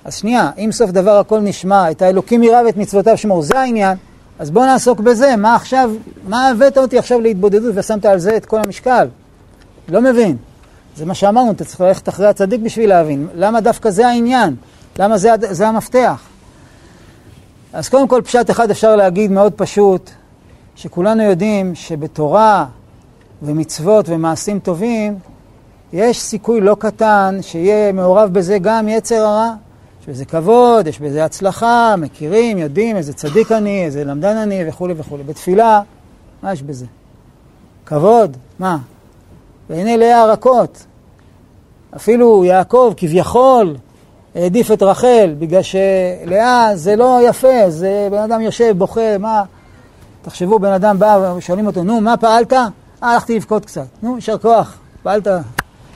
אז 0.05 0.15
שנייה, 0.15 0.51
אם 0.59 0.73
סוף 0.73 0.91
דבר 0.91 1.19
הכל 1.19 1.41
נשמע, 1.41 1.91
את 1.91 2.03
האלוקים 2.03 2.43
יראה 2.43 2.63
ואת 2.67 2.77
מצוותיו 2.77 3.17
שמור, 3.19 3.43
זה 3.43 3.61
העניין, 3.61 3.97
אז 4.39 4.51
בוא 4.51 4.67
נעסוק 4.67 5.01
בזה. 5.01 5.37
מה 5.37 5.55
עכשיו, 5.55 5.91
מה 6.29 6.49
הבאת 6.49 6.79
אותי 6.79 6.99
עכשיו 6.99 7.21
להתבודדות 7.21 7.73
ושמת 7.77 8.05
על 8.05 8.19
זה 8.19 8.37
את 8.37 8.47
כל 8.47 8.61
המשקל? 8.67 9.09
לא 9.89 10.01
מבין. 10.01 10.37
זה 10.97 11.07
מה 11.07 11.15
שאמרנו, 11.15 11.51
אתה 11.51 11.65
צריך 11.65 11.81
ללכת 11.81 12.09
אחרי 12.09 12.27
הצדיק 12.27 12.61
בשביל 12.61 12.89
להבין. 12.89 13.29
למה 13.35 13.61
דווקא 13.61 13.91
זה 13.91 14.09
העניין? 14.09 14.57
למה 14.99 15.19
זה, 15.19 15.31
זה 15.41 15.69
המפתח? 15.69 16.23
אז 17.73 17.89
קודם 17.89 18.09
כל, 18.09 18.23
פשט 18.25 18.51
אחד 18.51 18.71
אפשר 18.71 18.97
להגיד 18.97 19.31
מאוד 19.31 19.53
פשוט, 19.53 20.11
שכולנו 20.77 21.23
יודעים 21.23 21.75
שבתורה 21.75 22.67
ומצוות 23.43 24.09
ומעשים 24.09 24.59
טובים, 24.59 25.19
יש 25.93 26.21
סיכוי 26.21 26.61
לא 26.61 26.77
קטן 26.79 27.39
שיהיה 27.43 27.93
מעורב 27.93 28.33
בזה 28.33 28.59
גם 28.59 28.89
יצר 28.89 29.15
הרע. 29.15 29.55
יש 30.03 30.09
בזה 30.09 30.25
כבוד, 30.25 30.87
יש 30.87 31.01
בזה 31.01 31.25
הצלחה, 31.25 31.95
מכירים, 31.99 32.59
יודעים 32.59 32.97
איזה 32.97 33.13
צדיק 33.13 33.53
אני, 33.53 33.85
איזה 33.85 34.05
למדן 34.05 34.37
אני 34.37 34.69
וכולי 34.69 34.95
וכולי. 34.97 35.23
בתפילה, 35.23 35.81
מה 36.43 36.53
יש 36.53 36.63
בזה? 36.63 36.87
כבוד, 37.87 38.37
מה? 38.59 38.79
בעיני 39.69 39.97
לאה 39.97 40.27
רכות. 40.27 40.87
אפילו 41.97 42.45
יעקב 42.45 42.93
כביכול 42.97 43.77
העדיף 44.35 44.73
את 44.73 44.83
רחל, 44.83 45.35
בגלל 45.39 45.63
שלאה 45.63 46.71
זה 46.75 46.97
לא 46.97 47.19
יפה, 47.29 47.71
זה 47.71 48.09
בן 48.11 48.19
אדם 48.19 48.41
יושב, 48.41 48.75
בוכה, 48.79 49.19
מה? 49.19 49.43
תחשבו, 50.23 50.59
בן 50.59 50.73
אדם 50.73 50.99
בא 50.99 51.35
ושואלים 51.37 51.67
אותו, 51.67 51.83
נו, 51.83 52.01
מה 52.01 52.17
פעלת? 52.17 52.53
הלכתי 53.13 53.37
לבכות 53.37 53.65
קצת. 53.65 53.87
נו, 54.03 54.15
יישר 54.17 54.39
כוח, 54.39 54.77
פעלת. 55.03 55.27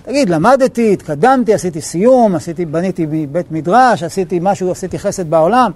תגיד, 0.03 0.31
למדתי, 0.31 0.93
התקדמתי, 0.93 1.55
עשיתי 1.55 1.81
סיום, 1.81 2.35
עשיתי, 2.35 2.65
בניתי 2.65 3.07
בית 3.07 3.53
מדרש, 3.53 4.03
עשיתי 4.03 4.39
משהו, 4.43 4.71
עשיתי 4.71 4.99
חסד 4.99 5.31
בעולם. 5.31 5.71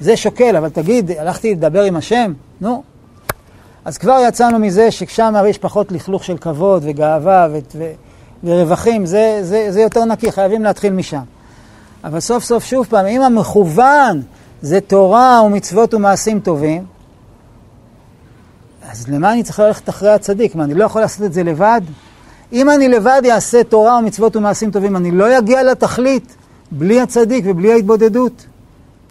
זה 0.00 0.16
שוקל, 0.16 0.56
אבל 0.56 0.68
תגיד, 0.68 1.10
הלכתי 1.10 1.54
לדבר 1.54 1.82
עם 1.82 1.96
השם? 1.96 2.32
נו. 2.60 2.82
אז 3.84 3.98
כבר 3.98 4.18
יצאנו 4.28 4.58
מזה 4.58 4.90
ששם 4.90 5.34
יש 5.48 5.58
פחות 5.58 5.92
לכלוך 5.92 6.24
של 6.24 6.36
כבוד 6.36 6.82
וגאווה 6.86 7.48
ו- 7.52 7.58
ו- 7.74 7.92
ורווחים, 8.44 9.06
זה, 9.06 9.38
זה, 9.42 9.66
זה 9.70 9.80
יותר 9.80 10.04
נקי, 10.04 10.32
חייבים 10.32 10.64
להתחיל 10.64 10.92
משם. 10.92 11.22
אבל 12.04 12.20
סוף 12.20 12.44
סוף, 12.44 12.64
שוב 12.64 12.86
פעם, 12.86 13.06
אם 13.06 13.22
המכוון 13.22 14.22
זה 14.62 14.80
תורה 14.80 15.42
ומצוות 15.44 15.94
ומעשים 15.94 16.40
טובים, 16.40 16.84
אז 18.92 19.08
למה 19.08 19.32
אני 19.32 19.42
צריך 19.42 19.60
ללכת 19.60 19.88
אחרי 19.88 20.10
הצדיק? 20.10 20.54
מה, 20.54 20.64
אני 20.64 20.74
לא 20.74 20.84
יכול 20.84 21.00
לעשות 21.00 21.22
את 21.22 21.32
זה 21.32 21.42
לבד? 21.42 21.80
אם 22.52 22.70
אני 22.70 22.88
לבד 22.88 23.22
אעשה 23.30 23.64
תורה 23.64 23.98
ומצוות 23.98 24.36
ומעשים 24.36 24.70
טובים, 24.70 24.96
אני 24.96 25.10
לא 25.10 25.38
אגיע 25.38 25.62
לתכלית 25.62 26.36
בלי 26.70 27.00
הצדיק 27.00 27.44
ובלי 27.48 27.72
ההתבודדות. 27.72 28.46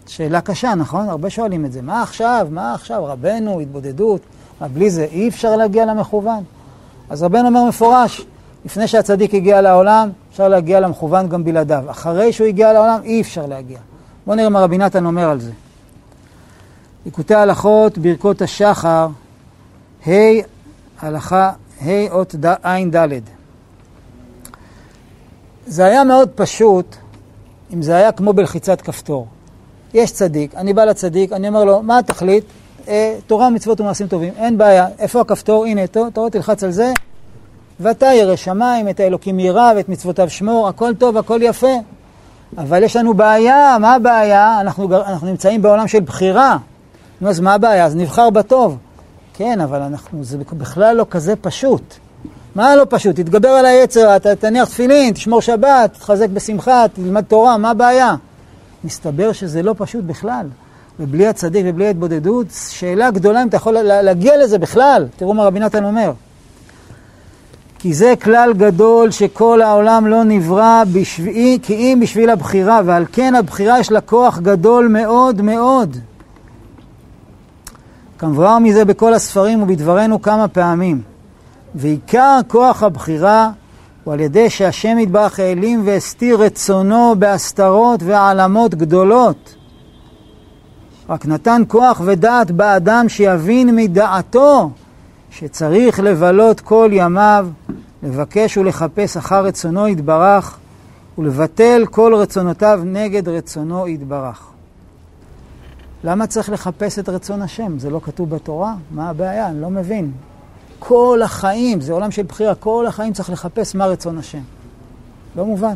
שאלה 0.06 0.40
קשה, 0.40 0.74
נכון? 0.74 1.08
הרבה 1.08 1.30
שואלים 1.30 1.64
את 1.64 1.72
זה. 1.72 1.82
מה 1.82 2.02
עכשיו? 2.02 2.46
מה 2.50 2.74
עכשיו? 2.74 3.04
רבנו, 3.06 3.60
התבודדות. 3.60 4.20
מה, 4.60 4.68
בלי 4.68 4.90
זה 4.90 5.06
אי 5.12 5.28
אפשר 5.28 5.56
להגיע 5.56 5.84
למכוון. 5.84 6.44
אז 7.10 7.22
רבנו 7.22 7.48
אומר 7.48 7.64
מפורש, 7.64 8.26
לפני 8.64 8.88
שהצדיק 8.88 9.34
הגיע 9.34 9.60
לעולם, 9.60 10.10
אפשר 10.32 10.48
להגיע 10.48 10.80
למכוון 10.80 11.28
גם 11.28 11.44
בלעדיו. 11.44 11.84
אחרי 11.90 12.32
שהוא 12.32 12.46
הגיע 12.46 12.72
לעולם, 12.72 13.00
אי 13.04 13.20
אפשר 13.20 13.46
להגיע. 13.46 13.78
בואו 14.26 14.36
נראה 14.36 14.48
מה 14.48 14.60
רבי 14.60 14.78
נתן 14.78 15.06
אומר 15.06 15.30
על 15.30 15.40
זה. 15.40 15.50
ליקוטי 17.04 17.34
הלכות, 17.34 17.98
ברכות 17.98 18.42
השחר, 18.42 19.08
ה' 20.06 20.10
הלכה 21.00 21.52
ה' 21.80 22.10
אות 22.10 22.34
ע' 22.62 22.84
ד'. 22.96 23.08
זה 25.66 25.84
היה 25.84 26.04
מאוד 26.04 26.28
פשוט 26.34 26.96
אם 27.74 27.82
זה 27.82 27.96
היה 27.96 28.12
כמו 28.12 28.32
בלחיצת 28.32 28.80
כפתור. 28.80 29.26
יש 29.94 30.12
צדיק, 30.12 30.54
אני 30.54 30.72
בא 30.72 30.84
לצדיק, 30.84 31.32
אני 31.32 31.48
אומר 31.48 31.64
לו, 31.64 31.82
מה 31.82 31.98
התכלית? 31.98 32.44
אה, 32.88 33.16
תורה, 33.26 33.50
מצוות 33.50 33.80
ומעשים 33.80 34.06
טובים. 34.06 34.32
אין 34.36 34.58
בעיה. 34.58 34.86
איפה 34.98 35.20
הכפתור? 35.20 35.64
הנה, 35.64 35.86
תורה, 35.86 36.30
תלחץ 36.30 36.64
על 36.64 36.70
זה. 36.70 36.92
ואתה 37.80 38.06
ירא 38.06 38.36
שמיים, 38.36 38.88
את 38.88 39.00
האלוקים 39.00 39.40
ירא 39.40 39.72
ואת 39.76 39.88
מצוותיו 39.88 40.30
שמור, 40.30 40.68
הכל 40.68 40.94
טוב, 40.94 41.16
הכל 41.16 41.40
יפה. 41.42 41.72
אבל 42.58 42.82
יש 42.82 42.96
לנו 42.96 43.14
בעיה, 43.14 43.76
מה 43.80 43.94
הבעיה? 43.94 44.60
אנחנו, 44.60 44.96
אנחנו 44.96 45.26
נמצאים 45.26 45.62
בעולם 45.62 45.88
של 45.88 46.00
בחירה. 46.00 46.56
נו, 47.20 47.28
אז 47.28 47.40
מה 47.40 47.54
הבעיה? 47.54 47.84
אז 47.84 47.96
נבחר 47.96 48.30
בטוב. 48.30 48.76
כן, 49.38 49.60
אבל 49.60 49.82
אנחנו, 49.82 50.24
זה 50.24 50.38
בכלל 50.52 50.96
לא 50.96 51.06
כזה 51.10 51.36
פשוט. 51.36 51.94
מה 52.54 52.76
לא 52.76 52.86
פשוט? 52.88 53.16
תתגבר 53.16 53.48
על 53.48 53.66
היצר, 53.66 54.16
אתה 54.16 54.36
תניח 54.36 54.68
תפילין, 54.68 55.14
תשמור 55.14 55.40
שבת, 55.40 55.92
תחזק 55.92 56.28
בשמחה, 56.28 56.84
תלמד 56.92 57.24
תורה, 57.24 57.58
מה 57.58 57.70
הבעיה? 57.70 58.14
מסתבר 58.84 59.32
שזה 59.32 59.62
לא 59.62 59.74
פשוט 59.78 60.04
בכלל. 60.04 60.46
ובלי 61.00 61.26
הצדיק 61.26 61.64
ובלי 61.68 61.86
ההתבודדות, 61.86 62.46
שאלה 62.70 63.10
גדולה 63.10 63.42
אם 63.42 63.48
אתה 63.48 63.56
יכול 63.56 63.72
להגיע 63.82 64.44
לזה 64.44 64.58
בכלל. 64.58 65.06
תראו 65.16 65.34
מה 65.34 65.44
רבי 65.44 65.60
נתן 65.60 65.84
אומר. 65.84 66.12
כי 67.78 67.94
זה 67.94 68.14
כלל 68.22 68.52
גדול 68.56 69.10
שכל 69.10 69.62
העולם 69.62 70.06
לא 70.06 70.24
נברא 70.24 70.82
בשביעי, 70.92 71.58
כי 71.62 71.74
אם 71.74 71.98
בשביל 72.02 72.30
הבחירה, 72.30 72.80
ועל 72.84 73.04
כן 73.12 73.34
הבחירה 73.34 73.80
יש 73.80 73.92
לה 73.92 74.00
כוח 74.00 74.38
גדול 74.38 74.88
מאוד 74.88 75.42
מאוד. 75.42 75.96
כמבואר 78.18 78.58
מזה 78.58 78.84
בכל 78.84 79.14
הספרים 79.14 79.62
ובדברנו 79.62 80.22
כמה 80.22 80.48
פעמים. 80.48 81.02
ועיקר 81.74 82.40
כוח 82.48 82.82
הבחירה 82.82 83.50
הוא 84.04 84.14
על 84.14 84.20
ידי 84.20 84.50
שהשם 84.50 84.98
יתברך 84.98 85.38
העלים 85.38 85.82
והסתיר 85.86 86.36
רצונו 86.42 87.14
בהסתרות 87.18 88.00
והעלמות 88.02 88.74
גדולות. 88.74 89.54
רק 91.08 91.26
נתן 91.26 91.62
כוח 91.68 92.00
ודעת 92.04 92.50
באדם 92.50 93.08
שיבין 93.08 93.76
מדעתו 93.76 94.70
שצריך 95.30 96.00
לבלות 96.00 96.60
כל 96.60 96.90
ימיו, 96.92 97.48
לבקש 98.02 98.56
ולחפש 98.56 99.16
אחר 99.16 99.44
רצונו 99.44 99.88
יתברך, 99.88 100.58
ולבטל 101.18 101.84
כל 101.90 102.14
רצונותיו 102.14 102.80
נגד 102.84 103.28
רצונו 103.28 103.88
יתברך. 103.88 104.57
למה 106.04 106.26
צריך 106.26 106.50
לחפש 106.50 106.98
את 106.98 107.08
רצון 107.08 107.42
השם? 107.42 107.78
זה 107.78 107.90
לא 107.90 108.00
כתוב 108.04 108.30
בתורה? 108.30 108.74
מה 108.90 109.10
הבעיה? 109.10 109.46
אני 109.46 109.60
לא 109.60 109.70
מבין. 109.70 110.12
כל 110.78 111.20
החיים, 111.24 111.80
זה 111.80 111.92
עולם 111.92 112.10
של 112.10 112.22
בחירה, 112.22 112.54
כל 112.54 112.86
החיים 112.88 113.12
צריך 113.12 113.30
לחפש 113.30 113.74
מה 113.74 113.86
רצון 113.86 114.18
השם. 114.18 114.42
לא 115.36 115.44
מובן. 115.44 115.74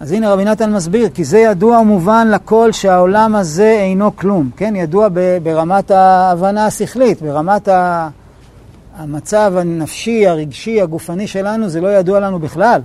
אז 0.00 0.12
הנה 0.12 0.32
רבי 0.32 0.44
נתן 0.44 0.72
מסביר, 0.72 1.08
כי 1.08 1.24
זה 1.24 1.38
ידוע 1.38 1.78
ומובן 1.78 2.28
לכל 2.30 2.72
שהעולם 2.72 3.34
הזה 3.34 3.70
אינו 3.70 4.16
כלום, 4.16 4.50
כן? 4.56 4.76
ידוע 4.76 5.08
ברמת 5.42 5.90
ההבנה 5.90 6.66
השכלית, 6.66 7.22
ברמת 7.22 7.68
המצב 8.96 9.52
הנפשי, 9.56 10.26
הרגשי, 10.26 10.80
הגופני 10.80 11.26
שלנו, 11.26 11.68
זה 11.68 11.80
לא 11.80 11.88
ידוע 11.88 12.20
לנו 12.20 12.38
בכלל. 12.38 12.80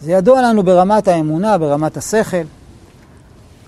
זה 0.00 0.12
ידוע 0.12 0.42
לנו 0.42 0.62
ברמת 0.62 1.08
האמונה, 1.08 1.58
ברמת 1.58 1.96
השכל. 1.96 2.36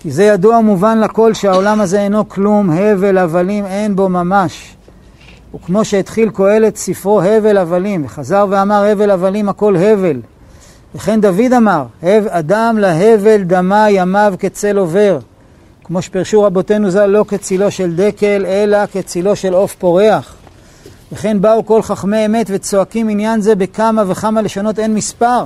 כי 0.00 0.10
זה 0.10 0.24
ידוע 0.24 0.58
ומובן 0.58 1.00
לכל 1.00 1.34
שהעולם 1.34 1.80
הזה 1.80 2.00
אינו 2.00 2.28
כלום, 2.28 2.70
הבל 2.70 3.18
הבלים 3.18 3.66
אין 3.66 3.96
בו 3.96 4.08
ממש. 4.08 4.76
וכמו 5.54 5.84
שהתחיל 5.84 6.30
קהלת 6.30 6.76
ספרו 6.76 7.22
הבל 7.22 7.56
הבלים, 7.56 8.04
וחזר 8.04 8.46
ואמר 8.50 8.84
הבל 8.84 9.10
הבלים 9.10 9.48
הכל 9.48 9.76
הבל. 9.76 10.20
וכן 10.94 11.20
דוד 11.20 11.52
אמר, 11.56 11.84
אדם 12.28 12.78
להבל 12.78 13.42
דמה 13.42 13.90
ימיו 13.90 14.34
כצל 14.38 14.78
עובר. 14.78 15.18
כמו 15.84 16.02
שפרשו 16.02 16.42
רבותינו 16.42 16.90
ז"ל, 16.90 17.06
לא 17.06 17.24
כצילו 17.28 17.70
של 17.70 17.96
דקל, 17.96 18.46
אלא 18.46 18.86
כצילו 18.86 19.36
של 19.36 19.54
עוף 19.54 19.74
פורח. 19.74 20.34
וכן 21.12 21.40
באו 21.40 21.66
כל 21.66 21.82
חכמי 21.82 22.26
אמת 22.26 22.46
וצועקים 22.50 23.08
עניין 23.08 23.40
זה 23.40 23.54
בכמה 23.54 24.02
וכמה 24.06 24.42
לשונות 24.42 24.78
אין 24.78 24.94
מספר. 24.94 25.44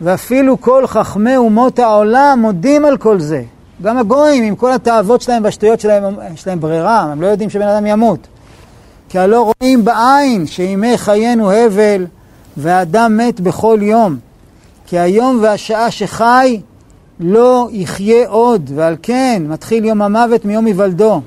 ואפילו 0.00 0.60
כל 0.60 0.86
חכמי 0.86 1.36
אומות 1.36 1.78
העולם 1.78 2.38
מודים 2.42 2.84
על 2.84 2.96
כל 2.96 3.20
זה. 3.20 3.42
גם 3.82 3.98
הגויים, 3.98 4.44
עם 4.44 4.56
כל 4.56 4.72
התאוות 4.72 5.20
שלהם 5.20 5.44
והשטויות 5.44 5.80
שלהם, 5.80 6.14
יש 6.34 6.46
להם 6.46 6.60
ברירה, 6.60 7.00
הם 7.00 7.22
לא 7.22 7.26
יודעים 7.26 7.50
שבן 7.50 7.68
אדם 7.68 7.86
ימות. 7.86 8.26
כי 9.08 9.18
הלא 9.18 9.52
רואים 9.60 9.84
בעין 9.84 10.46
שימי 10.46 10.98
חיינו 10.98 11.52
הבל, 11.52 12.06
והאדם 12.56 13.16
מת 13.16 13.40
בכל 13.40 13.78
יום. 13.82 14.16
כי 14.86 14.98
היום 14.98 15.38
והשעה 15.42 15.90
שחי 15.90 16.60
לא 17.20 17.68
יחיה 17.72 18.28
עוד, 18.28 18.70
ועל 18.74 18.96
כן 19.02 19.42
מתחיל 19.48 19.84
יום 19.84 20.02
המוות 20.02 20.44
מיום 20.44 20.66
היוולדו. 20.66 21.20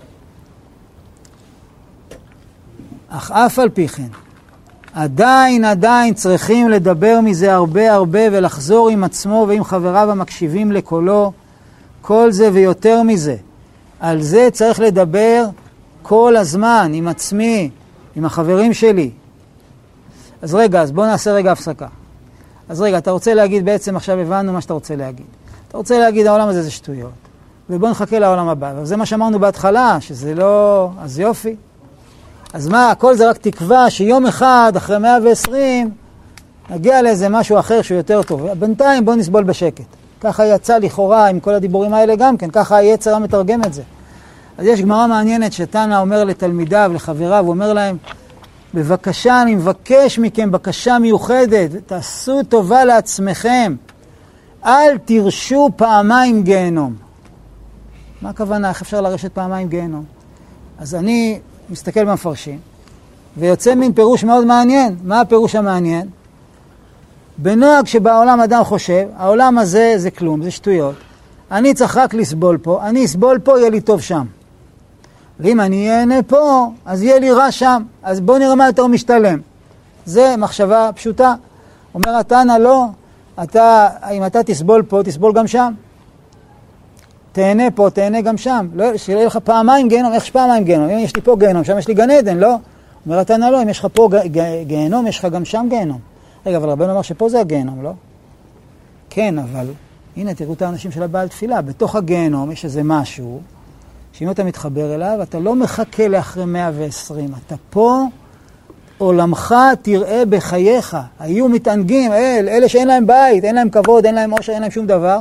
אך 3.09 3.31
אף 3.31 3.59
על 3.59 3.69
פי 3.69 3.87
כן, 3.87 4.07
עדיין 4.93 5.65
עדיין 5.65 6.13
צריכים 6.13 6.69
לדבר 6.69 7.19
מזה 7.23 7.53
הרבה 7.53 7.93
הרבה 7.93 8.19
ולחזור 8.31 8.89
עם 8.89 9.03
עצמו 9.03 9.45
ועם 9.47 9.63
חבריו 9.63 10.11
המקשיבים 10.11 10.71
לקולו, 10.71 11.31
כל 12.01 12.31
זה 12.31 12.49
ויותר 12.53 13.03
מזה. 13.03 13.35
על 13.99 14.21
זה 14.21 14.49
צריך 14.53 14.79
לדבר 14.79 15.45
כל 16.01 16.35
הזמן, 16.35 16.91
עם 16.93 17.07
עצמי, 17.07 17.69
עם 18.15 18.25
החברים 18.25 18.73
שלי. 18.73 19.11
אז 20.41 20.55
רגע, 20.55 20.81
אז 20.81 20.91
בואו 20.91 21.05
נעשה 21.05 21.31
רגע 21.31 21.51
הפסקה. 21.51 21.87
אז 22.69 22.81
רגע, 22.81 22.97
אתה 22.97 23.11
רוצה 23.11 23.33
להגיד, 23.33 23.65
בעצם 23.65 23.95
עכשיו 23.95 24.19
הבנו 24.19 24.53
מה 24.53 24.61
שאתה 24.61 24.73
רוצה 24.73 24.95
להגיד. 24.95 25.25
אתה 25.67 25.77
רוצה 25.77 25.99
להגיד, 25.99 26.27
העולם 26.27 26.47
הזה 26.47 26.63
זה 26.63 26.71
שטויות. 26.71 27.11
ובוא 27.69 27.89
נחכה 27.89 28.19
לעולם 28.19 28.47
הבא. 28.47 28.73
וזה 28.77 28.97
מה 28.97 29.05
שאמרנו 29.05 29.39
בהתחלה, 29.39 29.97
שזה 30.01 30.35
לא... 30.35 30.89
אז 30.99 31.19
יופי. 31.19 31.55
אז 32.53 32.67
מה, 32.67 32.91
הכל 32.91 33.15
זה 33.15 33.29
רק 33.29 33.37
תקווה 33.37 33.89
שיום 33.89 34.25
אחד, 34.25 34.73
אחרי 34.77 34.97
120, 34.97 35.91
נגיע 36.69 37.01
לאיזה 37.01 37.29
משהו 37.29 37.59
אחר 37.59 37.81
שהוא 37.81 37.97
יותר 37.97 38.23
טוב. 38.23 38.47
בינתיים 38.53 39.05
בוא 39.05 39.15
נסבול 39.15 39.43
בשקט. 39.43 39.85
ככה 40.21 40.45
יצא 40.45 40.77
לכאורה 40.77 41.27
עם 41.27 41.39
כל 41.39 41.53
הדיבורים 41.53 41.93
האלה 41.93 42.15
גם 42.15 42.37
כן, 42.37 42.49
ככה 42.51 42.75
היצר 42.75 43.15
המתרגם 43.15 43.63
את 43.63 43.73
זה. 43.73 43.81
אז 44.57 44.65
יש 44.65 44.81
גמרא 44.81 45.07
מעניינת 45.07 45.53
שתנא 45.53 45.99
אומר 45.99 46.23
לתלמידיו, 46.23 46.91
לחבריו, 46.93 47.43
הוא 47.43 47.49
אומר 47.49 47.73
להם, 47.73 47.97
בבקשה, 48.73 49.41
אני 49.41 49.55
מבקש 49.55 50.19
מכם 50.19 50.51
בקשה 50.51 50.99
מיוחדת, 50.99 51.69
תעשו 51.85 52.43
טובה 52.43 52.85
לעצמכם, 52.85 53.75
אל 54.65 54.97
תרשו 55.05 55.69
פעמיים 55.75 56.43
גיהנום. 56.43 56.95
מה 58.21 58.29
הכוונה? 58.29 58.69
איך 58.69 58.81
אפשר 58.81 59.01
לרשת 59.01 59.31
פעמיים 59.33 59.67
גיהנום? 59.67 60.03
אז 60.79 60.95
אני 60.95 61.39
מסתכל 61.69 62.05
במפרשים, 62.05 62.59
ויוצא 63.37 63.75
מין 63.75 63.93
פירוש 63.93 64.23
מאוד 64.23 64.45
מעניין. 64.45 64.95
מה 65.03 65.21
הפירוש 65.21 65.55
המעניין? 65.55 66.07
בנוהג 67.37 67.85
שבעולם 67.85 68.41
אדם 68.41 68.63
חושב, 68.63 69.07
העולם 69.17 69.57
הזה 69.57 69.93
זה 69.97 70.11
כלום, 70.11 70.43
זה 70.43 70.51
שטויות. 70.51 70.95
אני 71.51 71.73
צריך 71.73 71.97
רק 71.97 72.13
לסבול 72.13 72.57
פה, 72.57 72.79
אני 72.83 73.05
אסבול 73.05 73.39
פה, 73.39 73.59
יהיה 73.59 73.69
לי 73.69 73.81
טוב 73.81 74.01
שם. 74.01 74.25
ואם 75.39 75.61
אני 75.61 75.91
אהנה 75.91 76.23
פה, 76.23 76.67
אז 76.85 77.03
יהיה 77.03 77.19
לי 77.19 77.31
רע 77.31 77.51
שם. 77.51 77.83
אז 78.03 78.19
בואו 78.19 78.37
נראה 78.37 78.55
מה 78.55 78.67
יותר 78.67 78.87
משתלם. 78.87 79.39
זה 80.05 80.35
מחשבה 80.37 80.89
פשוטה. 80.95 81.33
אומר 81.95 82.17
התנא, 82.19 82.57
לא, 82.57 82.85
אתה, 83.43 83.87
אם 84.11 84.25
אתה 84.25 84.43
תסבול 84.43 84.83
פה, 84.83 85.03
תסבול 85.03 85.33
גם 85.33 85.47
שם. 85.47 85.73
תהנה 87.31 87.71
פה, 87.71 87.89
תהנה 87.89 88.21
גם 88.21 88.37
שם. 88.37 88.67
לא, 88.73 88.97
שיהיה 88.97 89.25
לך 89.25 89.37
פעמיים 89.43 89.87
גיהנום, 89.87 90.13
איך 90.13 90.23
יש 90.23 90.31
פעמיים 90.31 90.63
גיהנום? 90.63 90.89
אם 90.89 90.99
יש 90.99 91.15
לי 91.15 91.21
פה 91.21 91.35
גיהנום, 91.39 91.63
שם 91.63 91.77
יש 91.77 91.87
לי 91.87 91.93
גן 91.93 92.09
עדן, 92.09 92.37
לא? 92.37 92.55
אומר 93.05 93.19
התנא, 93.19 93.45
לא, 93.45 93.61
אם 93.61 93.69
יש 93.69 93.79
לך 93.79 93.87
פה 93.93 94.09
גיהנום, 94.67 95.07
יש 95.07 95.19
לך 95.19 95.25
גם 95.25 95.45
שם 95.45 95.67
גיהנום. 95.69 95.99
רגע, 96.45 96.57
אבל 96.57 96.69
רבנו 96.69 96.91
אמר 96.91 97.01
שפה 97.01 97.29
זה 97.29 97.39
הגיהנום, 97.39 97.83
לא? 97.83 97.91
כן, 99.09 99.39
אבל 99.39 99.67
הנה, 100.17 100.33
תראו 100.33 100.53
את 100.53 100.61
האנשים 100.61 100.91
של 100.91 101.03
הבעל 101.03 101.27
תפילה. 101.27 101.61
בתוך 101.61 101.95
הגיהנום 101.95 102.51
יש 102.51 102.65
איזה 102.65 102.81
משהו, 102.83 103.39
שאם 104.13 104.31
אתה 104.31 104.43
מתחבר 104.43 104.95
אליו, 104.95 105.19
אתה 105.21 105.39
לא 105.39 105.55
מחכה 105.55 106.07
לאחרי 106.07 106.45
120. 106.45 107.29
אתה 107.47 107.55
פה, 107.69 108.03
עולמך 108.97 109.55
תראה 109.81 110.23
בחייך. 110.29 110.97
היו 111.19 111.49
מתענגים, 111.49 112.11
אל, 112.11 112.49
אלה 112.49 112.69
שאין 112.69 112.87
להם 112.87 113.07
בית, 113.07 113.43
אין 113.43 113.55
להם 113.55 113.69
כבוד, 113.69 114.05
אין 114.05 114.15
להם 114.15 114.31
עושר, 114.31 114.53
אין 114.53 114.61
להם 114.61 114.71
שום 114.71 114.87
דבר. 114.87 115.19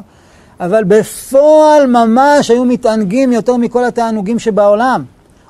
אבל 0.61 0.85
בפועל 0.85 1.87
ממש 1.87 2.51
היו 2.51 2.65
מתענגים 2.65 3.33
יותר 3.33 3.57
מכל 3.57 3.85
התענוגים 3.85 4.39
שבעולם. 4.39 5.05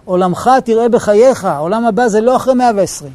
עולמך 0.05 0.51
תראה 0.65 0.89
בחייך, 0.89 1.45
העולם 1.45 1.87
הבא 1.87 2.09
זה 2.09 2.21
לא 2.21 2.37
אחרי 2.37 2.55
120. 2.55 3.13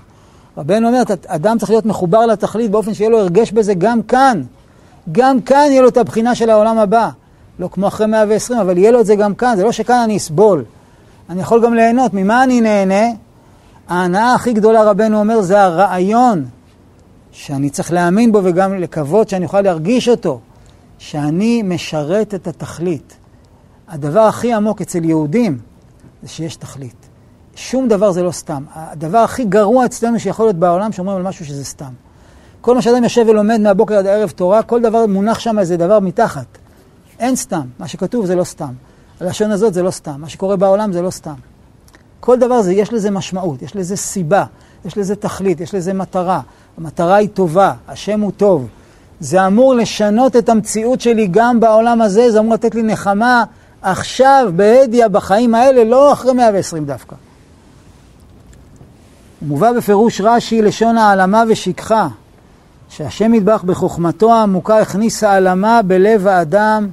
רבנו 0.58 0.88
אומר, 0.88 1.02
אדם 1.28 1.58
צריך 1.58 1.72
להיות 1.72 1.86
מחובר 1.86 2.26
לתכלית 2.26 2.72
באופן 2.72 2.94
שיהיה 2.94 3.10
לו 3.10 3.20
הרגש 3.20 3.52
בזה 3.52 3.74
גם 3.74 4.02
כאן. 4.02 4.42
גם 5.12 5.42
כאן 5.42 5.66
יהיה 5.70 5.82
לו 5.82 5.88
את 5.88 5.98
הבחינה 5.98 6.36
של 6.36 6.50
העולם 6.50 6.78
הבא. 6.78 7.10
לא 7.60 7.70
כמו 7.72 7.88
אחרי 7.88 8.08
120, 8.08 8.60
אבל 8.60 8.78
יהיה 8.78 8.92
לו 8.92 9.00
את 9.00 9.06
זה 9.06 9.16
גם 9.16 9.36
כאן. 9.36 9.54
זה 9.58 9.64
לא 9.64 9.72
שכאן 9.72 10.02
אני 10.04 10.18
אסבול. 10.18 10.64
אני 11.30 11.42
יכול 11.42 11.66
גם 11.66 11.74
ליהנות. 11.74 12.14
ממה 12.14 12.44
אני 12.44 12.62
נהנה? 12.62 13.06
ההנאה 13.90 14.34
הכי 14.34 14.54
גדולה, 14.54 14.84
רבנו 14.84 15.20
אומר, 15.20 15.42
זה 15.42 15.62
הרעיון 15.62 16.46
שאני 17.32 17.70
צריך 17.70 17.94
להאמין 17.94 18.32
בו 18.32 18.40
וגם 18.44 18.74
לקוות 18.74 19.30
שאני 19.30 19.46
אוכל 19.46 19.62
להרגיש 19.62 20.10
אותו. 20.10 20.40
שאני 21.02 21.62
משרת 21.62 22.34
את 22.34 22.48
התכלית. 22.48 23.18
הדבר 23.88 24.20
הכי 24.20 24.54
עמוק 24.54 24.82
אצל 24.82 25.06
יהודים 25.06 25.60
זה 26.24 26.30
שיש 26.30 26.56
תכלית. 26.56 27.10
שום 27.56 27.88
דבר 27.88 28.12
זה 28.12 28.24
לא 28.24 28.32
סתם. 28.32 28.64
הדבר 28.74 29.18
הכי 29.18 29.46
גרוע 29.46 29.86
אצלנו 29.86 30.20
שיכול 30.20 30.46
להיות 30.46 30.56
בעולם, 30.56 30.92
שאומרים 30.92 31.18
על 31.18 31.24
משהו 31.24 31.46
שזה 31.46 31.66
סתם. 31.66 31.94
כל 32.62 32.76
מה 32.76 32.82
שאדם 32.82 33.04
יושב 33.04 33.26
ולומד 33.28 33.58
מהבוקר 33.58 33.96
עד 33.96 34.06
הערב 34.06 34.30
תורה, 34.30 34.64
כל 34.64 34.82
דבר 34.82 35.06
מונח 35.06 35.40
שם 35.40 35.60
איזה 35.60 35.78
דבר 35.78 36.00
מתחת. 36.00 36.46
אין 37.20 37.36
סתם. 37.36 37.68
מה 37.80 37.88
שכתוב 37.88 38.26
זה 38.26 38.36
לא 38.36 38.44
סתם. 38.44 38.74
הלשון 39.22 39.52
הזאת 39.52 39.74
זה 39.74 39.84
לא 39.84 39.92
סתם. 39.92 40.22
מה 40.22 40.30
שקורה 40.30 40.56
בעולם 40.56 40.92
זה 40.94 41.02
לא 41.02 41.10
סתם. 41.10 41.36
כל 42.20 42.40
דבר 42.40 42.62
זה, 42.62 42.74
יש 42.74 42.94
לזה 42.94 43.12
משמעות, 43.12 43.62
יש 43.62 43.76
לזה 43.76 43.96
סיבה, 43.96 44.46
יש 44.86 44.98
לזה 44.98 45.16
תכלית, 45.16 45.62
יש 45.62 45.76
לזה 45.76 45.94
מטרה. 45.94 46.42
המטרה 46.78 47.16
היא 47.16 47.30
טובה, 47.30 47.74
השם 47.88 48.22
הוא 48.22 48.32
טוב. 48.38 48.68
זה 49.22 49.48
אמור 49.48 49.76
לשנות 49.76 50.36
את 50.36 50.50
המציאות 50.50 51.02
שלי 51.02 51.28
גם 51.32 51.60
בעולם 51.60 52.02
הזה, 52.02 52.32
זה 52.32 52.40
אמור 52.40 52.54
לתת 52.54 52.76
לי 52.76 52.84
נחמה 52.84 53.44
עכשיו, 53.82 54.52
בהדיא, 54.56 55.08
בחיים 55.08 55.56
האלה, 55.56 55.84
לא 55.84 56.14
אחרי 56.14 56.34
120 56.34 56.86
דווקא. 56.86 57.16
מובא 59.42 59.72
בפירוש 59.72 60.22
רש"י 60.22 60.62
לשון 60.62 60.98
העלמה 60.98 61.44
ושכחה, 61.48 62.08
שהשם 62.90 63.34
ידבח 63.34 63.64
בחוכמתו 63.64 64.34
העמוקה 64.34 64.80
הכניס 64.80 65.24
העלמה 65.24 65.82
בלב 65.82 66.28
האדם 66.28 66.90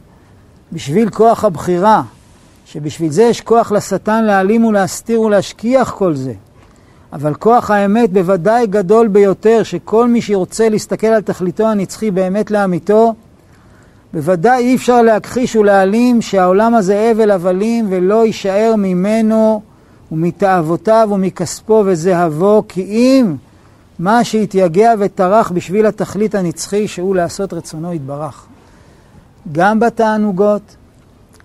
בשביל 0.72 1.10
כוח 1.10 1.44
הבחירה, 1.44 2.02
שבשביל 2.66 3.12
זה 3.12 3.22
יש 3.22 3.40
כוח 3.40 3.72
לשטן 3.72 4.24
להעלים 4.24 4.64
ולהסתיר 4.64 5.20
ולהשכיח 5.20 5.90
כל 5.90 6.14
זה. 6.14 6.32
אבל 7.12 7.34
כוח 7.34 7.70
האמת 7.70 8.12
בוודאי 8.12 8.66
גדול 8.66 9.08
ביותר, 9.08 9.62
שכל 9.62 10.08
מי 10.08 10.22
שירצה 10.22 10.68
להסתכל 10.68 11.06
על 11.06 11.22
תכליתו 11.22 11.66
הנצחי 11.66 12.10
באמת 12.10 12.50
לאמיתו, 12.50 13.14
בוודאי 14.12 14.64
אי 14.64 14.76
אפשר 14.76 15.02
להכחיש 15.02 15.56
ולהעלים 15.56 16.22
שהעולם 16.22 16.74
הזה 16.74 17.10
הבל 17.10 17.30
הבלים 17.30 17.86
ולא 17.90 18.26
יישאר 18.26 18.74
ממנו 18.78 19.62
ומתאוותיו 20.12 21.08
ומכספו 21.12 21.82
וזהבו, 21.86 22.62
כי 22.68 22.82
אם 22.82 23.36
מה 23.98 24.24
שהתייגע 24.24 24.94
וטרח 24.98 25.50
בשביל 25.50 25.86
התכלית 25.86 26.34
הנצחי 26.34 26.88
שהוא 26.88 27.16
לעשות 27.16 27.52
רצונו 27.52 27.94
יתברך. 27.94 28.46
גם 29.52 29.80
בתענוגות 29.80 30.76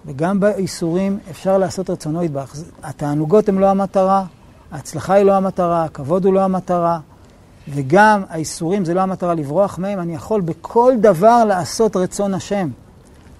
וגם 0.06 0.40
באיסורים 0.40 1.18
אפשר 1.32 1.58
לעשות 1.58 1.90
רצונו 1.90 2.24
יתברך. 2.24 2.56
התענוגות 2.84 3.50
הן 3.50 3.58
לא 3.58 3.70
המטרה, 3.70 4.24
ההצלחה 4.74 5.14
היא 5.14 5.26
לא 5.26 5.34
המטרה, 5.34 5.84
הכבוד 5.84 6.26
הוא 6.26 6.34
לא 6.34 6.42
המטרה, 6.42 7.00
וגם 7.70 8.24
האיסורים 8.30 8.86
זה 8.86 8.94
לא 8.94 9.02
המטרה 9.02 9.34
לברוח 9.34 9.80
מהם, 9.80 10.00
אני 10.00 10.16
יכול 10.16 10.42
בכל 10.42 10.94
דבר 11.00 11.44
לעשות 11.48 11.96
רצון 11.96 12.34
השם. 12.34 12.70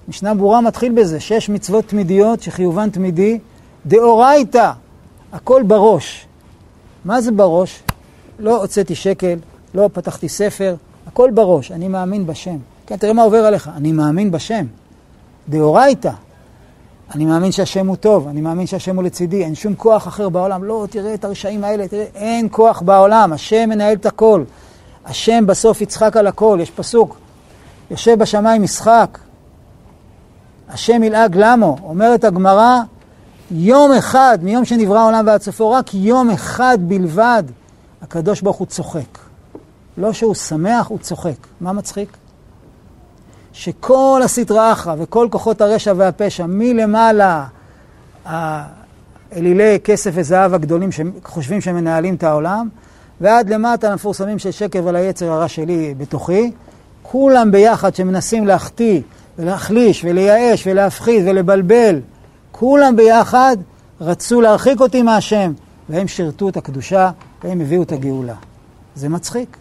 משנה 0.08 0.34
ברורה 0.34 0.60
מתחיל 0.60 0.92
בזה, 0.92 1.20
שש 1.20 1.48
מצוות 1.48 1.84
תמידיות 1.84 2.42
שחיובן 2.42 2.90
תמידי, 2.90 3.38
דאורייתא, 3.86 4.70
הכל 5.32 5.62
בראש. 5.66 6.26
מה 7.04 7.20
זה 7.20 7.32
בראש? 7.32 7.82
לא 8.38 8.60
הוצאתי 8.60 8.94
שקל, 8.94 9.38
לא 9.74 9.90
פתחתי 9.92 10.28
ספר, 10.28 10.76
הכל 11.06 11.30
בראש, 11.34 11.72
אני 11.72 11.88
מאמין 11.88 12.26
בשם. 12.26 12.56
כן, 12.86 12.96
תראה 12.96 13.12
מה 13.12 13.22
עובר 13.22 13.44
עליך, 13.44 13.70
אני 13.76 13.92
מאמין 13.92 14.30
בשם. 14.30 14.66
דאורייתא. 15.48 16.10
אני 17.14 17.24
מאמין 17.24 17.52
שהשם 17.52 17.86
הוא 17.86 17.96
טוב, 17.96 18.28
אני 18.28 18.40
מאמין 18.40 18.66
שהשם 18.66 18.96
הוא 18.96 19.04
לצידי, 19.04 19.44
אין 19.44 19.54
שום 19.54 19.74
כוח 19.74 20.08
אחר 20.08 20.28
בעולם. 20.28 20.64
לא, 20.64 20.86
תראה 20.90 21.14
את 21.14 21.24
הרשעים 21.24 21.64
האלה, 21.64 21.88
תראה, 21.88 22.06
אין 22.14 22.48
כוח 22.50 22.82
בעולם, 22.82 23.32
השם 23.32 23.68
מנהל 23.68 23.92
את 23.92 24.06
הכל. 24.06 24.44
השם 25.04 25.46
בסוף 25.46 25.80
יצחק 25.80 26.16
על 26.16 26.26
הכל, 26.26 26.58
יש 26.62 26.70
פסוק, 26.70 27.16
יושב 27.90 28.18
בשמיים 28.18 28.64
ישחק, 28.64 29.18
השם 30.68 31.02
ילעג 31.02 31.36
למו, 31.36 31.76
אומרת 31.82 32.24
הגמרא, 32.24 32.80
יום 33.50 33.92
אחד, 33.92 34.38
מיום 34.42 34.64
שנברא 34.64 34.98
העולם 34.98 35.26
ועד 35.26 35.42
סופו, 35.42 35.70
רק 35.70 35.94
יום 35.94 36.30
אחד 36.30 36.78
בלבד, 36.80 37.42
הקדוש 38.02 38.40
ברוך 38.40 38.56
הוא 38.56 38.66
צוחק. 38.66 39.18
לא 39.98 40.12
שהוא 40.12 40.34
שמח, 40.34 40.86
הוא 40.86 40.98
צוחק. 40.98 41.36
מה 41.60 41.72
מצחיק? 41.72 42.16
שכל 43.54 44.20
הסטרא 44.24 44.72
אחרא 44.72 44.94
וכל 44.98 45.28
כוחות 45.30 45.60
הרשע 45.60 45.92
והפשע 45.96 46.46
מלמעלה, 46.48 47.44
אלילי 49.36 49.78
כסף 49.84 50.10
וזהב 50.14 50.54
הגדולים 50.54 50.90
שחושבים 50.92 51.60
שהם 51.60 51.74
מנהלים 51.76 52.14
את 52.14 52.22
העולם, 52.22 52.68
ועד 53.20 53.48
למטה 53.50 53.90
למפורסמים 53.90 54.38
של 54.38 54.50
שקר 54.50 54.80
וליצר 54.84 55.32
הרע 55.32 55.48
שלי 55.48 55.94
בתוכי, 55.98 56.52
כולם 57.02 57.50
ביחד 57.50 57.94
שמנסים 57.94 58.46
להחטיא 58.46 59.00
ולהחליש 59.38 60.04
ולייאש 60.04 60.66
ולהפחיד 60.66 61.28
ולבלבל, 61.28 62.00
כולם 62.52 62.96
ביחד 62.96 63.56
רצו 64.00 64.40
להרחיק 64.40 64.80
אותי 64.80 65.02
מהשם, 65.02 65.52
והם 65.88 66.08
שירתו 66.08 66.48
את 66.48 66.56
הקדושה 66.56 67.10
הם 67.42 67.60
הביאו 67.60 67.82
את 67.82 67.92
הגאולה. 67.92 68.34
זה 68.96 69.08
מצחיק. 69.08 69.56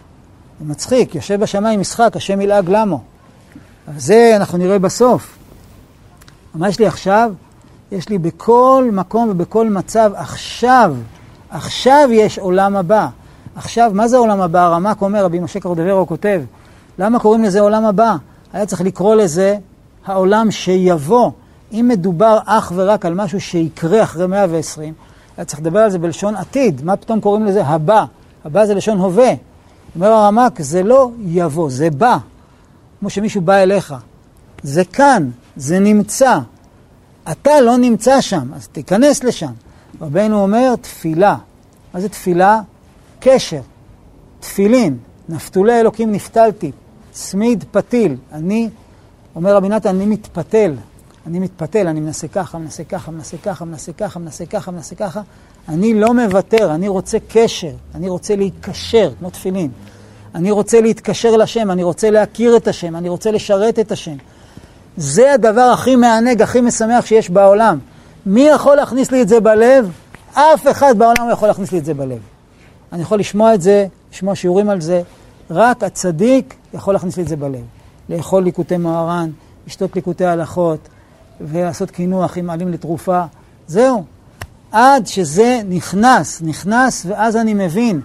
זה 0.59 0.65
מצחיק, 0.65 1.15
יושב 1.15 1.39
בשמיים 1.39 1.79
משחק, 1.79 2.15
השם 2.15 2.41
ילעג 2.41 2.69
למו. 2.69 3.12
אבל 3.87 3.99
זה 3.99 4.33
אנחנו 4.35 4.57
נראה 4.57 4.79
בסוף. 4.79 5.37
מה 6.55 6.69
יש 6.69 6.79
לי 6.79 6.87
עכשיו? 6.87 7.33
יש 7.91 8.09
לי 8.09 8.17
בכל 8.17 8.89
מקום 8.93 9.29
ובכל 9.29 9.69
מצב 9.69 10.11
עכשיו, 10.15 10.95
עכשיו 11.49 12.09
יש 12.11 12.39
עולם 12.39 12.75
הבא. 12.75 13.07
עכשיו, 13.55 13.91
מה 13.93 14.07
זה 14.07 14.17
עולם 14.17 14.41
הבא? 14.41 14.61
הרמ"ק 14.61 15.01
אומר, 15.01 15.25
רבי 15.25 15.39
משה 15.39 15.59
קורדברו 15.59 16.07
כותב, 16.07 16.41
למה 16.99 17.19
קוראים 17.19 17.43
לזה 17.43 17.59
עולם 17.59 17.85
הבא? 17.85 18.15
היה 18.53 18.65
צריך 18.65 18.81
לקרוא 18.81 19.15
לזה 19.15 19.57
העולם 20.05 20.51
שיבוא. 20.51 21.31
אם 21.71 21.85
מדובר 21.89 22.37
אך 22.45 22.71
ורק 22.75 23.05
על 23.05 23.13
משהו 23.13 23.41
שיקרה 23.41 24.03
אחרי 24.03 24.27
120, 24.27 24.93
היה 25.37 25.45
צריך 25.45 25.59
לדבר 25.59 25.79
על 25.79 25.89
זה 25.89 25.99
בלשון 25.99 26.35
עתיד. 26.35 26.81
מה 26.85 26.95
פתאום 26.95 27.19
קוראים 27.19 27.45
לזה 27.45 27.65
הבא? 27.65 28.05
הבא 28.45 28.65
זה 28.65 28.73
לשון 28.73 28.97
הווה. 28.99 29.31
אומר 29.95 30.07
הרמ"ק, 30.07 30.61
זה 30.61 30.83
לא 30.83 31.11
יבוא, 31.25 31.69
זה 31.69 31.89
בא. 31.89 32.17
כמו 33.03 33.09
שמישהו 33.09 33.41
בא 33.41 33.55
אליך. 33.55 33.95
זה 34.63 34.85
כאן, 34.85 35.29
זה 35.55 35.79
נמצא. 35.79 36.39
אתה 37.31 37.61
לא 37.61 37.77
נמצא 37.77 38.21
שם, 38.21 38.53
אז 38.55 38.67
תיכנס 38.67 39.23
לשם. 39.23 39.51
רבנו 40.01 40.41
אומר, 40.43 40.75
תפילה. 40.81 41.37
מה 41.93 42.01
זה 42.01 42.09
תפילה? 42.09 42.61
קשר. 43.19 43.61
תפילין. 44.39 44.97
נפתולי 45.29 45.79
אלוקים 45.79 46.11
נפתלתי. 46.11 46.71
צמיד 47.11 47.63
פתיל. 47.71 48.15
אני, 48.31 48.69
אומר 49.35 49.55
רבי 49.55 49.69
נתן, 49.69 49.89
אני 49.89 50.05
מתפתל. 50.05 50.75
אני 51.27 51.39
מתפתל, 51.39 51.87
אני 51.87 51.99
מנסה 51.99 52.27
ככה, 52.27 52.57
מנסה 52.57 52.83
ככה, 52.83 53.11
מנסה 53.11 53.37
ככה, 53.37 53.65
מנסה 53.65 53.93
ככה, 53.93 54.19
מנסה 54.19 54.45
ככה, 54.45 54.71
מנסה 54.71 54.95
ככה. 54.95 55.21
אני 55.69 55.93
לא 55.93 56.13
מוותר, 56.13 56.75
אני 56.75 56.87
רוצה 56.87 57.17
קשר, 57.27 57.75
אני 57.95 58.09
רוצה 58.09 58.35
להיקשר, 58.35 59.13
כמו 59.19 59.29
תפילין. 59.29 59.71
אני 60.35 60.51
רוצה 60.51 60.81
להתקשר 60.81 61.35
לשם, 61.37 61.71
אני 61.71 61.83
רוצה 61.83 62.09
להכיר 62.09 62.57
את 62.57 62.67
השם, 62.67 62.95
אני 62.95 63.09
רוצה 63.09 63.31
לשרת 63.31 63.79
את 63.79 63.91
השם. 63.91 64.15
זה 64.97 65.33
הדבר 65.33 65.61
הכי 65.61 65.95
מענג, 65.95 66.41
הכי 66.41 66.61
משמח 66.61 67.05
שיש 67.05 67.29
בעולם. 67.29 67.79
מי 68.25 68.41
יכול 68.41 68.75
להכניס 68.75 69.11
לי 69.11 69.21
את 69.21 69.29
זה 69.29 69.39
בלב? 69.39 69.91
אף 70.33 70.67
אחד 70.71 70.97
בעולם 70.97 71.27
לא 71.27 71.33
יכול 71.33 71.47
להכניס 71.47 71.71
לי 71.71 71.77
את 71.77 71.85
זה 71.85 71.93
בלב. 71.93 72.19
אני 72.93 73.01
יכול 73.01 73.19
לשמוע 73.19 73.53
את 73.53 73.61
זה, 73.61 73.85
לשמוע 74.13 74.35
שיעורים 74.35 74.69
על 74.69 74.81
זה, 74.81 75.01
רק 75.49 75.83
הצדיק 75.83 76.55
יכול 76.73 76.93
להכניס 76.93 77.17
לי 77.17 77.23
את 77.23 77.27
זה 77.27 77.35
בלב. 77.35 77.63
לאכול 78.09 78.43
ליקוטי 78.43 78.77
מוהר"ן, 78.77 79.29
לשתות 79.67 79.95
ליקוטי 79.95 80.25
הלכות, 80.25 80.79
ולעשות 81.41 81.91
קינוח 81.91 82.37
אם 82.37 82.45
מעלים 82.45 82.71
לתרופה. 82.71 83.21
זהו. 83.67 84.03
עד 84.71 85.07
שזה 85.07 85.61
נכנס, 85.69 86.41
נכנס, 86.41 87.05
ואז 87.09 87.35
אני 87.37 87.53
מבין. 87.53 88.01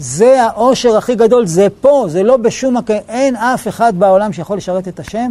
זה 0.00 0.42
העושר 0.42 0.96
הכי 0.96 1.14
גדול, 1.14 1.46
זה 1.46 1.66
פה, 1.80 2.06
זה 2.08 2.22
לא 2.22 2.36
בשום 2.36 2.76
מקום, 2.76 2.96
אין 3.08 3.36
אף 3.36 3.68
אחד 3.68 3.92
בעולם 3.98 4.32
שיכול 4.32 4.56
לשרת 4.56 4.88
את 4.88 5.00
השם, 5.00 5.30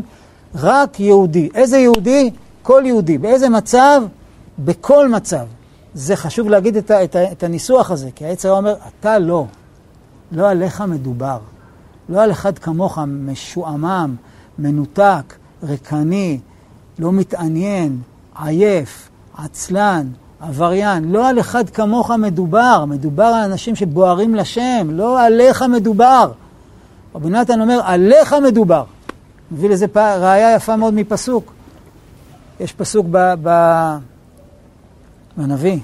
רק 0.55 0.99
יהודי. 0.99 1.49
איזה 1.55 1.77
יהודי? 1.77 2.31
כל 2.61 2.83
יהודי. 2.85 3.17
באיזה 3.17 3.49
מצב? 3.49 4.01
בכל 4.59 5.09
מצב. 5.09 5.45
זה 5.93 6.15
חשוב 6.15 6.49
להגיד 6.49 6.77
את, 6.77 6.91
ה, 6.91 7.03
את, 7.03 7.15
ה, 7.15 7.31
את 7.31 7.43
הניסוח 7.43 7.91
הזה, 7.91 8.09
כי 8.15 8.25
היצר 8.25 8.51
אומר, 8.51 8.75
אתה 8.99 9.19
לא, 9.19 9.45
לא 10.31 10.49
עליך 10.49 10.81
מדובר. 10.81 11.39
לא 12.09 12.21
על 12.21 12.31
אחד 12.31 12.59
כמוך 12.59 12.99
משועמם, 13.07 14.15
מנותק, 14.59 15.35
ריקני, 15.63 16.39
לא 16.99 17.11
מתעניין, 17.11 18.01
עייף, 18.39 19.09
עצלן, 19.37 20.07
עבריין. 20.39 21.11
לא 21.11 21.29
על 21.29 21.39
אחד 21.39 21.69
כמוך 21.69 22.11
מדובר, 22.11 22.85
מדובר 22.87 23.23
על 23.23 23.51
אנשים 23.51 23.75
שבוערים 23.75 24.35
לשם, 24.35 24.87
לא 24.91 25.21
עליך 25.21 25.61
מדובר. 25.61 26.31
רבי 27.15 27.29
נתן 27.29 27.61
אומר, 27.61 27.79
עליך 27.83 28.35
מדובר. 28.43 28.83
מביא 29.51 29.69
לזה 29.69 29.85
ראייה 29.95 30.55
יפה 30.55 30.75
מאוד 30.75 30.93
מפסוק. 30.93 31.53
יש 32.59 32.73
פסוק 32.73 33.05
ב, 33.11 33.33
ב, 33.43 33.49
בנביא. 35.37 35.79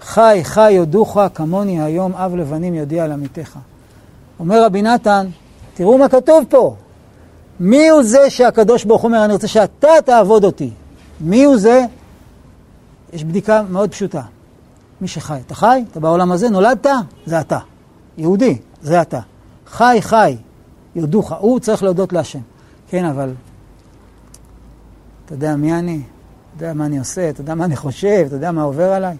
חי, 0.00 0.40
חי 0.44 0.72
יודוך 0.72 1.18
כמוני 1.34 1.82
היום, 1.82 2.12
אב 2.14 2.36
לבנים 2.36 2.74
יודיע 2.74 3.04
על 3.04 3.12
עמיתך. 3.12 3.58
אומר 4.40 4.64
רבי 4.64 4.82
נתן, 4.82 5.26
תראו 5.74 5.98
מה 5.98 6.08
כתוב 6.08 6.44
פה. 6.48 6.74
מי 7.60 7.88
הוא 7.88 8.02
זה 8.02 8.30
שהקדוש 8.30 8.84
ברוך 8.84 9.02
הוא 9.02 9.08
אומר, 9.08 9.24
אני 9.24 9.32
רוצה 9.32 9.48
שאתה 9.48 9.88
תעבוד 10.04 10.44
אותי? 10.44 10.70
מי 11.20 11.44
הוא 11.44 11.56
זה? 11.56 11.84
יש 13.12 13.24
בדיקה 13.24 13.62
מאוד 13.70 13.90
פשוטה. 13.90 14.22
מי 15.00 15.08
שחי. 15.08 15.38
אתה 15.46 15.54
חי? 15.54 15.84
אתה 15.90 16.00
בעולם 16.00 16.32
הזה? 16.32 16.50
נולדת? 16.50 16.86
זה 17.26 17.40
אתה. 17.40 17.58
יהודי, 18.18 18.58
זה 18.82 19.02
אתה. 19.02 19.20
חי, 19.66 19.98
חי, 20.00 20.36
יודוך. 20.94 21.32
הוא 21.38 21.60
צריך 21.60 21.82
להודות 21.82 22.12
להשם. 22.12 22.38
כן, 22.88 23.04
אבל 23.04 23.32
אתה 25.24 25.34
יודע 25.34 25.56
מי 25.56 25.74
אני? 25.74 26.02
אתה 26.56 26.64
יודע 26.64 26.74
מה 26.74 26.86
אני 26.86 26.98
עושה? 26.98 27.30
אתה 27.30 27.40
יודע 27.40 27.54
מה 27.54 27.64
אני 27.64 27.76
חושב? 27.76 28.24
אתה 28.26 28.34
יודע 28.34 28.52
מה 28.52 28.62
עובר 28.62 28.92
עליי? 28.92 29.16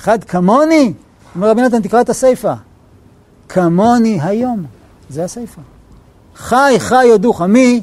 אחד 0.00 0.24
כמוני? 0.24 0.92
אומר 1.34 1.50
רבי 1.50 1.62
נתן, 1.62 1.82
תקרא 1.82 2.00
את 2.00 2.08
הסיפא. 2.08 2.54
כמוני 3.48 4.18
היום. 4.22 4.64
זה 5.08 5.24
הסיפא. 5.24 5.60
חי, 6.36 6.74
חי 6.78 7.04
יודוך. 7.04 7.42
מי? 7.42 7.82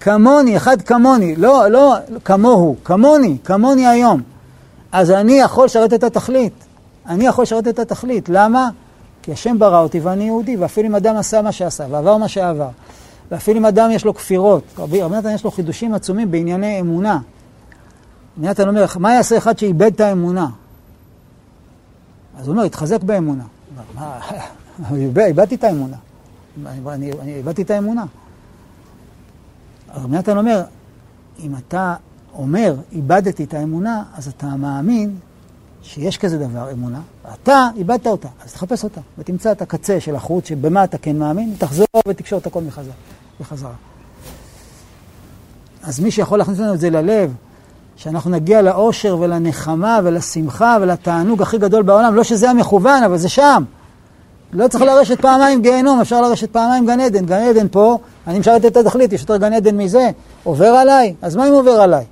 כמוני, 0.00 0.56
אחד 0.56 0.82
כמוני. 0.82 1.36
לא, 1.36 1.68
לא 1.68 1.94
כמוהו, 2.24 2.76
כמוני, 2.84 3.36
כמוני 3.44 3.86
היום. 3.86 4.22
אז 4.92 5.10
אני 5.10 5.32
יכול 5.32 5.64
לשרת 5.64 5.92
את 5.92 6.04
התכלית. 6.04 6.52
אני 7.06 7.26
יכול 7.26 7.42
לשרת 7.42 7.68
את 7.68 7.78
התכלית. 7.78 8.28
למה? 8.28 8.68
כי 9.22 9.32
השם 9.32 9.58
ברא 9.58 9.82
אותי 9.82 10.00
ואני 10.00 10.24
יהודי, 10.24 10.56
ואפילו 10.56 10.88
אם 10.88 10.94
אדם 10.94 11.16
עשה 11.16 11.42
מה 11.42 11.52
שעשה, 11.52 11.86
ועבר 11.90 12.16
מה 12.16 12.28
שעבר, 12.28 12.68
ואפילו 13.30 13.58
אם 13.58 13.66
אדם 13.66 13.90
יש 13.90 14.04
לו 14.04 14.14
כפירות, 14.14 14.62
רבי 14.78 15.02
נתן 15.02 15.34
יש 15.34 15.44
לו 15.44 15.50
חידושים 15.50 15.94
עצומים 15.94 16.30
בענייני 16.30 16.80
אמונה. 16.80 17.18
נתן 18.36 18.68
אומר, 18.68 18.84
מה 18.98 19.14
יעשה 19.14 19.38
אחד 19.38 19.58
שאיבד 19.58 19.94
את 19.94 20.00
האמונה? 20.00 20.46
אז 22.38 22.46
הוא 22.46 22.52
אומר, 22.52 22.64
התחזק 22.64 23.02
באמונה. 23.02 23.44
איבדתי 24.94 25.54
את 25.54 25.64
האמונה. 25.64 25.96
אני 26.66 27.34
איבדתי 27.36 27.62
את 27.62 27.70
האמונה. 27.70 28.04
רבי 29.94 30.16
נתן 30.16 30.38
אומר, 30.38 30.62
אם 31.40 31.54
אתה 31.56 31.94
אומר, 32.34 32.74
איבדתי 32.92 33.44
את 33.44 33.54
האמונה, 33.54 34.02
אז 34.16 34.28
אתה 34.28 34.46
מאמין 34.46 35.16
שיש 35.82 36.18
כזה 36.18 36.38
דבר, 36.38 36.72
אמונה, 36.72 37.00
ואתה 37.24 37.68
איבדת 37.76 38.06
אותה, 38.06 38.28
אז 38.44 38.52
תחפש 38.52 38.84
אותה, 38.84 39.00
ותמצא 39.18 39.52
את 39.52 39.62
הקצה 39.62 40.00
של 40.00 40.16
החוץ, 40.16 40.48
שבמה 40.48 40.84
אתה 40.84 40.98
כן 40.98 41.18
מאמין, 41.18 41.54
תחזור 41.58 41.86
ותקשור 42.08 42.38
את 42.38 42.46
הכל 42.46 42.60
מחזרה. 42.60 42.94
בחזרה. 43.40 43.72
אז 45.82 46.00
מי 46.00 46.10
שיכול 46.10 46.38
להכניס 46.38 46.58
לנו 46.58 46.74
את 46.74 46.80
זה 46.80 46.90
ללב, 46.90 47.34
שאנחנו 47.96 48.30
נגיע 48.30 48.62
לאושר 48.62 49.16
ולנחמה 49.20 50.00
ולשמחה 50.04 50.76
ולתענוג 50.80 51.42
הכי 51.42 51.58
גדול 51.58 51.82
בעולם, 51.82 52.14
לא 52.14 52.24
שזה 52.24 52.50
המכוון, 52.50 53.02
אבל 53.02 53.16
זה 53.16 53.28
שם. 53.28 53.64
לא 54.52 54.68
צריך 54.68 54.84
לרשת 54.84 55.20
פעמיים 55.20 55.62
גיהנום, 55.62 56.00
אפשר 56.00 56.20
לרשת 56.20 56.50
פעמיים 56.50 56.86
גן 56.86 57.00
עדן. 57.00 57.26
גן 57.26 57.42
עדן 57.42 57.66
פה, 57.70 57.98
אני 58.26 58.38
משרת 58.38 58.64
את 58.64 58.76
התכלית, 58.76 59.12
יש 59.12 59.20
יותר 59.20 59.36
גן 59.36 59.52
עדן 59.52 59.76
מזה. 59.76 60.10
עובר 60.44 60.66
עליי? 60.66 61.14
אז 61.22 61.36
מה 61.36 61.48
אם 61.48 61.52
עובר 61.52 61.70
עליי? 61.70 62.04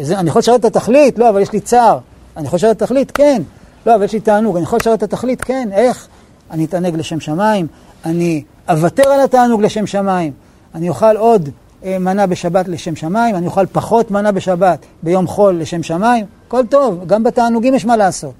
זה, 0.00 0.18
אני 0.18 0.28
יכול 0.30 0.38
לשרת 0.40 0.60
את 0.60 0.76
התכלית? 0.76 1.18
לא, 1.18 1.28
אבל 1.28 1.40
יש 1.40 1.52
לי 1.52 1.60
צער. 1.60 1.98
אני 2.36 2.46
יכול 2.46 2.56
לשרת 2.56 2.76
את 2.76 2.82
התכלית? 2.82 3.10
כן. 3.10 3.42
לא, 3.86 3.94
אבל 3.94 4.04
יש 4.04 4.12
לי 4.12 4.20
תענוג. 4.20 4.56
אני 4.56 4.62
יכול 4.62 4.78
לשרת 4.80 4.98
את 4.98 5.02
התכלית? 5.02 5.42
כן. 5.42 5.68
איך? 5.72 6.08
אני 6.50 6.64
אתענג 6.64 6.96
לשם 6.96 7.20
שמיים, 7.20 7.66
אני 8.04 8.42
אוותר 8.68 9.08
על 9.08 9.20
התענוג 9.20 9.62
לשם 9.62 9.86
שמיים, 9.86 10.32
אני 10.74 10.88
אוכל 10.88 11.16
עוד 11.16 11.48
אה, 11.84 11.98
מנה 11.98 12.26
בשבת 12.26 12.68
לשם 12.68 12.96
שמיים, 12.96 13.36
אני 13.36 13.46
אוכל 13.46 13.66
פחות 13.66 14.10
מנה 14.10 14.32
בשבת 14.32 14.78
ביום 15.02 15.26
חול 15.26 15.60
לשם 15.60 15.82
שמיים, 15.82 16.26
הכל 16.46 16.66
טוב, 16.66 17.06
גם 17.06 17.22
בתענוגים 17.22 17.74
יש 17.74 17.84
מה 17.84 17.96
לעשות. 17.96 18.34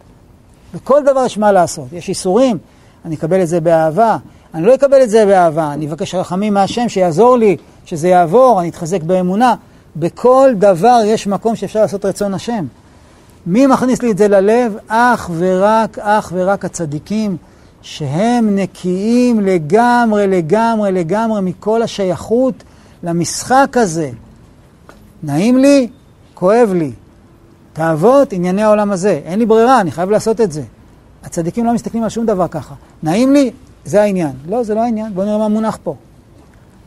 בכל 0.75 1.03
דבר 1.05 1.25
יש 1.25 1.39
מה 1.39 1.53
לעשות. 1.53 1.93
יש 1.93 2.09
איסורים, 2.09 2.59
אני 3.05 3.15
אקבל 3.15 3.43
את 3.43 3.49
זה 3.49 3.61
באהבה. 3.61 4.17
אני 4.55 4.67
לא 4.67 4.75
אקבל 4.75 5.03
את 5.03 5.11
זה 5.11 5.27
באהבה, 5.27 5.73
אני 5.73 5.87
אבקש 5.87 6.15
רחמים 6.15 6.55
מהשם 6.55 6.89
שיעזור 6.89 7.37
לי, 7.37 7.57
שזה 7.85 8.09
יעבור, 8.09 8.61
אני 8.61 8.69
אתחזק 8.69 9.03
באמונה. 9.03 9.55
בכל 9.99 10.51
דבר 10.59 11.01
יש 11.05 11.27
מקום 11.27 11.57
שאפשר 11.57 11.81
לעשות 11.81 12.05
רצון 12.05 12.35
השם. 12.35 12.65
מי 13.47 13.67
מכניס 13.67 14.03
לי 14.03 14.11
את 14.11 14.19
זה 14.19 14.29
ללב? 14.29 14.77
אך 14.89 15.31
ורק, 15.37 15.99
אך 15.99 16.33
ורק 16.35 16.65
הצדיקים, 16.65 17.37
שהם 17.83 18.57
נקיים 18.57 19.41
לגמרי, 19.41 20.27
לגמרי, 20.27 20.93
לגמרי 20.93 21.41
מכל 21.43 21.83
השייכות 21.83 22.55
למשחק 23.03 23.77
הזה. 23.77 24.11
נעים 25.23 25.59
לי, 25.59 25.89
כואב 26.35 26.73
לי. 26.75 26.93
תאוות, 27.73 28.33
ענייני 28.33 28.63
העולם 28.63 28.93
הזה. 28.93 29.21
אין 29.25 29.39
לי 29.39 29.47
ברירה, 29.47 29.81
אני 29.81 29.91
חייב 29.91 30.11
לעשות 30.11 30.41
את 30.41 30.53
זה. 30.53 30.63
הצדיקים 31.25 31.65
לא 31.65 31.73
מסתכלים 31.73 32.03
על 32.03 32.09
שום 32.09 32.27
דבר 32.27 32.49
ככה. 32.49 32.75
נעים 33.03 33.33
לי, 33.33 33.51
זה 33.85 34.03
העניין. 34.03 34.33
לא, 34.49 34.63
זה 34.63 34.75
לא 34.75 34.81
העניין, 34.81 35.15
בואו 35.15 35.27
נראה 35.27 35.39
מה 35.39 35.49
מונח 35.49 35.79
פה. 35.83 35.95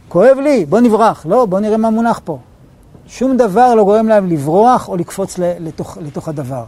כואב 0.09 0.37
לי, 0.43 0.65
בואו 0.65 0.81
נברח. 0.81 1.25
לא, 1.25 1.45
בואו 1.45 1.61
נראה 1.61 1.77
מה 1.77 1.89
מונח 1.89 2.21
פה. 2.23 2.39
שום 3.11 3.37
דבר 3.37 3.75
לא 3.75 3.83
גורם 3.83 4.07
להם 4.07 4.29
לברוח 4.29 4.89
או 4.89 4.97
לקפוץ 4.97 5.35
לתוך, 5.37 5.97
לתוך 6.01 6.27
הדבר. 6.27 6.63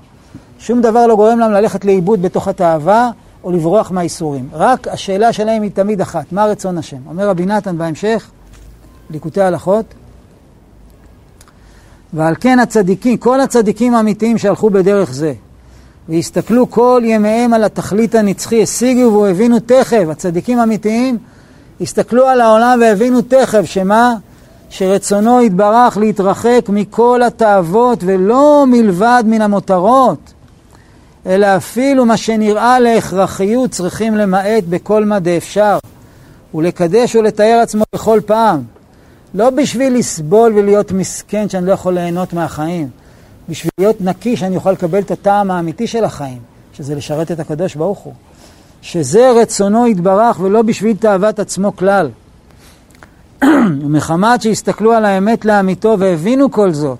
שום 0.60 0.82
דבר 0.82 1.08
לא 1.08 1.16
גורם 1.16 1.40
להם 1.40 1.52
ללכת 1.52 1.86
לאיבוד 1.86 2.22
בתוך 2.22 2.48
התאווה 2.48 3.12
או 3.44 3.52
לברוח 3.52 3.92
מהאיסורים. 3.92 4.50
רק 4.54 4.88
השאלה 4.88 5.34
שלהם 5.34 5.62
היא 5.62 5.72
תמיד 5.72 6.02
אחת, 6.02 6.32
מה 6.32 6.46
רצון 6.46 6.78
השם? 6.78 6.98
אומר 7.08 7.30
רבי 7.30 7.46
נתן 7.46 7.78
בהמשך, 7.78 8.32
ליקוטי 9.10 9.42
הלכות, 9.42 9.86
ועל 12.14 12.36
כן 12.40 12.60
הצדיקים, 12.60 13.18
כל 13.18 13.42
הצדיקים 13.42 13.96
האמיתיים 13.96 14.38
שהלכו 14.38 14.70
בדרך 14.70 15.14
זה, 15.14 15.34
והסתכלו 16.10 16.72
כל 16.72 17.02
ימיהם 17.06 17.54
על 17.54 17.64
התכלית 17.64 18.16
הנצחי, 18.16 18.64
השיגו 18.64 19.22
והבינו 19.24 19.60
תכף, 19.60 20.06
הצדיקים 20.12 20.60
האמיתיים 20.60 21.18
הסתכלו 21.82 22.28
על 22.28 22.42
העולם 22.42 22.80
והבינו 22.82 23.22
תכף 23.22 23.66
שמה? 23.66 24.16
שרצונו 24.74 25.42
יתברך 25.42 25.98
להתרחק 25.98 26.66
מכל 26.70 27.22
התאוות 27.24 28.00
ולא 28.06 28.66
מלבד 28.68 29.24
מן 29.26 29.42
המותרות, 29.42 30.34
אלא 31.26 31.48
אפילו 31.58 32.06
מה 32.06 32.18
שנראה 32.18 32.80
להכרחיות 32.80 33.72
צריכים 33.72 34.16
למעט 34.16 34.64
בכל 34.70 35.06
מה 35.06 35.20
דאפשר, 35.20 35.78
ולקדש 36.56 37.16
ולתאר 37.16 37.60
עצמו 37.64 37.84
בכל 37.96 38.20
פעם. 38.26 38.64
לא 39.34 39.50
בשביל 39.50 39.94
לסבול 39.94 40.54
ולהיות 40.56 40.92
מסכן 40.92 41.50
שאני 41.50 41.68
לא 41.68 41.72
יכול 41.72 41.94
ליהנות 41.94 42.34
מהחיים, 42.34 42.90
בשביל 43.50 43.72
להיות 43.78 44.02
נקי 44.02 44.38
שאני 44.38 44.56
אוכל 44.56 44.72
לקבל 44.72 45.00
את 45.00 45.12
הטעם 45.12 45.52
האמיתי 45.52 45.88
של 45.88 46.04
החיים, 46.04 46.40
שזה 46.74 46.96
לשרת 46.96 47.32
את 47.32 47.40
הקדוש 47.40 47.76
ברוך 47.76 48.00
הוא. 48.00 48.14
שזה 48.82 49.32
רצונו 49.32 49.88
יתברך 49.88 50.40
ולא 50.40 50.62
בשביל 50.62 50.96
תאוות 50.98 51.40
עצמו 51.40 51.76
כלל. 51.76 52.10
ומחמת 53.84 54.42
שהסתכלו 54.42 54.94
על 54.94 55.06
האמת 55.06 55.46
לאמיתו 55.46 55.96
והבינו 56.00 56.52
כל 56.52 56.72
זאת. 56.72 56.98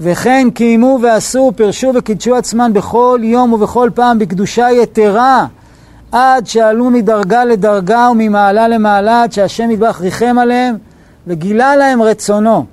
וכן 0.00 0.48
קיימו 0.54 0.98
ועשו, 1.02 1.52
פרשו 1.56 1.92
וקידשו 1.94 2.36
עצמן 2.36 2.72
בכל 2.72 3.20
יום 3.22 3.52
ובכל 3.52 3.90
פעם 3.94 4.18
בקדושה 4.18 4.70
יתרה, 4.70 5.46
עד 6.12 6.46
שעלו 6.46 6.90
מדרגה 6.90 7.44
לדרגה 7.44 8.08
וממעלה 8.12 8.68
למעלה, 8.68 9.22
עד 9.22 9.32
שהשם 9.32 9.70
יתברך 9.70 10.00
ריחם 10.00 10.36
עליהם 10.38 10.76
וגילה 11.26 11.76
להם 11.76 12.02
רצונו. 12.02 12.64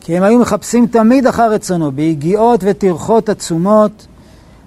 כי 0.00 0.16
הם 0.16 0.22
היו 0.22 0.38
מחפשים 0.38 0.86
תמיד 0.86 1.26
אחר 1.26 1.50
רצונו, 1.50 1.92
ביגיעות 1.92 2.60
וטרחות 2.64 3.28
עצומות. 3.28 4.06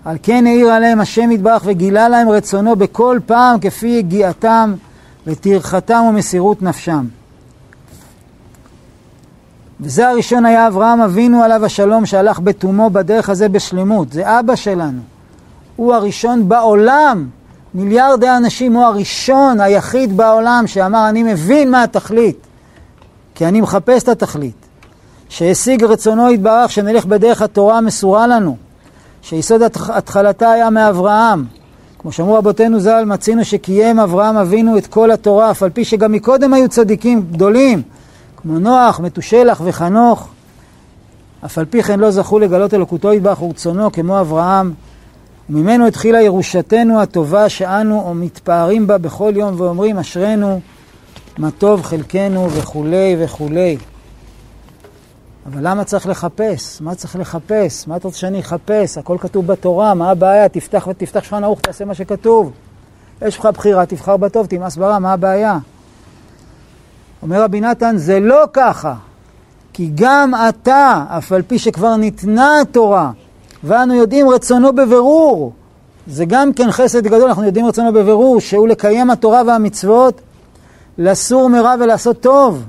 על 0.05 0.17
כן 0.23 0.47
העיר 0.47 0.67
עליהם 0.67 0.99
השם 0.99 1.31
יתברך 1.31 1.61
וגילה 1.65 2.09
להם 2.09 2.29
רצונו 2.29 2.75
בכל 2.75 3.19
פעם 3.25 3.59
כפי 3.59 3.87
יגיעתם 3.87 4.73
וטרחתם 5.29 6.03
ומסירות 6.09 6.61
נפשם. 6.61 7.05
וזה 9.81 10.09
הראשון 10.09 10.45
היה 10.45 10.67
אברהם 10.67 11.01
אבינו 11.01 11.43
עליו 11.43 11.65
השלום 11.65 12.05
שהלך 12.05 12.39
בתומו 12.39 12.89
בדרך 12.89 13.29
הזה 13.29 13.49
בשלמות. 13.49 14.11
זה 14.13 14.39
אבא 14.39 14.55
שלנו. 14.55 15.01
הוא 15.75 15.93
הראשון 15.93 16.49
בעולם, 16.49 17.27
מיליארדי 17.73 18.29
אנשים, 18.29 18.73
הוא 18.73 18.83
הראשון, 18.83 19.61
היחיד 19.61 20.17
בעולם 20.17 20.63
שאמר 20.67 21.09
אני 21.09 21.23
מבין 21.23 21.71
מה 21.71 21.83
התכלית, 21.83 22.47
כי 23.35 23.45
אני 23.45 23.61
מחפש 23.61 24.03
את 24.03 24.09
התכלית. 24.09 24.65
שהשיג 25.29 25.83
רצונו 25.83 26.31
יתברך 26.31 26.71
שנלך 26.71 27.05
בדרך 27.05 27.41
התורה 27.41 27.77
המסורה 27.77 28.27
לנו, 28.27 28.57
שיסוד 29.21 29.61
התחלתה 29.89 30.51
היה 30.51 30.69
מאברהם. 30.69 31.58
כמו 31.99 32.11
שאמרו 32.11 32.35
רבותינו 32.35 32.79
ז"ל, 32.79 33.03
מצינו 33.05 33.45
שקיים 33.45 33.99
אברהם 33.99 34.37
אבינו 34.37 34.77
את 34.77 34.87
כל 34.87 35.11
התורה, 35.11 35.51
אף 35.51 35.63
על 35.63 35.69
פי 35.69 35.85
שגם 35.85 36.11
מקודם 36.11 36.53
היו 36.53 36.69
צדיקים 36.69 37.21
גדולים, 37.31 37.81
כמו 38.37 38.59
נוח, 38.59 38.99
מתושלח 38.99 39.61
וחנוך, 39.65 40.27
אף 41.45 41.57
על 41.57 41.65
פי 41.65 41.83
כן 41.83 41.99
לא 41.99 42.11
זכו 42.11 42.39
לגלות 42.39 42.73
אלוקותו 42.73 43.13
יתברך 43.13 43.41
ורצונו 43.41 43.91
כמו 43.91 44.19
אברהם. 44.19 44.73
וממנו 45.49 45.87
התחילה 45.87 46.21
ירושתנו 46.21 47.01
הטובה 47.01 47.49
שאנו 47.49 48.13
מתפארים 48.15 48.87
בה 48.87 48.97
בכל 48.97 49.33
יום 49.35 49.53
ואומרים 49.57 49.97
אשרינו, 49.97 50.59
מה 51.37 51.51
טוב 51.51 51.81
חלקנו 51.81 52.51
וכולי 52.51 53.15
וכולי. 53.19 53.77
אבל 55.53 55.67
למה 55.67 55.83
צריך 55.83 56.07
לחפש? 56.07 56.81
מה 56.81 56.95
צריך 56.95 57.15
לחפש? 57.15 57.87
מה 57.87 57.95
אתה 57.95 58.07
רוצה 58.07 58.17
שאני 58.17 58.39
אחפש? 58.39 58.97
הכל 58.97 59.17
כתוב 59.19 59.47
בתורה, 59.47 59.93
מה 59.93 60.11
הבעיה? 60.11 60.49
תפתח 60.49 60.87
ותפתח 60.89 61.23
שולחן 61.23 61.43
ערוך, 61.43 61.59
תעשה 61.61 61.85
מה 61.85 61.93
שכתוב. 61.93 62.51
יש 63.21 63.37
לך 63.37 63.45
בחירה, 63.45 63.85
תבחר 63.85 64.17
בטוב, 64.17 64.45
תמאס 64.45 64.77
ברע, 64.77 64.99
מה 64.99 65.13
הבעיה? 65.13 65.57
אומר 67.21 67.43
רבי 67.43 67.61
נתן, 67.61 67.97
זה 67.97 68.19
לא 68.19 68.43
ככה. 68.53 68.95
כי 69.73 69.91
גם 69.95 70.33
אתה, 70.49 71.05
אף 71.09 71.31
על 71.31 71.41
פי 71.41 71.59
שכבר 71.59 71.95
ניתנה 71.95 72.61
התורה, 72.61 73.11
ואנו 73.63 73.93
יודעים 73.93 74.29
רצונו 74.29 74.73
בבירור, 74.73 75.53
זה 76.07 76.25
גם 76.25 76.53
כן 76.53 76.71
חסד 76.71 77.03
גדול, 77.03 77.27
אנחנו 77.27 77.43
יודעים 77.43 77.65
רצונו 77.65 77.93
בבירור, 77.93 78.41
שהוא 78.41 78.67
לקיים 78.67 79.09
התורה 79.09 79.41
והמצוות, 79.47 80.21
לסור 80.97 81.49
מרע 81.49 81.75
ולעשות 81.79 82.21
טוב. 82.21 82.63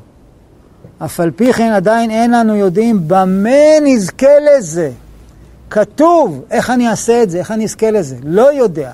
אף 1.04 1.20
על 1.20 1.30
פי 1.30 1.52
כן 1.52 1.72
עדיין 1.72 2.10
אין 2.10 2.30
לנו 2.30 2.56
יודעים 2.56 3.00
במה 3.06 3.80
נזכה 3.82 4.38
לזה. 4.40 4.90
כתוב, 5.70 6.44
איך 6.50 6.70
אני 6.70 6.88
אעשה 6.88 7.22
את 7.22 7.30
זה, 7.30 7.38
איך 7.38 7.50
אני 7.50 7.64
אזכה 7.64 7.90
לזה, 7.90 8.16
לא 8.22 8.52
יודע. 8.52 8.90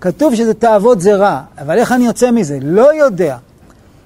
כתוב 0.00 0.34
שזה 0.34 0.54
תאוות 0.54 1.00
זה 1.00 1.14
רע, 1.14 1.40
אבל 1.58 1.78
איך 1.78 1.92
אני 1.92 2.06
יוצא 2.06 2.30
מזה? 2.30 2.58
לא 2.62 2.94
יודע. 2.94 3.36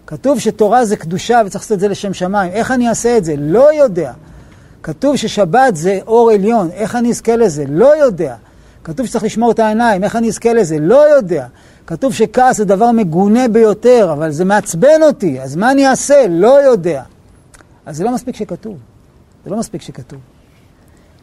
כתוב 0.07 0.38
שתורה 0.38 0.84
זה 0.84 0.96
קדושה 0.96 1.42
וצריך 1.46 1.62
לעשות 1.64 1.72
את 1.72 1.80
זה 1.80 1.88
לשם 1.88 2.14
שמיים, 2.14 2.53
איך 2.53 2.70
אני 2.70 2.88
אעשה 2.88 3.16
את 3.16 3.24
זה? 3.24 3.34
לא 3.38 3.74
יודע. 3.74 4.12
כתוב 4.82 5.16
ששבת 5.16 5.76
זה 5.76 5.98
אור 6.07 6.30
עליון, 6.30 6.70
איך 6.74 6.96
אני 6.96 7.11
אזכה 7.11 7.36
לזה? 7.36 7.64
לא 7.68 7.96
יודע. 7.96 8.34
כתוב 8.84 9.07
שצריך 9.07 9.24
לשמור 9.24 9.50
את 9.50 9.59
העיניים, 9.59 10.05
איך 10.05 10.16
אני 10.16 10.28
אזכה 10.28 10.53
לזה? 10.53 10.76
לא 10.80 11.09
יודע. 11.16 11.46
כתוב 11.86 12.14
שכעס 12.14 12.57
זה 12.57 12.64
דבר 12.64 12.90
מגונה 12.90 13.48
ביותר, 13.48 14.11
אבל 14.12 14.30
זה 14.30 14.44
מעצבן 14.44 15.03
אותי, 15.03 15.40
אז 15.40 15.57
מה 15.57 15.70
אני 15.70 15.88
אעשה? 15.88 16.26
לא 16.28 16.62
יודע. 16.62 17.03
אז 17.86 17.96
זה 17.96 18.04
לא 18.04 18.14
מספיק 18.14 18.36
שכתוב. 18.36 18.76
זה 19.44 19.50
לא 19.50 19.56
מספיק 19.56 19.82
שכתוב. 19.82 20.18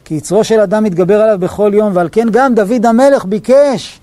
כי 0.06 0.16
יצרו 0.16 0.44
של 0.44 0.60
אדם 0.60 0.84
מתגבר 0.84 1.22
עליו 1.22 1.40
בכל 1.40 1.72
יום, 1.74 1.92
ועל 1.96 2.10
כן 2.12 2.28
גם 2.32 2.56
דוד 2.56 2.86
המלך 2.86 3.26
ביקש 3.26 4.00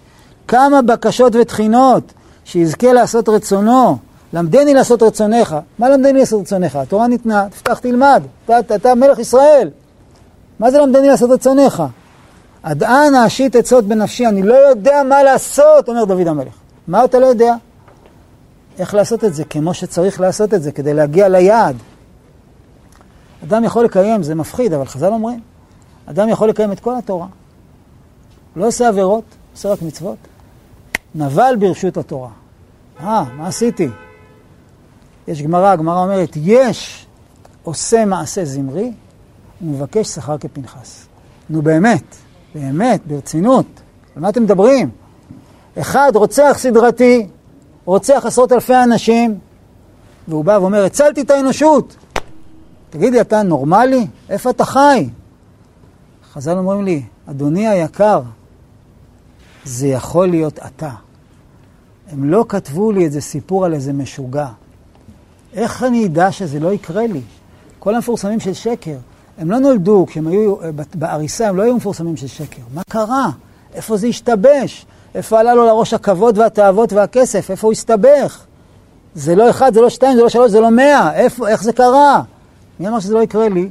כמה 0.49 0.83
בקשות 0.83 1.37
ותחינות 1.37 2.13
שיזכה 2.45 2.93
לעשות 2.93 3.29
רצונו. 3.29 3.99
למדני 4.33 4.75
לעשות 4.75 5.03
רצונך. 5.03 5.57
מה 5.79 5.89
למדני 5.89 6.19
לעשות 6.19 6.41
רצונך? 6.41 6.77
התורה 6.77 7.09
ניתנה, 7.09 7.47
תפתח 7.51 7.79
תלמד. 7.79 8.23
אתה, 8.45 8.75
אתה 8.75 8.95
מלך 8.95 9.19
ישראל. 9.19 9.71
מה 10.59 10.71
זה 10.71 10.79
למדני 10.79 11.09
לעשות 11.09 11.31
רצונך? 11.31 11.83
עד 12.63 12.83
אנה 12.83 13.27
אשית 13.27 13.57
עצות 13.57 13.85
בנפשי, 13.85 14.27
אני 14.27 14.43
לא 14.43 14.55
יודע 14.55 15.03
מה 15.09 15.23
לעשות, 15.23 15.89
אומר 15.89 16.05
דוד 16.05 16.27
המלך. 16.27 16.55
מה 16.89 17.05
אתה 17.05 17.19
לא 17.19 17.27
יודע? 17.27 17.55
איך 18.79 18.95
לעשות 18.95 19.25
את 19.25 19.35
זה 19.35 19.45
כמו 19.45 19.75
שצריך 19.75 20.21
לעשות 20.21 20.55
את 20.55 20.63
זה 20.63 20.73
כדי 20.73 20.95
להגיע 20.95 21.29
ליעד. 21.29 21.77
אדם 23.45 23.65
יכול 23.65 23.85
לקיים, 23.85 24.23
זה 24.23 24.35
מפחיד, 24.35 24.73
אבל 24.73 24.87
חז"ל 24.87 25.13
אומרים, 25.13 25.41
אדם 26.07 26.29
יכול 26.29 26.49
לקיים 26.49 26.73
את 26.73 26.81
כל 26.81 26.99
התורה. 26.99 27.27
לא 28.57 28.67
עושה 28.67 28.89
עבירות, 28.89 29.25
עושה 29.53 29.73
רק 29.73 29.83
מצוות. 29.83 30.17
נבל 31.15 31.57
ברשות 31.59 31.97
התורה. 31.97 32.29
אה, 33.01 33.25
מה 33.37 33.47
עשיתי? 33.49 33.89
יש 35.29 35.43
גמרא, 35.43 35.69
הגמרא 35.69 36.03
אומרת, 36.03 36.37
יש 36.37 37.07
עושה 37.63 38.05
מעשה 38.05 38.45
זמרי 38.45 38.93
ומבקש 39.63 40.07
שכר 40.09 40.39
כפנחס. 40.39 41.07
נו 41.51 41.63
באמת, 41.63 42.17
באמת, 42.55 43.01
ברצינות, 43.07 43.67
על 44.17 44.23
מה 44.23 44.29
אתם 44.29 44.43
מדברים? 44.43 44.91
אחד 45.79 46.11
רוצח 46.15 46.57
סדרתי, 46.59 47.27
רוצח 47.85 48.23
עשרות 48.27 48.53
אלפי 48.53 48.75
אנשים, 48.77 49.39
והוא 50.29 50.45
בא 50.45 50.59
ואומר, 50.61 50.85
הצלתי 50.85 51.21
את 51.21 51.31
האנושות. 51.31 51.97
תגיד 52.91 53.13
לי, 53.13 53.21
אתה 53.21 53.43
נורמלי? 53.43 54.07
איפה 54.29 54.51
אתה 54.51 54.65
חי? 54.65 55.09
חז"ל 56.33 56.59
אומרים 56.59 56.85
לי, 56.85 57.03
אדוני 57.31 57.69
היקר, 57.69 58.23
זה 59.65 59.87
יכול 59.87 60.29
להיות 60.29 60.59
אתה. 60.59 60.91
הם 62.13 62.31
לא 62.31 62.45
כתבו 62.49 62.93
לי 62.93 63.05
איזה 63.05 63.21
סיפור 63.21 63.65
על 63.65 63.75
איזה 63.75 63.93
משוגע. 63.93 64.49
איך 65.53 65.83
אני 65.83 66.07
אדע 66.07 66.33
שזה 66.33 66.61
לא 66.61 66.73
יקרה 66.73 67.07
לי? 67.07 67.21
כל 67.79 67.95
המפורסמים 67.95 68.41
של 68.41 68.53
שקר, 68.53 68.97
הם 69.39 69.51
לא 69.51 69.59
נולדו, 69.59 70.07
כשהם 70.09 70.27
היו 70.27 70.63
אה, 70.63 70.71
בעריסה, 70.95 71.49
הם 71.49 71.57
לא 71.57 71.63
היו 71.63 71.77
מפורסמים 71.77 72.17
של 72.17 72.27
שקר. 72.27 72.63
מה 72.75 72.83
קרה? 72.89 73.31
איפה 73.75 73.97
זה 73.97 74.07
השתבש? 74.07 74.87
איפה 75.15 75.41
עלה 75.41 75.55
לו 75.55 75.67
לראש 75.67 75.95
הכבוד 75.95 76.39
והתאוות 76.39 76.93
והכסף? 76.93 77.51
איפה 77.51 77.67
הוא 77.67 77.73
הסתבך? 77.73 78.45
זה 79.15 79.35
לא 79.35 79.51
אחד, 79.51 79.75
זה 79.75 79.81
לא 79.81 79.91
שתיים, 79.91 80.17
זה 80.17 80.23
לא 80.23 80.29
שלוש, 80.29 80.51
זה 80.51 80.61
לא 80.61 80.71
מאה. 80.71 81.15
איפה, 81.15 81.49
איך 81.49 81.63
זה 81.63 81.73
קרה? 81.73 82.23
מי 82.81 82.89
אמר 82.89 83.01
שזה 83.01 83.15
לא 83.15 83.23
יקרה 83.23 83.49
לי? 83.49 83.69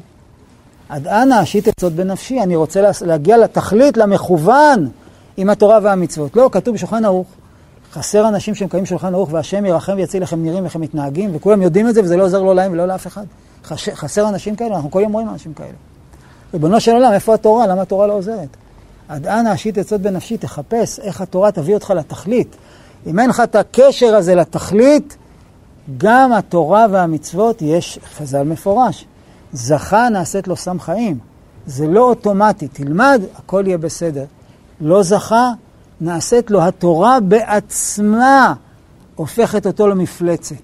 עד 0.89 1.07
אנה 1.07 1.43
אשית 1.43 1.67
עצות 1.67 1.93
בנפשי, 1.93 2.41
אני 2.41 2.55
רוצה 2.55 2.81
להגיע 3.01 3.37
לתכלית, 3.37 3.97
למכוון, 3.97 4.89
עם 5.37 5.49
התורה 5.49 5.79
והמצוות. 5.83 6.35
לא, 6.35 6.49
כתוב 6.51 6.75
בשולחן 6.75 7.05
ערוך. 7.05 7.27
חסר 7.91 8.27
אנשים 8.27 8.55
שמקיימים 8.55 8.85
שולחן 8.85 9.13
ערוך 9.13 9.33
והשם 9.33 9.65
ירחם 9.65 9.93
ויציל 9.95 10.21
איך 10.21 10.33
הם 10.33 10.43
נראים, 10.43 10.65
איך 10.65 10.75
הם 10.75 10.81
מתנהגים, 10.81 11.35
וכולם 11.35 11.61
יודעים 11.61 11.89
את 11.89 11.93
זה 11.93 12.01
וזה 12.03 12.17
לא 12.17 12.23
עוזר 12.23 12.43
לא 12.43 12.55
להם 12.55 12.71
ולא 12.71 12.85
לאף 12.85 13.07
אחד. 13.07 13.23
חסר 13.73 14.29
אנשים 14.29 14.55
כאלה, 14.55 14.75
אנחנו 14.75 14.91
כל 14.91 14.99
יום 14.99 15.13
רואים 15.13 15.29
אנשים 15.29 15.53
כאלה. 15.53 15.73
ריבונו 16.53 16.79
של 16.79 16.91
עולם, 16.91 17.13
איפה 17.13 17.33
התורה? 17.33 17.67
למה 17.67 17.81
התורה 17.81 18.07
לא 18.07 18.13
עוזרת? 18.13 18.57
עד 19.07 19.27
אנה 19.27 19.53
אשית 19.53 19.77
עצות 19.77 20.01
בנפשי, 20.01 20.37
תחפש 20.37 20.99
איך 20.99 21.21
התורה 21.21 21.51
תביא 21.51 21.73
אותך 21.73 21.89
לתכלית. 21.89 22.55
אם 23.07 23.19
אין 23.19 23.29
לך 23.29 23.39
את 23.39 23.55
הקשר 23.55 24.15
הזה 24.15 24.35
לתכלית, 24.35 25.17
גם 25.97 26.33
התורה 26.33 26.85
והמצוות, 26.91 27.61
יש 27.61 27.99
חז"ל 28.17 28.43
מפורש. 28.43 29.05
זכה 29.53 30.09
נעשית 30.09 30.47
לו 30.47 30.55
סם 30.55 30.79
חיים. 30.79 31.17
זה 31.65 31.87
לא 31.87 32.09
אוטומטי, 32.09 32.67
תלמד, 32.67 33.21
הכל 33.35 33.63
יהיה 33.67 33.77
בסדר. 33.77 34.25
לא 34.81 35.03
זכה, 35.03 35.51
נעשית 36.01 36.51
לו 36.51 36.61
התורה 36.61 37.19
בעצמה, 37.19 38.53
הופכת 39.15 39.67
אותו 39.67 39.87
למפלצת. 39.87 40.55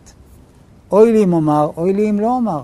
אוי 0.92 1.12
לי 1.12 1.24
אם 1.24 1.34
אומר, 1.34 1.70
אוי 1.78 1.94
לי 1.94 2.10
אם 2.10 2.20
לא 2.20 2.28
אומר. 2.28 2.62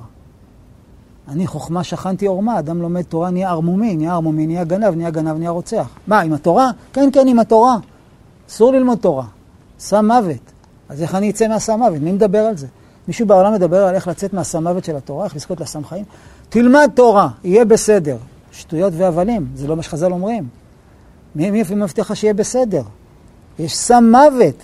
אני 1.27 1.47
חוכמה 1.47 1.83
שכנתי 1.83 2.25
עורמה, 2.25 2.59
אדם 2.59 2.81
לומד 2.81 3.01
תורה 3.01 3.29
נהיה 3.29 3.49
ערמומי, 3.49 3.95
נהיה 3.95 4.11
ערמומי, 4.11 4.47
נהיה 4.47 4.63
גנב, 4.63 4.95
נהיה 4.95 5.09
גנב, 5.09 5.37
נהיה 5.37 5.49
רוצח. 5.49 5.89
מה, 6.07 6.19
עם 6.19 6.33
התורה? 6.33 6.71
כן, 6.93 7.09
כן, 7.13 7.27
עם 7.27 7.39
התורה. 7.39 7.77
אסור 8.49 8.73
ללמוד 8.73 8.97
תורה. 8.97 9.25
סם 9.79 10.05
מוות. 10.05 10.56
אז 10.89 11.01
איך 11.01 11.15
אני 11.15 11.29
אצא 11.29 11.47
מהסם 11.47 11.79
מוות? 11.79 12.01
מי 12.01 12.11
מדבר 12.11 12.39
על 12.39 12.57
זה? 12.57 12.67
מישהו 13.07 13.27
בעולם 13.27 13.53
מדבר 13.53 13.85
על 13.85 13.95
איך 13.95 14.07
לצאת 14.07 14.33
מהסם 14.33 14.63
מוות 14.63 14.85
של 14.85 14.95
התורה, 14.95 15.25
איך 15.25 15.35
לזכות 15.35 15.61
לסם 15.61 15.85
חיים? 15.85 16.05
תלמד 16.49 16.89
תורה, 16.95 17.29
יהיה 17.43 17.65
בסדר. 17.65 18.17
שטויות 18.51 18.93
והבלים, 18.97 19.47
זה 19.55 19.67
לא 19.67 19.75
מה 19.75 19.83
שחז"ל 19.83 20.11
אומרים. 20.11 20.47
מי, 21.35 21.51
מי 21.51 21.63
מבטיח 21.75 22.11
לך 22.11 22.17
שיהיה 22.17 22.33
בסדר? 22.33 22.81
יש 23.59 23.75
סם 23.77 24.11
מוות. 24.11 24.55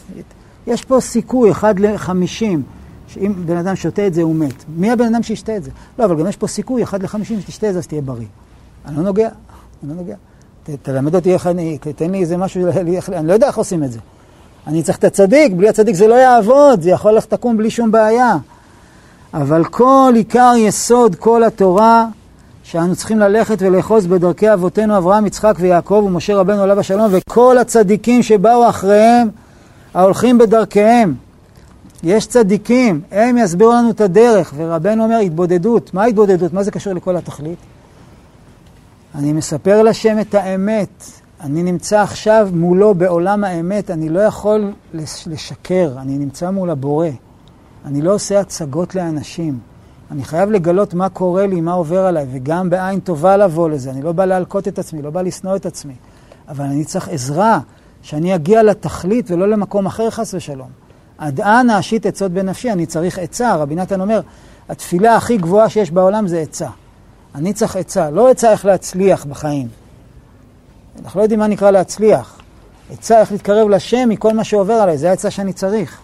יש 0.67 0.85
פה 0.85 0.99
סיכוי, 0.99 1.51
אחד 1.51 1.79
לחמישים. 1.79 2.63
שאם 3.07 3.33
בן 3.45 3.57
אדם 3.57 3.75
שותה 3.75 4.07
את 4.07 4.13
זה, 4.13 4.21
הוא 4.21 4.35
מת. 4.35 4.63
מי 4.77 4.91
הבן 4.91 5.05
אדם 5.05 5.23
שישתה 5.23 5.57
את 5.57 5.63
זה? 5.63 5.71
לא, 5.99 6.05
אבל 6.05 6.19
גם 6.19 6.27
יש 6.27 6.37
פה 6.37 6.47
סיכוי, 6.47 6.83
אחד 6.83 7.03
לחמישים, 7.03 7.41
שתשתה 7.41 7.67
את 7.67 7.73
זה, 7.73 7.79
אז 7.79 7.87
תהיה 7.87 8.01
בריא. 8.01 8.27
אני 8.85 8.97
לא 8.97 9.03
נוגע, 9.03 9.29
אני 9.83 9.89
לא 9.89 9.95
נוגע. 9.95 10.15
ת, 10.63 10.69
תלמד 10.69 11.15
אותי 11.15 11.33
איך 11.33 11.47
אני, 11.47 11.77
תן 11.95 12.11
לי 12.11 12.21
איזה 12.21 12.37
משהו, 12.37 12.67
אני 13.13 13.27
לא 13.27 13.33
יודע 13.33 13.47
איך 13.47 13.57
עושים 13.57 13.83
את 13.83 13.91
זה. 13.91 13.99
אני 14.67 14.83
צריך 14.83 14.97
את 14.97 15.03
הצדיק, 15.03 15.51
בלי 15.53 15.69
הצדיק 15.69 15.95
זה 15.95 16.07
לא 16.07 16.15
יעבוד, 16.15 16.81
זה 16.81 16.89
יכול 16.89 17.11
ללכת 17.11 17.33
לקום 17.33 17.57
בלי 17.57 17.69
שום 17.69 17.91
בעיה. 17.91 18.37
אבל 19.33 19.63
כל 19.63 20.13
עיקר 20.15 20.53
יסוד 20.57 21.15
כל 21.15 21.43
התורה, 21.43 22.05
שאנו 22.63 22.95
צריכים 22.95 23.19
ללכת 23.19 23.57
ולאחוז 23.61 24.07
בדרכי 24.07 24.53
אבותינו 24.53 24.97
אברהם, 24.97 25.25
יצחק 25.25 25.55
ויעקב 25.59 26.03
ומשה 26.05 26.35
רבנו 26.35 26.61
עליו 26.63 26.79
השלום, 26.79 27.07
וכל 27.11 27.57
הצדיקים 27.57 28.23
שבאו 28.23 28.69
אחריהם, 28.69 29.29
ההולכים 29.93 30.37
בדרכיהם. 30.37 31.13
יש 32.03 32.25
צדיקים, 32.25 33.01
הם 33.11 33.37
יסבירו 33.37 33.71
לנו 33.71 33.89
את 33.89 34.01
הדרך, 34.01 34.53
ורבנו 34.57 35.03
אומר 35.03 35.17
התבודדות. 35.17 35.93
מה 35.93 36.03
התבודדות? 36.03 36.53
מה 36.53 36.63
זה 36.63 36.71
קשור 36.71 36.93
לכל 36.93 37.15
התכלית? 37.15 37.57
אני 39.15 39.33
מספר 39.33 39.83
לשם 39.83 40.19
את 40.19 40.35
האמת. 40.35 41.22
אני 41.43 41.63
נמצא 41.63 42.01
עכשיו 42.01 42.49
מולו 42.53 42.93
בעולם 42.93 43.43
האמת, 43.43 43.91
אני 43.91 44.09
לא 44.09 44.19
יכול 44.19 44.73
לשקר, 45.25 45.93
אני 45.97 46.17
נמצא 46.17 46.51
מול 46.51 46.69
הבורא. 46.69 47.07
אני 47.85 48.01
לא 48.01 48.13
עושה 48.13 48.39
הצגות 48.39 48.95
לאנשים. 48.95 49.59
אני 50.11 50.23
חייב 50.23 50.51
לגלות 50.51 50.93
מה 50.93 51.09
קורה 51.09 51.47
לי, 51.47 51.61
מה 51.61 51.73
עובר 51.73 52.05
עליי, 52.05 52.25
וגם 52.31 52.69
בעין 52.69 52.99
טובה 52.99 53.37
לבוא 53.37 53.69
לזה. 53.69 53.91
אני 53.91 54.01
לא 54.01 54.11
בא 54.11 54.25
להלקות 54.25 54.67
את 54.67 54.79
עצמי, 54.79 55.01
לא 55.01 55.09
בא 55.09 55.21
לשנוא 55.21 55.55
את 55.55 55.65
עצמי. 55.65 55.93
אבל 56.49 56.65
אני 56.65 56.85
צריך 56.85 57.09
עזרה, 57.09 57.59
שאני 58.01 58.35
אגיע 58.35 58.63
לתכלית 58.63 59.31
ולא 59.31 59.49
למקום 59.49 59.85
אחר, 59.85 60.09
חס 60.09 60.33
ושלום. 60.33 60.69
עד 61.17 61.41
אנה 61.41 61.79
אשית 61.79 62.05
עצות 62.05 62.31
בנפשי, 62.31 62.71
אני 62.71 62.85
צריך 62.85 63.19
עצה. 63.19 63.55
רבי 63.55 63.75
נתן 63.75 64.01
אומר, 64.01 64.21
התפילה 64.69 65.15
הכי 65.15 65.37
גבוהה 65.37 65.69
שיש 65.69 65.91
בעולם 65.91 66.27
זה 66.27 66.39
עצה. 66.39 66.69
אני 67.35 67.53
צריך 67.53 67.75
עצה, 67.75 68.09
לא 68.09 68.29
עצה 68.29 68.51
איך 68.51 68.65
להצליח 68.65 69.25
בחיים. 69.25 69.82
אנחנו 71.01 71.19
לא 71.19 71.23
יודעים 71.23 71.39
מה 71.39 71.47
נקרא 71.47 71.71
להצליח. 71.71 72.39
עצה 72.91 73.19
איך 73.19 73.31
להתקרב 73.31 73.69
לשם 73.69 74.09
מכל 74.09 74.33
מה 74.33 74.43
שעובר 74.43 74.73
עליי, 74.73 74.97
זה 74.97 75.09
העצה 75.09 75.31
שאני 75.31 75.53
צריך. 75.53 76.01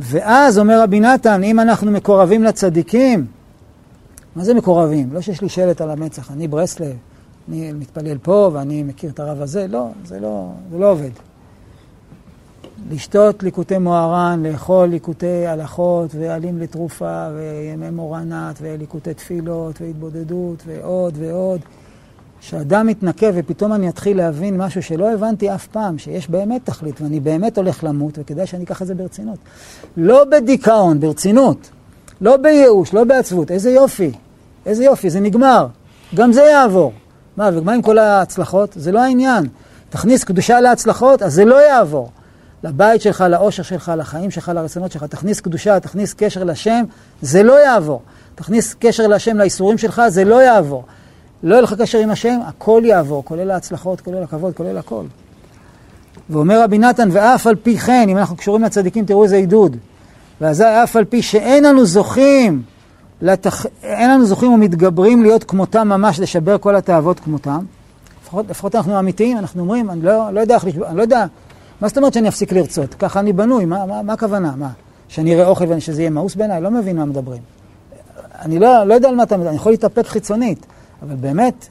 ואז 0.00 0.58
אומר 0.58 0.82
רבי 0.82 1.00
נתן, 1.00 1.42
אם 1.42 1.60
אנחנו 1.60 1.90
מקורבים 1.90 2.44
לצדיקים, 2.44 3.26
מה 4.36 4.44
זה 4.44 4.54
מקורבים? 4.54 5.12
לא 5.12 5.20
שיש 5.20 5.40
לי 5.40 5.48
שלט 5.48 5.80
על 5.80 5.90
המצח, 5.90 6.30
אני 6.30 6.48
ברסלב, 6.48 6.96
אני 7.48 7.72
מתפלל 7.72 8.18
פה 8.18 8.50
ואני 8.52 8.82
מכיר 8.82 9.10
את 9.10 9.20
הרב 9.20 9.42
הזה, 9.42 9.66
לא, 9.68 9.88
זה 10.04 10.20
לא, 10.20 10.48
זה 10.70 10.78
לא 10.78 10.90
עובד. 10.90 11.10
לשתות 12.90 13.42
ליקוטי 13.42 13.78
מוהר"ן, 13.78 14.42
לאכול 14.46 14.88
ליקוטי 14.88 15.46
הלכות 15.46 16.10
ועלים 16.14 16.58
לתרופה 16.58 17.26
וימי 17.36 17.90
מורנת 17.90 18.58
וליקוטי 18.62 19.14
תפילות 19.14 19.80
והתבודדות 19.80 20.62
ועוד 20.66 21.14
ועוד. 21.18 21.60
כשאדם 22.46 22.86
מתנקה 22.86 23.26
ופתאום 23.34 23.72
אני 23.72 23.88
אתחיל 23.88 24.16
להבין 24.16 24.56
משהו 24.56 24.82
שלא 24.82 25.12
הבנתי 25.12 25.54
אף 25.54 25.66
פעם, 25.66 25.98
שיש 25.98 26.30
באמת 26.30 26.60
תכלית 26.64 27.00
ואני 27.00 27.20
באמת 27.20 27.58
הולך 27.58 27.84
למות 27.84 28.18
וכדאי 28.18 28.46
שאני 28.46 28.64
אקח 28.64 28.82
את 28.82 28.86
זה 28.86 28.94
ברצינות. 28.94 29.38
לא 29.96 30.24
בדיכאון, 30.24 31.00
ברצינות. 31.00 31.70
לא 32.20 32.36
בייאוש, 32.36 32.94
לא 32.94 33.04
בעצבות. 33.04 33.50
איזה 33.50 33.70
יופי, 33.70 34.12
איזה 34.66 34.84
יופי, 34.84 35.10
זה 35.10 35.20
נגמר. 35.20 35.66
גם 36.14 36.32
זה 36.32 36.42
יעבור. 36.42 36.92
מה, 37.36 37.50
ומה 37.54 37.72
עם 37.72 37.82
כל 37.82 37.98
ההצלחות? 37.98 38.72
זה 38.76 38.92
לא 38.92 39.00
העניין. 39.00 39.46
תכניס 39.90 40.24
קדושה 40.24 40.60
להצלחות, 40.60 41.22
אז 41.22 41.34
זה 41.34 41.44
לא 41.44 41.68
יעבור. 41.68 42.10
לבית 42.64 43.02
שלך, 43.02 43.24
לאושר 43.30 43.62
שלך, 43.62 43.92
לחיים 43.96 44.30
שלך, 44.30 44.52
לרצונות 44.54 44.92
שלך. 44.92 45.04
תכניס 45.04 45.40
קדושה, 45.40 45.80
תכניס 45.80 46.14
קשר 46.14 46.44
לשם, 46.44 46.84
זה 47.22 47.42
לא 47.42 47.64
יעבור. 47.64 48.02
תכניס 48.34 48.74
קשר 48.78 49.06
לשם 49.06 49.36
לאיסורים 49.36 49.78
שלך, 49.78 50.02
זה 50.08 50.24
לא 50.24 50.42
יעבור. 50.42 50.84
לא 51.44 51.54
יהיה 51.54 51.62
לך 51.62 51.74
קשר 51.78 51.98
עם 51.98 52.10
השם, 52.10 52.38
הכל 52.46 52.82
יעבור, 52.84 53.24
כולל 53.24 53.50
ההצלחות, 53.50 54.00
כולל 54.00 54.22
הכבוד, 54.22 54.54
כולל 54.54 54.78
הכל. 54.78 55.04
ואומר 56.30 56.62
רבי 56.62 56.78
נתן, 56.78 57.08
ואף 57.12 57.46
על 57.46 57.54
פי 57.54 57.78
כן, 57.78 58.08
אם 58.08 58.18
אנחנו 58.18 58.36
קשורים 58.36 58.62
לצדיקים, 58.62 59.04
תראו 59.04 59.24
איזה 59.24 59.36
עידוד. 59.36 59.76
ואזי 60.40 60.64
אף 60.64 60.96
על 60.96 61.04
פי 61.04 61.22
שאין 61.22 61.64
לנו 61.64 61.86
זוכים, 61.86 62.62
לתח... 63.22 63.66
אין 63.82 64.10
לנו 64.10 64.24
זוכים 64.24 64.52
ומתגברים 64.52 65.22
להיות 65.22 65.44
כמותם 65.44 65.88
ממש, 65.88 66.20
לשבר 66.20 66.58
כל 66.58 66.76
התאוות 66.76 67.20
כמותם. 67.20 67.64
לפחות, 68.22 68.46
לפחות 68.50 68.74
אנחנו 68.74 68.98
אמיתיים, 68.98 69.38
אנחנו 69.38 69.60
אומרים, 69.60 69.90
אני 69.90 70.02
לא, 70.02 70.30
לא 70.32 70.40
יודע 70.40 70.54
איך 70.54 70.64
לשבור, 70.64 70.86
אני 70.86 70.96
לא 70.96 71.02
יודע, 71.02 71.26
מה 71.80 71.88
זאת 71.88 71.98
אומרת 71.98 72.12
שאני 72.12 72.28
אפסיק 72.28 72.52
לרצות? 72.52 72.94
ככה 72.94 73.20
אני 73.20 73.32
בנוי, 73.32 73.64
מה, 73.64 73.86
מה, 73.86 74.02
מה 74.02 74.12
הכוונה? 74.12 74.52
מה? 74.56 74.68
שאני 75.08 75.34
אראה 75.34 75.46
אוכל 75.46 75.64
ושזה 75.68 76.02
יהיה 76.02 76.10
מאוס 76.10 76.34
בעיניי? 76.34 76.60
לא 76.60 76.70
מבין 76.70 76.96
מה 76.96 77.04
מדברים. 77.04 77.42
אני 78.42 78.58
לא, 78.58 78.84
לא 78.84 78.94
יודע 78.94 79.08
על 79.08 79.14
מה 79.14 79.22
אתה 79.22 79.36
מדבר, 79.36 79.48
אני 79.48 79.56
יכול 79.56 79.72
להתאפק 79.72 80.06
חיצונית. 80.06 80.66
אבל 81.06 81.14
באמת, 81.14 81.68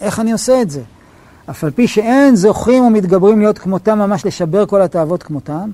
איך 0.00 0.20
אני 0.20 0.32
עושה 0.32 0.62
את 0.62 0.70
זה? 0.70 0.82
אף 1.50 1.64
על 1.64 1.70
פי 1.70 1.88
שאין 1.88 2.36
זוכים 2.36 2.84
ומתגברים 2.84 3.38
להיות 3.38 3.58
כמותם, 3.58 3.98
ממש 3.98 4.26
לשבר 4.26 4.66
כל 4.66 4.82
התאוות 4.82 5.22
כמותם. 5.22 5.70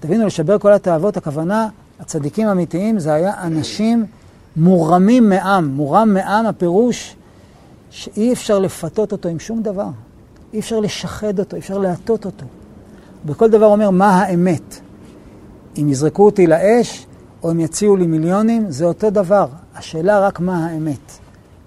תבינו, 0.00 0.26
לשבר 0.26 0.58
כל 0.58 0.72
התאוות, 0.72 1.16
הכוונה, 1.16 1.68
הצדיקים 2.00 2.48
האמיתיים, 2.48 2.98
זה 2.98 3.12
היה 3.12 3.42
אנשים 3.42 4.06
מורמים 4.56 5.28
מעם. 5.28 5.68
מורם 5.68 6.14
מעם, 6.14 6.46
הפירוש 6.46 7.16
שאי 7.90 8.32
אפשר 8.32 8.58
לפתות 8.58 9.12
אותו 9.12 9.28
עם 9.28 9.38
שום 9.38 9.62
דבר. 9.62 9.88
אי 10.52 10.60
אפשר 10.60 10.80
לשחד 10.80 11.38
אותו, 11.38 11.56
אי 11.56 11.60
אפשר 11.60 11.78
להטות 11.78 12.24
אותו. 12.24 12.46
בכל 13.26 13.50
דבר 13.50 13.66
אומר, 13.66 13.90
מה 13.90 14.22
האמת? 14.22 14.80
אם 15.78 15.88
יזרקו 15.88 16.24
אותי 16.24 16.46
לאש, 16.46 17.06
או 17.42 17.50
אם 17.50 17.60
יציעו 17.60 17.96
לי 17.96 18.06
מיליונים, 18.06 18.70
זה 18.70 18.84
אותו 18.84 19.10
דבר. 19.10 19.46
השאלה 19.74 20.20
רק 20.20 20.40
מה 20.40 20.66
האמת. 20.66 21.19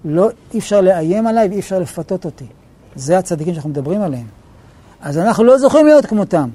לא, 0.04 0.28
אי 0.54 0.58
אפשר 0.58 0.80
לאיים 0.80 1.26
עליי 1.26 1.48
ואי 1.48 1.58
אפשר 1.58 1.78
לפתות 1.78 2.24
אותי. 2.24 2.46
זה 2.96 3.18
הצדיקים 3.18 3.54
שאנחנו 3.54 3.70
מדברים 3.70 4.00
עליהם. 4.00 4.26
אז 5.02 5.18
אנחנו 5.18 5.44
לא 5.44 5.58
זוכים 5.58 5.86
להיות 5.86 6.06
כמותם. 6.06 6.48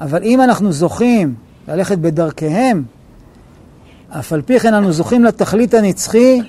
אבל 0.00 0.22
אם 0.22 0.40
אנחנו 0.40 0.72
זוכים 0.72 1.34
ללכת 1.68 1.98
בדרכיהם, 1.98 2.84
אף 4.10 4.32
על 4.32 4.42
פי 4.42 4.60
כן 4.60 4.74
אנו 4.74 4.92
זוכים 4.92 5.24
לתכלית 5.24 5.74
הנצחי 5.74 6.40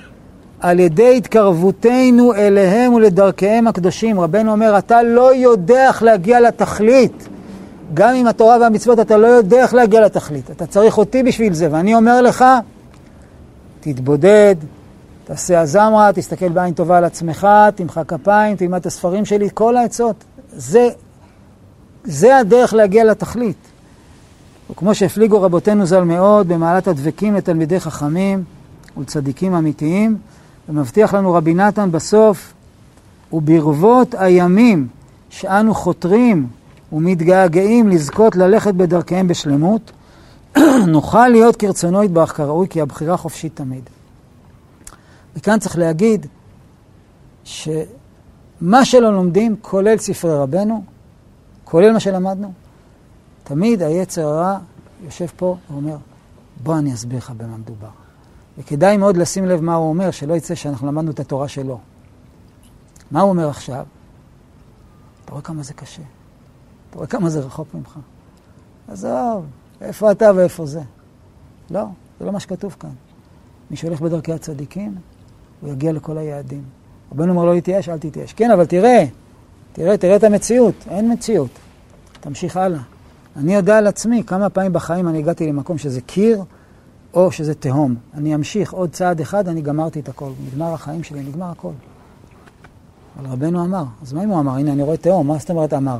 על 0.60 0.80
ידי 0.80 1.16
התקרבותנו 1.16 2.34
אליהם 2.34 2.94
ולדרכיהם 2.94 3.66
הקדושים. 3.66 4.20
רבנו 4.20 4.52
אומר, 4.52 4.78
אתה 4.78 5.02
לא 5.02 5.34
יודע 5.34 5.88
איך 5.88 6.02
להגיע 6.02 6.40
לתכלית. 6.40 7.28
גם 7.94 8.14
עם 8.14 8.26
התורה 8.26 8.56
והמצוות 8.60 9.00
אתה 9.00 9.16
לא 9.16 9.26
יודע 9.26 9.62
איך 9.62 9.74
להגיע 9.74 10.00
לתכלית. 10.00 10.50
אתה 10.50 10.66
צריך 10.66 10.98
אותי 10.98 11.22
בשביל 11.22 11.54
זה. 11.54 11.68
ואני 11.70 11.94
אומר 11.94 12.22
לך, 12.22 12.44
תתבודד, 13.80 14.54
תעשה 15.28 15.60
הזמרה, 15.60 16.10
תסתכל 16.14 16.48
בעין 16.48 16.74
טובה 16.74 16.98
על 16.98 17.04
עצמך, 17.04 17.48
תמחא 17.74 18.04
כפיים, 18.04 18.56
תלמד 18.56 18.80
את 18.80 18.86
הספרים 18.86 19.24
שלי, 19.24 19.48
כל 19.54 19.76
העצות. 19.76 20.24
זה, 20.52 20.88
זה 22.04 22.36
הדרך 22.36 22.74
להגיע 22.74 23.04
לתכלית. 23.04 23.56
וכמו 24.70 24.94
שהפליגו 24.94 25.42
רבותינו 25.42 25.86
ז"ל 25.86 26.04
מאוד 26.04 26.48
במעלת 26.48 26.88
הדבקים 26.88 27.34
לתלמידי 27.34 27.80
חכמים 27.80 28.44
ולצדיקים 28.96 29.54
אמיתיים, 29.54 30.16
ומבטיח 30.68 31.14
לנו 31.14 31.32
רבי 31.32 31.54
נתן 31.54 31.90
בסוף, 31.90 32.52
וברבות 33.32 34.14
הימים 34.18 34.88
שאנו 35.30 35.74
חותרים 35.74 36.46
ומתגעגעים 36.92 37.88
לזכות 37.88 38.36
ללכת 38.36 38.74
בדרכיהם 38.74 39.28
בשלמות, 39.28 39.92
נוכל 40.86 41.28
להיות 41.28 41.56
כרצונו 41.56 42.04
יתברך 42.04 42.36
כראוי, 42.36 42.68
כי 42.68 42.80
הבחירה 42.80 43.16
חופשית 43.16 43.56
תמיד. 43.56 43.82
וכאן 45.38 45.58
צריך 45.58 45.78
להגיד 45.78 46.26
מה 48.60 48.84
שלא 48.84 49.12
לומדים, 49.12 49.56
כולל 49.62 49.98
ספרי 49.98 50.34
רבנו, 50.34 50.84
כולל 51.64 51.92
מה 51.92 52.00
שלמדנו, 52.00 52.52
תמיד 53.44 53.82
היצר 53.82 54.26
הרע 54.26 54.58
יושב 55.04 55.26
פה 55.36 55.56
ואומר, 55.70 55.96
בוא 56.62 56.78
אני 56.78 56.94
אסביר 56.94 57.18
לך 57.18 57.30
במה 57.30 57.56
מדובר. 57.56 57.88
וכדאי 58.58 58.96
מאוד 58.96 59.16
לשים 59.16 59.44
לב 59.46 59.60
מה 59.60 59.74
הוא 59.74 59.88
אומר, 59.88 60.10
שלא 60.10 60.34
יצא 60.34 60.54
שאנחנו 60.54 60.86
למדנו 60.86 61.10
את 61.10 61.20
התורה 61.20 61.48
שלו. 61.48 61.78
מה 63.10 63.20
הוא 63.20 63.30
אומר 63.30 63.48
עכשיו? 63.48 63.86
אתה 65.24 65.32
רואה 65.32 65.42
כמה 65.42 65.62
זה 65.62 65.74
קשה. 65.74 66.02
אתה 66.90 66.96
רואה 66.96 67.06
כמה 67.06 67.30
זה 67.30 67.40
רחוק 67.40 67.74
ממך. 67.74 67.98
עזוב, 68.88 69.46
איפה 69.80 70.10
אתה 70.10 70.30
ואיפה 70.36 70.66
זה? 70.66 70.82
לא, 71.70 71.84
זה 72.20 72.26
לא 72.26 72.32
מה 72.32 72.40
שכתוב 72.40 72.76
כאן. 72.80 72.92
מי 73.70 73.76
שהולך 73.76 74.00
בדרכי 74.00 74.32
הצדיקים, 74.32 74.94
הוא 75.60 75.70
יגיע 75.70 75.92
לכל 75.92 76.18
היעדים. 76.18 76.62
רבנו 77.12 77.32
אומר 77.32 77.44
לא 77.44 77.54
להתייאש, 77.54 77.88
אל 77.88 77.98
תתייאש. 77.98 78.32
כן, 78.32 78.50
אבל 78.50 78.66
תראה, 78.66 79.04
תראה, 79.72 79.96
תראה 79.96 80.16
את 80.16 80.24
המציאות. 80.24 80.74
אין 80.90 81.12
מציאות. 81.12 81.50
תמשיך 82.20 82.56
הלאה. 82.56 82.80
אני 83.36 83.54
יודע 83.54 83.78
על 83.78 83.86
עצמי 83.86 84.22
כמה 84.26 84.50
פעמים 84.50 84.72
בחיים 84.72 85.08
אני 85.08 85.18
הגעתי 85.18 85.46
למקום 85.46 85.78
שזה 85.78 86.00
קיר 86.00 86.42
או 87.14 87.32
שזה 87.32 87.54
תהום. 87.54 87.94
אני 88.14 88.34
אמשיך 88.34 88.72
עוד 88.72 88.90
צעד 88.90 89.20
אחד, 89.20 89.48
אני 89.48 89.60
גמרתי 89.60 90.00
את 90.00 90.08
הכל. 90.08 90.30
נגמר 90.46 90.74
החיים 90.74 91.02
שלי, 91.02 91.20
נגמר 91.20 91.50
הכל. 91.50 91.72
אבל 93.18 93.26
רבנו 93.26 93.64
אמר. 93.64 93.84
אז 94.02 94.12
מה 94.12 94.24
אם 94.24 94.28
הוא 94.28 94.40
אמר? 94.40 94.52
הנה, 94.52 94.72
אני 94.72 94.82
רואה 94.82 94.96
תהום, 94.96 95.26
מה 95.26 95.38
זאת 95.38 95.50
אומרת 95.50 95.72
אמר? 95.72 95.98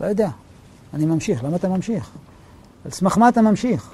לא 0.00 0.06
יודע. 0.06 0.28
אני 0.94 1.06
ממשיך. 1.06 1.44
למה 1.44 1.56
אתה 1.56 1.68
ממשיך? 1.68 2.10
על 2.84 2.90
סמך 2.90 3.18
מה 3.18 3.28
אתה 3.28 3.42
ממשיך? 3.42 3.90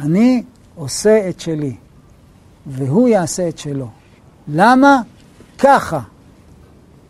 אני 0.00 0.42
עושה 0.74 1.28
את 1.28 1.40
שלי, 1.40 1.76
והוא 2.66 3.08
יעשה 3.08 3.48
את 3.48 3.58
שלו. 3.58 3.88
למה? 4.48 5.00
ככה. 5.58 6.00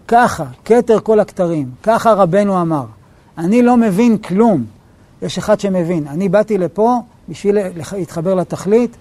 ככה, 0.08 0.44
כתר 0.64 1.00
כל 1.00 1.20
הכתרים. 1.20 1.70
ככה 1.82 2.12
רבנו 2.12 2.60
אמר. 2.60 2.84
אני 3.38 3.62
לא 3.62 3.76
מבין 3.76 4.18
כלום. 4.18 4.64
יש 5.22 5.38
אחד 5.38 5.60
שמבין. 5.60 6.06
אני 6.08 6.28
באתי 6.28 6.58
לפה 6.58 7.00
בשביל 7.28 7.58
להתחבר 7.92 8.34
לתכלית. 8.34 8.96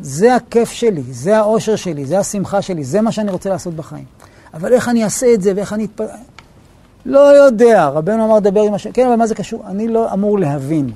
זה 0.00 0.34
הכיף 0.34 0.70
שלי, 0.70 1.02
זה 1.10 1.38
האושר 1.38 1.76
שלי, 1.76 2.04
זה 2.06 2.18
השמחה 2.18 2.62
שלי, 2.62 2.84
זה 2.84 3.00
מה 3.00 3.12
שאני 3.12 3.30
רוצה 3.30 3.50
לעשות 3.50 3.74
בחיים. 3.74 4.04
אבל 4.54 4.72
איך 4.72 4.88
אני 4.88 5.04
אעשה 5.04 5.34
את 5.34 5.42
זה 5.42 5.52
ואיך 5.56 5.72
אני 5.72 5.84
אתפ... 5.84 6.04
לא 7.06 7.18
יודע. 7.18 7.88
רבנו 7.88 8.24
אמר, 8.24 8.38
דבר 8.38 8.62
עם 8.62 8.74
השם. 8.74 8.92
כן, 8.92 9.06
אבל 9.06 9.16
מה 9.16 9.26
זה 9.26 9.34
קשור? 9.34 9.62
אני 9.66 9.88
לא 9.88 10.12
אמור 10.12 10.38
להבין. 10.38 10.90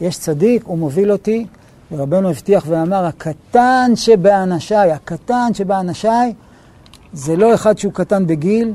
יש 0.00 0.18
צדיק, 0.18 0.62
הוא 0.64 0.78
מוביל 0.78 1.12
אותי, 1.12 1.46
ורבנו 1.92 2.30
הבטיח 2.30 2.64
ואמר, 2.68 3.04
הקטן 3.04 3.92
שבאנשיי, 3.94 4.92
הקטן 4.92 5.54
שבאנשיי, 5.54 6.34
זה 7.12 7.36
לא 7.36 7.54
אחד 7.54 7.78
שהוא 7.78 7.92
קטן 7.92 8.26
בגיל, 8.26 8.72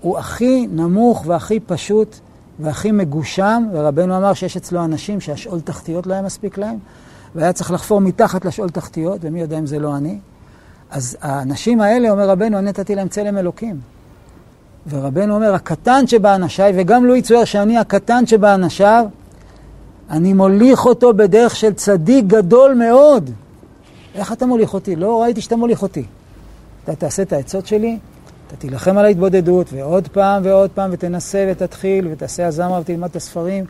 הוא 0.00 0.18
הכי 0.18 0.66
נמוך 0.70 1.24
והכי 1.26 1.60
פשוט 1.60 2.16
והכי 2.58 2.92
מגושם, 2.92 3.64
ורבנו 3.72 4.16
אמר 4.16 4.34
שיש 4.34 4.56
אצלו 4.56 4.84
אנשים 4.84 5.20
שהשאול 5.20 5.60
תחתיות 5.60 6.06
לא 6.06 6.12
היה 6.12 6.22
מספיק 6.22 6.58
להם, 6.58 6.78
והיה 7.34 7.52
צריך 7.52 7.70
לחפור 7.70 8.00
מתחת 8.00 8.44
לשאול 8.44 8.68
תחתיות, 8.68 9.18
ומי 9.20 9.40
יודע 9.40 9.58
אם 9.58 9.66
זה 9.66 9.78
לא 9.78 9.96
אני. 9.96 10.18
אז 10.90 11.16
האנשים 11.20 11.80
האלה, 11.80 12.10
אומר 12.10 12.28
רבנו, 12.28 12.58
אני 12.58 12.66
נתתי 12.68 12.94
להם 12.94 13.08
צלם 13.08 13.38
אלוקים. 13.38 13.80
ורבנו 14.88 15.34
אומר, 15.34 15.54
הקטן 15.54 16.06
שבאנשיי, 16.06 16.72
וגם 16.76 17.04
לו 17.06 17.16
יצויר 17.16 17.44
שאני 17.44 17.78
הקטן 17.78 18.26
שבאנשיו, 18.26 19.04
אני 20.12 20.32
מוליך 20.32 20.86
אותו 20.86 21.14
בדרך 21.14 21.56
של 21.56 21.72
צדיק 21.72 22.24
גדול 22.26 22.74
מאוד. 22.74 23.30
איך 24.14 24.32
אתה 24.32 24.46
מוליך 24.46 24.74
אותי? 24.74 24.96
לא 24.96 25.22
ראיתי 25.22 25.40
שאתה 25.40 25.56
מוליך 25.56 25.82
אותי. 25.82 26.04
אתה 26.84 26.94
תעשה 26.94 27.22
את 27.22 27.32
העצות 27.32 27.66
שלי, 27.66 27.98
אתה 28.46 28.56
תילחם 28.56 28.98
על 28.98 29.04
ההתבודדות, 29.04 29.66
ועוד 29.72 30.08
פעם 30.08 30.42
ועוד 30.44 30.70
פעם, 30.70 30.90
ותנסה 30.92 31.48
ותתחיל, 31.50 32.08
ותעשה 32.10 32.46
הזמרה 32.46 32.80
ותלמד 32.80 33.08
את 33.10 33.16
הספרים, 33.16 33.64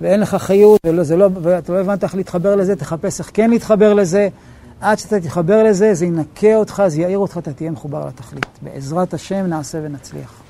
ואין 0.00 0.20
לך 0.20 0.34
חיות, 0.34 0.80
ולא, 0.86 1.02
לא, 1.16 1.28
ואתה 1.42 1.72
לא 1.72 1.78
הבנת 1.78 2.04
איך 2.04 2.14
להתחבר 2.14 2.56
לזה, 2.56 2.76
תחפש 2.76 3.20
איך 3.20 3.30
כן 3.34 3.50
להתחבר 3.50 3.94
לזה. 3.94 4.28
עד 4.80 4.98
שאתה 4.98 5.20
תתחבר 5.20 5.62
לזה, 5.62 5.94
זה 5.94 6.06
ינקה 6.06 6.56
אותך, 6.56 6.82
זה 6.86 7.00
יעיר 7.00 7.18
אותך, 7.18 7.38
אתה 7.38 7.52
תהיה 7.52 7.70
מחובר 7.70 8.06
לתכלית. 8.06 8.46
בעזרת 8.62 9.14
השם 9.14 9.46
נעשה 9.46 9.78
ונצליח. 9.82 10.42